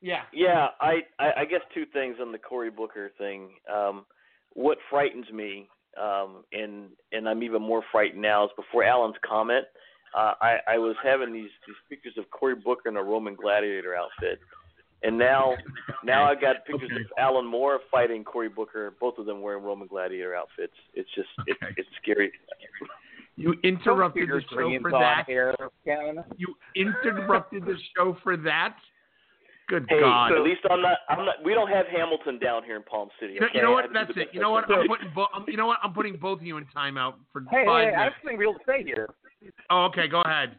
[0.00, 0.22] Yeah.
[0.32, 3.50] Yeah, I, I, I guess two things on the Cory Booker thing.
[3.72, 4.04] Um,
[4.54, 5.68] what frightens me,
[6.00, 9.64] um, and and I'm even more frightened now, is before Alan's comment.
[10.14, 13.94] Uh, I, I was having these, these pictures of Cory Booker in a Roman gladiator
[13.94, 14.40] outfit,
[15.02, 15.56] and now
[16.04, 17.02] now I got pictures Okay.
[17.02, 20.74] of Alan Moore fighting Cory Booker, both of them wearing Roman gladiator outfits.
[20.94, 21.74] It's just it's Okay.
[21.76, 22.32] it's scary.
[23.36, 25.24] You interrupted the Your show for that.
[25.28, 25.54] air,
[26.36, 28.76] You interrupted the show for that.
[29.68, 30.32] Good Hey, God.
[30.32, 31.42] at least I'm not I'm not.
[31.44, 33.34] We don't have Hamilton down here in Palm City.
[33.34, 33.58] You know, Okay?
[33.58, 33.86] you know what?
[33.92, 34.28] That's it.
[34.32, 34.66] You know I what?
[34.66, 34.80] can.
[34.80, 35.10] I'm putting.
[35.14, 35.78] Bo- um, you know what?
[35.82, 38.16] I'm putting both of you in timeout for Hey, five hey, I have minutes.
[38.22, 39.08] something real to say here.
[39.70, 40.08] Oh, okay.
[40.08, 40.58] Go ahead.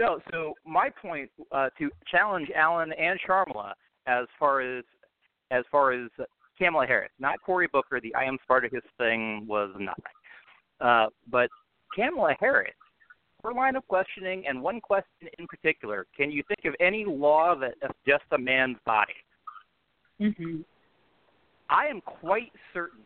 [0.00, 3.72] No, so my point uh, to challenge Alan and Sharmila
[4.06, 4.82] as far as
[5.50, 6.08] as far as
[6.56, 8.00] Kamala Harris, not Cory Booker.
[8.00, 10.04] The I am Spartacus thing was nothing,
[10.80, 11.50] uh, but
[11.94, 12.72] Kamala Harris.
[13.44, 17.54] Her line of questioning, and one question in particular: Can you think of any law
[17.56, 19.12] that adjusts a man's body?
[20.18, 20.62] Mm-hmm.
[21.68, 23.00] I am quite certain,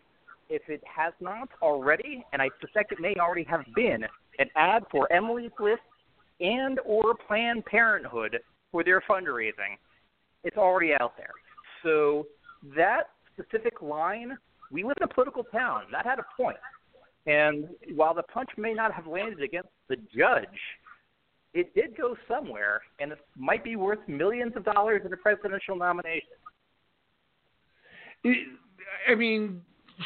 [0.49, 4.05] if it has not already, and I suspect it may already have been,
[4.39, 5.83] an ad for Emily's List
[6.41, 8.39] and or Planned Parenthood
[8.71, 9.77] for their fundraising.
[10.43, 11.33] It's already out there.
[11.83, 12.27] So
[12.77, 14.37] that specific line,
[14.71, 15.83] we live in a political town.
[15.93, 16.57] That had a point.
[17.27, 20.47] And while the punch may not have landed against the judge,
[21.55, 25.77] it did go somewhere, and it might be worth millions of dollars in a presidential
[25.77, 26.29] nomination.
[29.09, 29.63] I mean,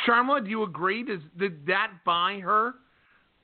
[0.06, 1.02] Sharma, do you agree?
[1.02, 2.74] Does did that buy her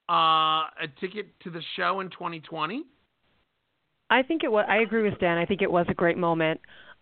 [0.09, 2.85] uh, a ticket to the show in 2020?
[4.11, 4.67] I think it was.
[4.69, 5.39] I agree with Dan.
[5.39, 6.61] I think it was a great moment,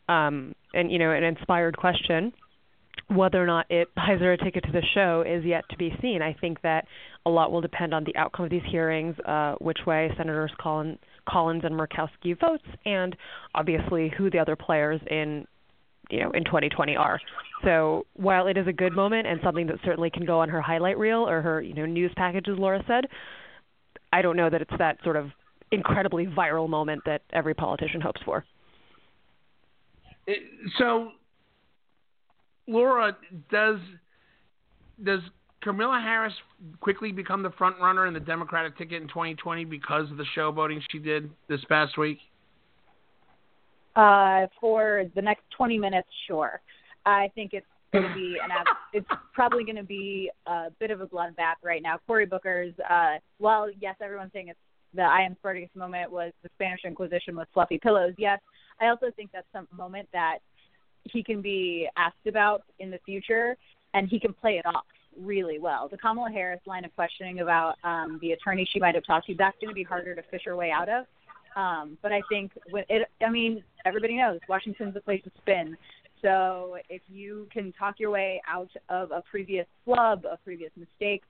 [0.09, 2.33] um, and you know, an inspired question.
[3.09, 5.95] whether or not it buys her a ticket to the show is yet to be
[6.01, 6.23] seen.
[6.23, 6.87] I think that
[7.27, 10.99] a lot will depend on the outcome of these hearings, uh, which way Senators Collins,
[11.29, 13.17] Collins and Murkowski votes, and
[13.55, 15.47] obviously who the other players in
[16.13, 17.19] you know in 2020 are.
[17.65, 20.61] So while it is a good moment and something that certainly can go on her
[20.61, 23.07] highlight reel or her you know news package, as Laura said,
[24.13, 25.31] I don't know that it's that sort of
[25.71, 28.45] incredibly viral moment that every politician hopes for.
[30.79, 31.13] So,
[32.69, 33.17] Laura,
[33.51, 33.79] does
[35.03, 35.21] does
[35.63, 36.35] Kamala Harris
[36.81, 40.81] quickly become the front runner in the Democratic ticket in 2020 because of the showboating
[40.91, 42.19] she did this past week?
[43.95, 46.61] Uh, for the next 20 minutes, sure.
[47.05, 48.51] I think it's going to be an
[48.93, 51.99] it's probably going to be a bit of a bloodbath right now.
[52.07, 54.59] Cory Booker's uh, well, yes, everyone's saying it's
[54.95, 58.15] the I am Spartacus moment was the Spanish Inquisition with fluffy pillows.
[58.19, 58.41] Yes,
[58.81, 60.39] I also think that's some moment that
[61.05, 63.57] he can be asked about in the future,
[63.95, 64.85] and he can play it off
[65.21, 65.89] really well.
[65.89, 69.35] The Kamala Harris line of questioning about um, the attorney she might have talked to,
[69.35, 71.05] that's going to be harder to fish her way out of.
[71.57, 75.77] Um, but I think when it, I mean, everybody knows Washington's a place to spin.
[76.23, 81.23] So if you can talk your way out of a previous flub, a previous mistake,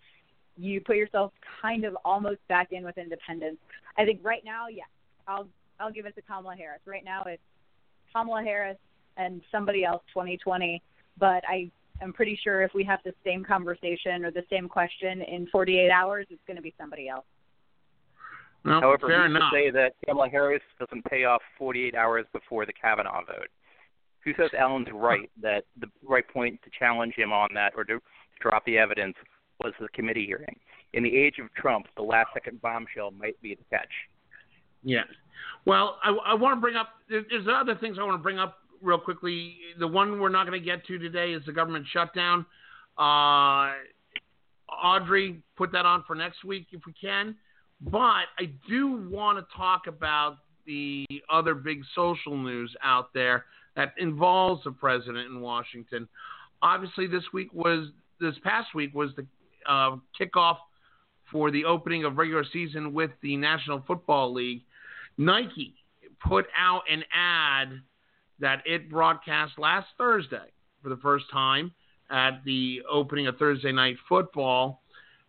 [0.57, 1.32] you put yourself
[1.62, 3.57] kind of almost back in with independence.
[3.97, 4.85] I think right now, yeah,
[5.27, 5.49] I'll
[5.81, 6.81] I'll give it to Kamala Harris.
[6.86, 7.43] Right now, it's
[8.15, 8.77] Kamala Harris
[9.16, 10.82] and somebody else 2020.
[11.19, 11.70] But I
[12.01, 15.90] am pretty sure if we have the same conversation or the same question in 48
[15.90, 17.24] hours, it's going to be somebody else.
[18.64, 19.51] No, However, fair who's enough.
[19.52, 23.48] to say that Kamala Harris doesn't pay off 48 hours before the Kavanaugh vote?
[24.24, 27.98] Who says Alan's right that the right point to challenge him on that or to
[28.40, 29.16] drop the evidence
[29.59, 30.56] was the committee hearing?
[30.93, 33.89] In the age of Trump, the last second bombshell might be the catch.
[34.84, 35.02] Yeah.
[35.64, 36.90] Well, I, I want to bring up.
[37.09, 39.56] There's other things I want to bring up real quickly.
[39.78, 42.47] The one we're not going to get to today is the government shutdown.
[42.98, 43.72] Uh,
[44.70, 47.36] Audrey, put that on for next week if we can.
[47.91, 53.95] But I do want to talk about the other big social news out there that
[53.99, 56.09] involves the president in Washington.
[56.63, 57.89] Obviously, this week was
[58.21, 59.27] this past week was the
[59.69, 60.59] uh, kickoff
[61.31, 64.63] for the opening of regular season with the National Football League.
[65.19, 65.75] Nike
[66.21, 67.81] put out an ad
[68.39, 70.53] that it broadcast last Thursday
[70.83, 71.73] for the first time
[72.11, 74.83] at the opening of Thursday Night Football,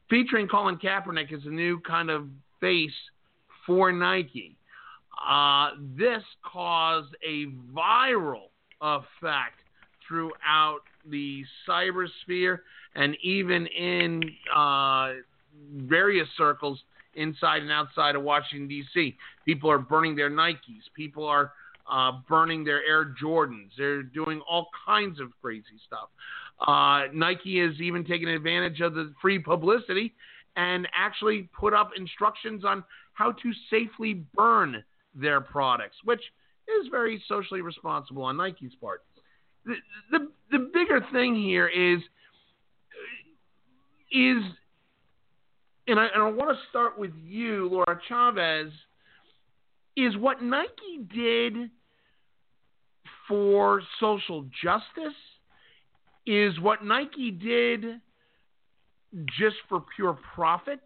[0.10, 2.28] featuring Colin Kaepernick as a new kind of
[2.64, 2.91] face
[3.68, 4.56] for Nike.
[5.30, 8.49] Uh, this caused a viral
[8.81, 9.60] effect
[10.07, 10.80] throughout
[11.10, 12.60] the cybersphere
[12.95, 14.23] and even in
[14.56, 15.14] uh,
[15.76, 16.80] various circles
[17.15, 19.15] inside and outside of Washington, D.C.
[19.45, 20.84] People are burning their Nikes.
[20.95, 21.52] People are
[21.91, 23.69] uh, burning their Air Jordans.
[23.77, 26.10] They're doing all kinds of crazy stuff.
[26.65, 30.14] Uh, Nike has even taken advantage of the free publicity
[30.56, 34.84] and actually put up instructions on how to safely burn
[35.16, 36.22] their products, which
[36.68, 39.04] is very socially responsible on Nike's part.
[39.66, 39.76] The,
[40.12, 42.00] the, the bigger thing here is
[44.12, 44.44] is
[45.88, 48.72] and I, and I want to start with you, Laura Chavez,
[49.98, 51.70] is what Nike did
[53.28, 55.18] for social justice,
[56.26, 58.00] is what Nike did
[59.38, 60.80] just for pure profit,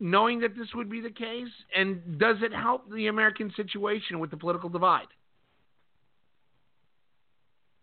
[0.00, 1.48] knowing that this would be the case?
[1.74, 5.08] And does it help the American situation with the political divide?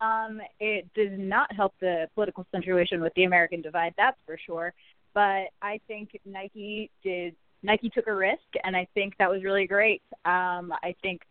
[0.01, 4.73] Um, it does not help the political situation with the American divide, that's for sure.
[5.13, 7.35] But I think Nike did.
[7.63, 10.03] Nike took a risk, and I think that was really great.
[10.25, 11.21] Um, I think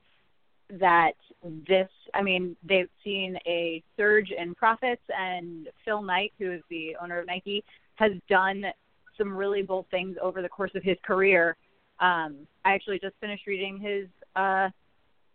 [0.81, 1.13] that
[1.67, 6.97] this, I mean, they've seen a surge in profits, and Phil Knight, who is the
[7.01, 7.65] owner of Nike,
[7.97, 8.65] has done
[9.17, 11.57] some really bold things over the course of his career.
[12.01, 14.69] Um, I actually just finished reading his uh,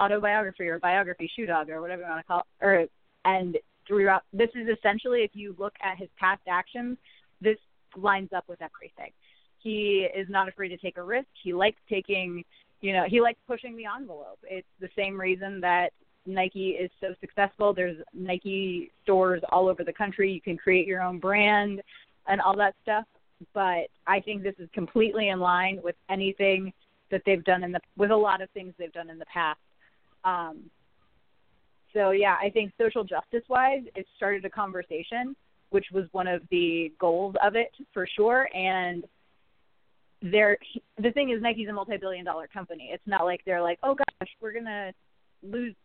[0.01, 2.65] autobiography or biography, Shoe Dog, or whatever you want to call it.
[2.65, 2.85] Or,
[3.25, 3.57] and
[3.87, 6.97] throughout, this is essentially, if you look at his past actions,
[7.41, 7.57] this
[7.95, 9.11] lines up with everything.
[9.59, 11.27] He is not afraid to take a risk.
[11.43, 12.43] He likes taking,
[12.81, 14.39] you know, he likes pushing the envelope.
[14.43, 15.91] It's the same reason that
[16.25, 17.73] Nike is so successful.
[17.73, 20.31] There's Nike stores all over the country.
[20.31, 21.81] You can create your own brand
[22.27, 23.05] and all that stuff.
[23.53, 26.73] But I think this is completely in line with anything
[27.11, 29.59] that they've done in the with a lot of things they've done in the past.
[30.23, 30.69] Um,
[31.93, 35.35] so yeah, I think social justice wise, it started a conversation,
[35.69, 38.49] which was one of the goals of it for sure.
[38.53, 39.05] And
[40.21, 40.57] they're
[41.01, 42.89] the thing is Nike's a multi-billion dollar company.
[42.93, 44.93] It's not like they're like, oh gosh, we're gonna
[45.43, 45.75] lose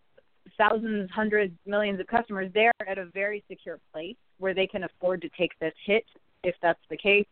[0.59, 5.23] thousands, hundreds, millions of customers, they're at a very secure place where they can afford
[5.23, 6.05] to take this hit
[6.43, 7.27] if that's the case.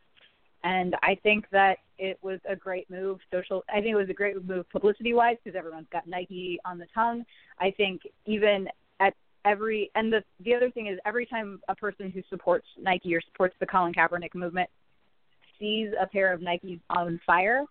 [0.64, 4.14] And I think that it was a great move social I think it was a
[4.14, 7.24] great move publicity wise because everyone's got Nike on the tongue.
[7.58, 8.68] I think even
[9.00, 9.14] at
[9.44, 13.20] every and the the other thing is every time a person who supports Nike or
[13.20, 14.70] supports the Colin Kaepernick movement
[15.58, 17.64] sees a pair of Nikes on fire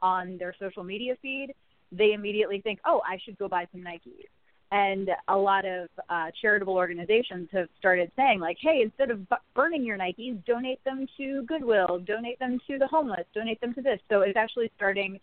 [0.00, 1.54] on their social media feed,
[1.92, 4.28] they immediately think, "Oh, I should go buy some Nikes."
[4.74, 9.36] and a lot of uh, charitable organizations have started saying like hey instead of bu-
[9.54, 13.80] burning your nikes donate them to goodwill donate them to the homeless donate them to
[13.80, 15.20] this so it's actually starting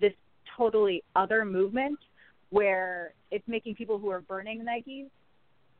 [0.00, 0.12] this
[0.56, 1.98] totally other movement
[2.50, 5.08] where it's making people who are burning nikes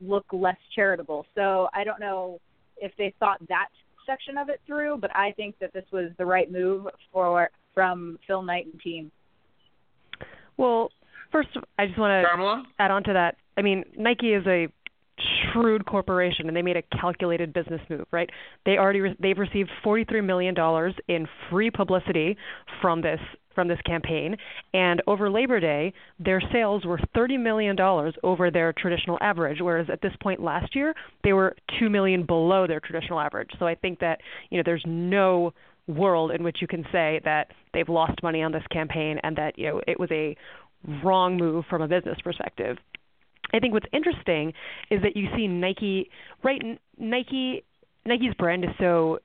[0.01, 2.39] look less charitable so i don't know
[2.77, 3.69] if they thought that
[4.05, 8.17] section of it through but i think that this was the right move for from
[8.27, 9.11] phil knight and team
[10.57, 10.89] Well,
[11.31, 11.49] first,
[11.79, 12.63] I just want Carmela?
[12.63, 13.37] to add on to that.
[13.57, 14.67] I mean, Nike is a
[15.51, 18.29] shrewd corporation, and they made a calculated business move, right?
[18.65, 22.37] They already re- they've received 43 million dollars in free publicity
[22.81, 23.19] from this
[23.53, 24.35] from this campaign,
[24.73, 29.87] and over Labor Day, their sales were 30 million dollars over their traditional average, whereas
[29.91, 30.93] at this point last year,
[31.23, 33.49] they were 2 million below their traditional average.
[33.59, 34.19] So I think that
[34.49, 35.53] you know there's no
[35.87, 39.57] world in which you can say that they've lost money on this campaign and that
[39.57, 40.35] you know it was a
[41.03, 42.77] wrong move from a business perspective.
[43.53, 44.53] I think what's interesting
[44.89, 46.09] is that you see Nike,
[46.43, 46.61] right?
[46.97, 47.63] Nike,
[48.05, 49.19] Nike's brand is so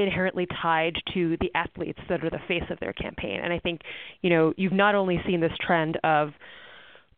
[0.00, 3.80] inherently tied to the athletes that are the face of their campaign, and I think
[4.22, 6.30] you know you've not only seen this trend of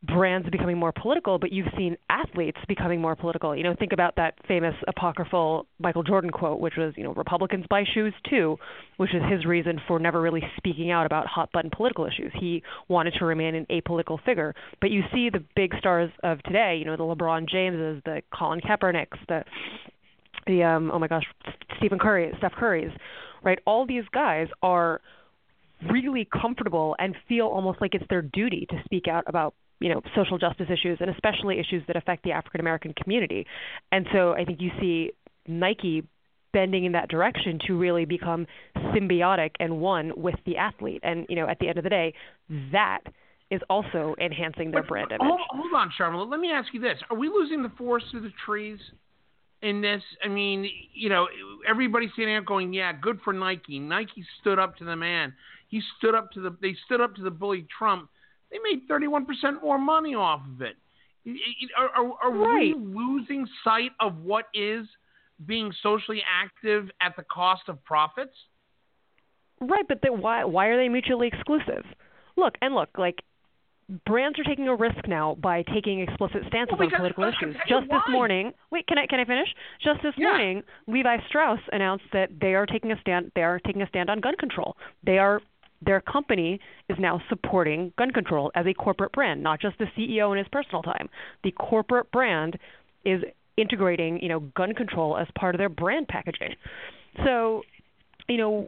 [0.02, 3.54] brands becoming more political, but you've seen athletes becoming more political.
[3.54, 7.66] You know, think about that famous apocryphal Michael Jordan quote, which was, you know, Republicans
[7.70, 8.56] buy shoes too,
[8.96, 12.32] which is his reason for never really speaking out about hot button political issues.
[12.38, 14.54] He wanted to remain an apolitical figure.
[14.80, 18.60] But you see the big stars of today, you know, the LeBron Jameses, the Colin
[18.60, 19.44] Kaepernicks, the
[20.46, 21.24] the um oh my gosh,
[21.78, 22.90] Stephen Curry, Steph Curry's,
[23.42, 23.58] right?
[23.66, 25.00] All these guys are
[25.90, 30.00] really comfortable and feel almost like it's their duty to speak out about you know
[30.14, 33.46] social justice issues and especially issues that affect the African American community.
[33.90, 35.12] And so I think you see
[35.46, 36.04] Nike
[36.52, 38.46] bending in that direction to really become
[38.76, 41.00] symbiotic and one with the athlete.
[41.02, 42.14] And you know at the end of the day,
[42.72, 43.00] that
[43.50, 45.20] is also enhancing their But- brand image.
[45.22, 46.28] Hold, hold on, Charlotte.
[46.28, 48.78] Let me ask you this: Are we losing the forest through the trees
[49.62, 50.02] in this?
[50.24, 51.28] I mean, you know,
[51.68, 55.34] everybody's standing up going, "Yeah, good for Nike." Nike stood up to the man.
[55.68, 56.56] He stood up to the.
[56.60, 58.10] They stood up to the bully Trump.
[58.50, 60.76] They made thirty-one percent more money off of it.
[61.78, 64.86] Are, are, are we losing sight of what is
[65.46, 68.34] being socially active at the cost of profits?
[69.60, 71.84] Right, but then why why are they mutually exclusive?
[72.36, 73.22] Look and look, like
[74.06, 77.56] brands are taking a risk now by taking explicit stances Well, on political issues.
[77.68, 78.12] Just this why.
[78.12, 79.48] morning, wait, can I can I finish?
[79.82, 80.28] Just this Yeah.
[80.28, 84.10] morning, Levi Strauss announced that they are taking a stand they are taking a stand
[84.10, 84.76] on gun control.
[85.02, 85.40] They are
[85.84, 90.30] their company is now supporting gun control as a corporate brand, not just the CEO
[90.32, 91.08] in his personal time.
[91.42, 92.56] The corporate brand
[93.04, 93.22] is
[93.56, 96.54] integrating, you know, gun control as part of their brand packaging.
[97.24, 97.62] So,
[98.28, 98.66] you know,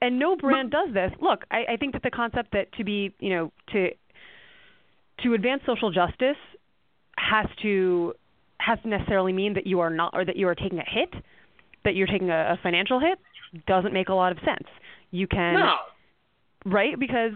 [0.00, 1.12] and no brand does this.
[1.20, 3.90] Look, I, I think that the concept that to be, you know, to
[5.22, 6.36] to advance social justice
[7.16, 8.14] has to
[8.58, 11.10] has to necessarily mean that you are not or that you are taking a hit,
[11.84, 13.18] that you're taking a, a financial hit,
[13.66, 14.68] doesn't make a lot of sense.
[15.10, 15.74] You can no.
[16.64, 17.32] right because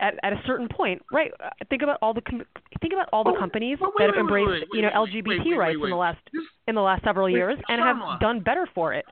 [0.00, 1.30] at at a certain point, right?
[1.70, 2.42] Think about all the com-
[2.80, 5.56] think about all the Oh, companies wait, that have embraced, wait, wait, you know, LGBT
[5.56, 8.10] rights in the last This- in the last several years and Sharma.
[8.12, 9.04] have done better for it.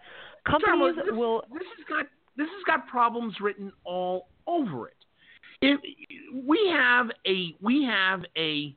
[0.45, 2.07] Companies this, will This has got
[2.37, 4.97] this has got problems written all over it.
[5.63, 5.81] If
[6.35, 8.75] we have a we have a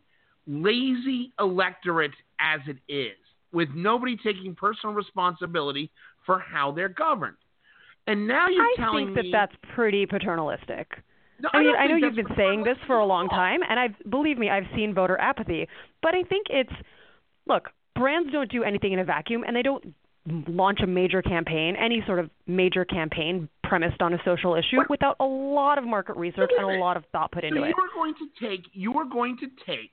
[0.47, 3.17] lazy electorate as it is,
[3.51, 5.91] with nobody taking personal responsibility
[6.25, 7.37] for how they're governed.
[8.07, 10.91] And now you're I telling think that me that's pretty paternalistic.
[11.39, 13.95] No, I mean, I know you've been saying this for a long time, and I've
[14.09, 15.67] believe me, I've seen voter apathy.
[16.01, 16.71] But I think it's
[17.47, 19.93] look, brands don't do anything in a vacuum, and they don't
[20.47, 24.89] launch a major campaign, any sort of major campaign premised on a social issue, What-
[24.89, 27.65] without a lot of market research and a lot of thought put So into you
[27.65, 27.69] it.
[27.69, 29.91] You are going to take you are going to take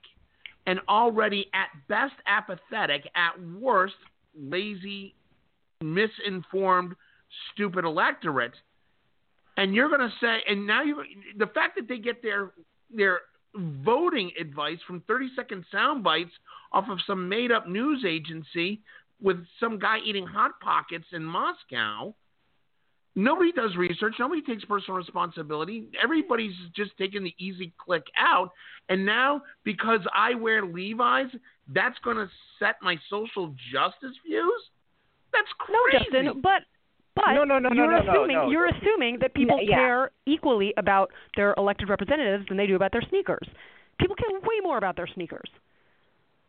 [0.67, 3.97] an already at best apathetic, at worst
[4.35, 5.15] lazy,
[5.83, 6.95] misinformed,
[7.53, 8.55] stupid electorate,
[9.57, 11.05] and you're going to say, and now you
[11.37, 12.53] the fact that they get their
[12.91, 13.21] their
[13.55, 16.31] voting advice from 30 second sound bites
[16.73, 18.81] off of some made up news agency
[19.23, 22.15] with some guy eating hot pockets in Moscow.
[23.15, 24.15] Nobody does research.
[24.19, 25.89] Nobody takes personal responsibility.
[26.03, 28.51] Everybody's just taking the easy click out.
[28.89, 31.29] And now, because I wear Levi's,
[31.75, 32.29] that's going to
[32.59, 34.63] set my social justice views?
[35.33, 36.07] That's crazy.
[36.11, 36.63] No, Justin, but
[37.15, 38.51] but No, no, no, no, you're no, no, assuming no.
[38.51, 39.77] you're assuming that people Yeah, yeah.
[39.77, 43.47] care equally about their elected representatives than they do about their sneakers.
[44.01, 45.49] People care way more about their sneakers.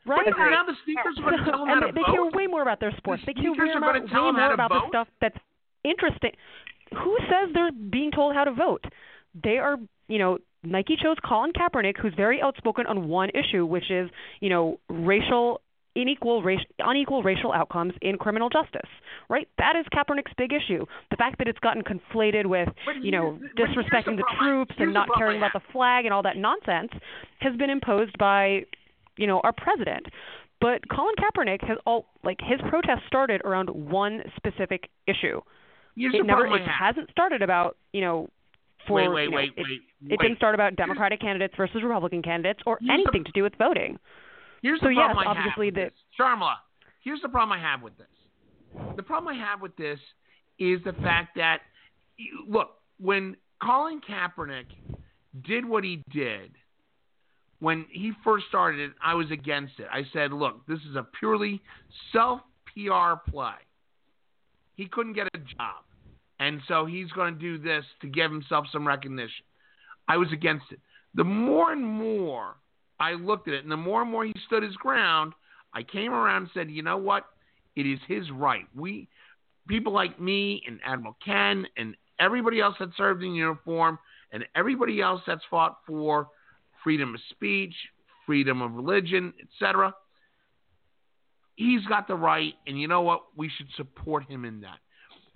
[0.06, 0.26] Right?
[0.26, 2.48] But now the sneakers are going to tell them how to they, they care way
[2.48, 3.24] more about their sports.
[3.26, 5.08] The they care way are more, tell way them how more to about the stuff
[5.22, 5.38] that's
[5.84, 6.32] interesting.
[6.92, 8.84] Who says they're being told how to vote?
[9.42, 9.78] They are,
[10.08, 14.10] you know, Nike chose Colin Kaepernick, who's very outspoken on one issue, which is,
[14.42, 15.62] you know, racial
[15.96, 18.90] unequal race, unequal racial outcomes in criminal justice.
[19.30, 19.48] Right?
[19.58, 20.86] That is Kaepernick's big issue.
[21.12, 24.24] The fact that it's gotten conflated with, But you know, here's- but here's disrespecting the
[24.24, 26.92] the troops here's and not caring about the flag and all that nonsense
[27.40, 28.66] has been imposed by,
[29.18, 30.06] you know, our president.
[30.62, 35.42] But Colin Kaepernick has all like his protest started around one specific issue.
[35.96, 38.30] Here's it never it hasn't started about, you know,
[38.88, 39.82] for wait, wait, you know, wait, it, wait,
[40.14, 43.44] it didn't start about Democratic candidates versus Republican candidates or Here's the- anything to do
[43.44, 44.00] with voting.
[44.62, 46.04] Here's So the yes, problem I obviously have with the- this.
[46.20, 46.56] Sharmila,
[47.04, 48.08] here's the problem I have with this.
[48.96, 50.00] The problem I have with this
[50.58, 51.62] is the fact that,
[52.48, 54.66] look, when Colin Kaepernick
[55.42, 56.52] did what he did,
[57.64, 59.88] when he first started it, I was against it.
[59.90, 61.62] I said, look, this is a purely
[62.12, 62.42] self
[62.74, 63.54] PR play.
[64.76, 65.86] He couldn't get a job.
[66.42, 69.46] And so he's going to do this to give himself some recognition.
[70.10, 70.80] I was against it.
[71.16, 72.58] The more and more
[73.00, 75.32] I looked at it, and the more and more he stood his ground,
[75.74, 77.28] I came around and said, you know what?
[77.78, 78.66] It is his right.
[78.76, 79.08] We,
[79.70, 84.00] people like me and Admiral Ken and everybody else that served in uniform
[84.34, 86.28] and everybody else that's fought for
[86.84, 87.74] freedom of speech,
[88.26, 89.94] freedom of religion, etc.
[91.56, 93.22] He's got the right, and you know what?
[93.36, 94.80] We should support him in that.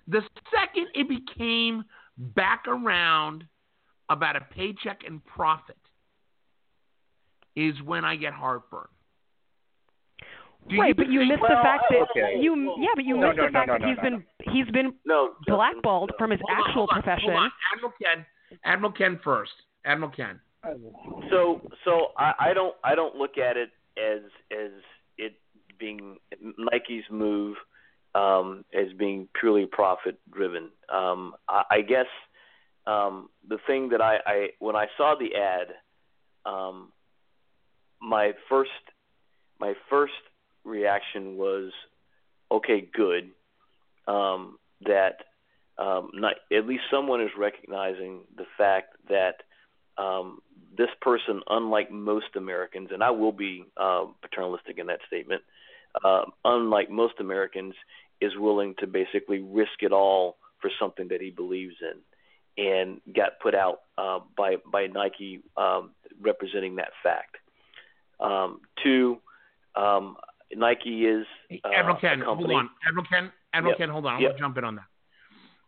[0.08, 0.22] The
[0.52, 1.84] second it became
[2.16, 3.44] back around
[4.08, 5.76] about a paycheck and profit
[7.54, 8.86] is when I get heartburn.
[10.68, 12.40] Do right, but you think- missed Well, the fact that okay.
[12.40, 14.02] you yeah, but you No, missed no, the no, fact no, that no, he's no,
[14.02, 17.30] been he's been No, Justin, blackballed from his Hold on, actual hold on, profession.
[17.30, 17.50] Hold on.
[17.74, 18.26] Admiral Ken,
[18.64, 19.52] Admiral Ken first.
[19.84, 20.40] Admiral Ken.
[21.30, 24.22] So so I, I don't I don't look at it as
[24.52, 24.72] as
[25.16, 25.34] it
[25.78, 26.18] being
[26.58, 27.56] Nike's move
[28.14, 30.70] um, as being purely profit driven.
[30.92, 32.06] Um, I, I guess
[32.86, 35.68] um, the thing that I, I when I saw the ad,
[36.44, 36.92] um,
[38.00, 38.70] my first
[39.60, 40.12] my first
[40.64, 41.72] reaction was
[42.50, 43.30] okay, good
[44.06, 45.18] um, that
[45.78, 49.42] um, not, at least someone is recognizing the fact that
[49.98, 50.40] um,
[50.76, 55.42] this person, unlike most Americans, and I will be uh, paternalistic in that statement,
[56.04, 57.74] uh, unlike most Americans,
[58.20, 63.38] is willing to basically risk it all for something that he believes in, and got
[63.40, 67.36] put out uh, by by Nike um, representing that fact.
[68.20, 69.18] Um, two,
[69.76, 70.16] um,
[70.54, 71.26] Nike is
[71.64, 72.70] uh, Admiral Ken, hold on.
[72.86, 73.78] Admiral Ken, Admiral Yep.
[73.78, 74.14] Ken, hold on.
[74.14, 74.30] I'm Yep.
[74.32, 74.84] gonna jump in on that.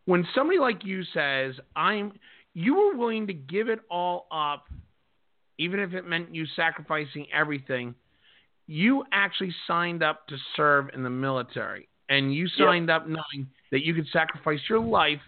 [0.06, 2.12] When somebody like you says, "I'm,"
[2.54, 4.66] you were willing to give it all up,
[5.58, 7.94] even if it meant you sacrificing everything.
[8.66, 13.84] You actually signed up to serve in the military, and you signed up knowing that
[13.84, 15.20] you could sacrifice your life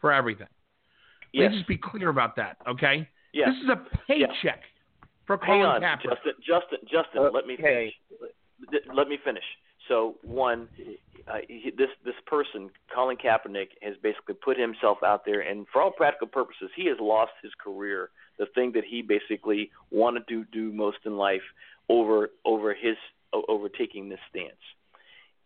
[0.00, 0.48] for everything.
[1.32, 1.44] Yes.
[1.44, 3.08] Let's just be clear about that, okay?
[3.32, 3.48] Yes.
[3.54, 4.60] This is a paycheck
[5.26, 6.02] for Hang Colin on, Kaepernick.
[6.02, 6.32] Justin.
[6.46, 7.94] Justin, Justin, let me finish.
[8.94, 9.44] Let me finish.
[9.92, 10.68] So one,
[11.28, 15.82] uh, he, this this person, Colin Kaepernick, has basically put himself out there, and for
[15.82, 18.08] all practical purposes, he has lost his career.
[18.38, 21.42] The thing that he basically wanted to do most in life,
[21.90, 22.96] over over his
[23.48, 24.54] over taking this stance,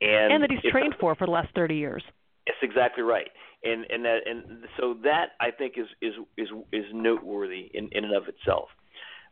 [0.00, 2.04] and, and that he's trained for for the last 30 years.
[2.46, 3.28] That's exactly right,
[3.64, 8.04] and and that and so that I think is is is is noteworthy in in
[8.04, 8.68] and of itself.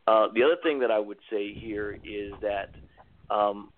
[0.07, 2.75] Uh, the other thing that I would say here is that
[3.33, 3.69] um,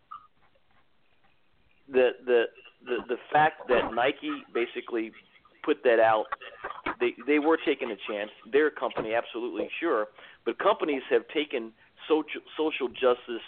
[1.92, 2.44] the, the
[2.86, 5.12] the fact that Nike basically
[5.64, 6.26] put that out,
[7.00, 8.32] they they were taking a chance.
[8.52, 10.08] Their company, absolutely sure,
[10.46, 11.74] but companies have taken
[12.08, 13.46] social social justice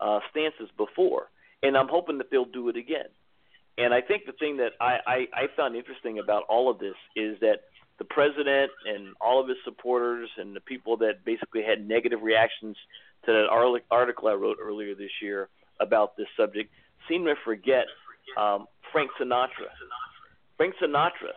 [0.00, 1.30] uh, stances before,
[1.62, 3.08] and I'm hoping that they'll do it again.
[3.78, 6.94] And I think the thing that I, I, I found interesting about all of this
[7.16, 7.62] is that
[7.98, 12.76] the president and all of his supporters and the people that basically had negative reactions
[13.24, 13.46] to that
[13.90, 15.48] article I wrote earlier this year
[15.80, 16.70] about this subject
[17.08, 17.86] seem to forget
[18.38, 19.70] um, Frank Sinatra.
[20.56, 21.32] Frank Sinatra,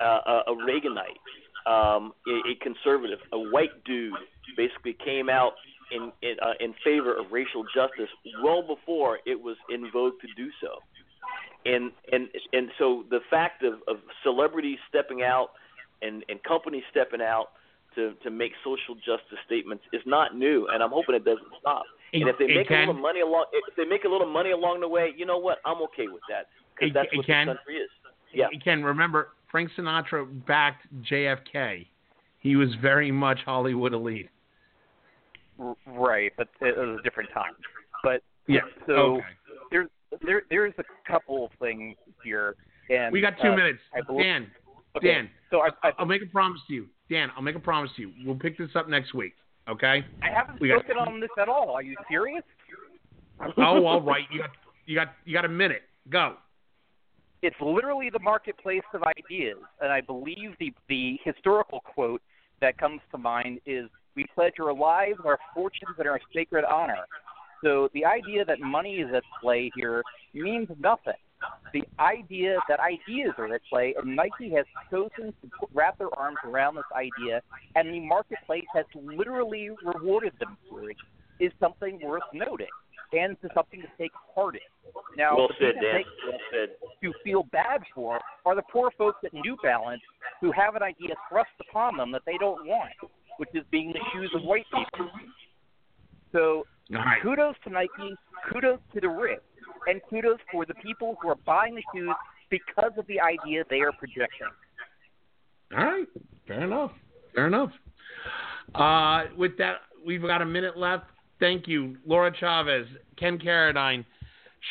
[0.00, 1.18] uh, a, Reaganite,
[1.66, 4.14] um, a, a conservative, a white dude,
[4.56, 5.52] basically came out
[5.90, 8.10] in in, uh, in favor of racial justice
[8.42, 10.78] well before it was in vogue to do so.
[11.64, 15.50] and and and so the fact of, of celebrities stepping out
[16.02, 17.48] and and companies stepping out
[17.94, 21.84] to to make social justice statements is not new, and I'm hoping it doesn't stop.
[22.12, 24.26] It- and if they it make a little money along, if they make a little
[24.26, 25.58] money along the way, you know what?
[25.64, 27.90] I'm okay with that because that's what can- this country is.
[28.32, 28.48] Yeah.
[28.62, 31.86] Ken, remember Frank Sinatra backed JFK.
[32.40, 34.28] He was very much Hollywood elite.
[35.86, 37.54] Right, but it was a different time.
[38.02, 38.60] But Yeah.
[38.86, 39.26] so okay.
[39.70, 39.88] there's
[40.22, 42.56] there there's a couple of things here,
[42.90, 43.80] and We got two uh, minutes.
[43.92, 44.50] I believe, Dan,
[44.96, 46.88] okay, Dan, So I, I I'll make a promise to you.
[47.10, 48.12] Dan, I'll make a promise to you.
[48.24, 49.34] We'll pick this up next week.
[49.68, 50.04] Okay?
[50.22, 51.70] I haven't we got- spoken on this at all.
[51.70, 52.42] Are you serious?
[53.56, 54.24] Oh, all right.
[54.32, 54.50] You got
[54.86, 55.82] you got you got a minute.
[56.08, 56.36] Go.
[57.42, 62.22] it's literally the marketplace of ideas, and I believe the the historical quote
[62.60, 67.06] that comes to mind is, "We pledge our lives, our fortunes, and our sacred honor."
[67.62, 70.02] So the idea that money is at play here
[70.34, 71.20] means nothing.
[71.72, 76.08] The idea that ideas are at play, and Nike has chosen to put, wrap their
[76.18, 77.42] arms around this idea,
[77.74, 80.96] and the marketplace has literally rewarded them for it,
[81.40, 82.66] is something worth noting,
[83.12, 84.92] and to something to take heart in.
[85.16, 85.96] Now, well the said, people Dan.
[85.96, 86.68] take- Well said.
[87.02, 90.02] to feel bad for are the poor folks at New Balance
[90.40, 92.92] who have an idea thrust upon them that they don't want,
[93.36, 95.10] which is being the shoes of white people.
[96.32, 97.22] So All right.
[97.22, 98.14] kudos to Nike,
[98.50, 99.40] kudos to the rich,
[99.86, 102.14] and kudos for the people who are buying the shoes
[102.50, 104.48] because of the idea they are projecting.
[105.76, 106.06] All right.
[106.46, 106.92] Fair enough.
[107.34, 107.70] Fair enough.
[108.74, 111.04] Uh, with that, we've got a minute left.
[111.40, 112.86] Thank you, Laura Chavez,
[113.16, 114.04] Ken Carradine,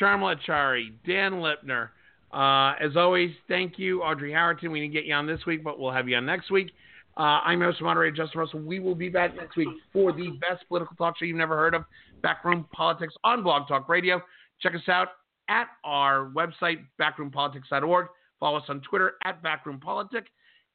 [0.01, 1.89] Sharmila Chari, Dan Lipner.
[2.33, 4.71] Uh, as always, thank you, Audrey Harrington.
[4.71, 6.71] We didn't get you on this week, but we'll have you on next week.
[7.15, 8.59] Uh, I'm your host, moderator Justin Russell.
[8.59, 11.73] We will be back next week for the best political talk show you've never heard
[11.73, 11.85] of,
[12.21, 14.21] Backroom Politics on Blog Talk Radio.
[14.61, 15.09] Check us out
[15.49, 18.07] at our website, backroompolitics.org.
[18.39, 20.25] Follow us on Twitter at backroompolitic,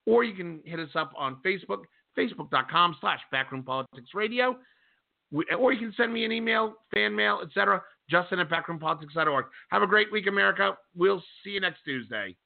[0.06, 1.82] or you can hit us up on Facebook,
[2.18, 4.56] facebook.com slash backroompoliticsradio,
[5.58, 9.44] or you can send me an email, fan mail, etc., justin at backroompolitics.org.
[9.70, 10.76] Have a great week, America.
[10.96, 12.36] We'll see you next Tuesday.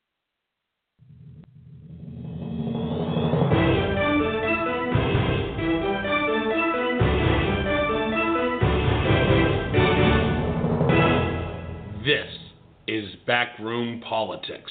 [13.27, 14.70] Backroom Politics.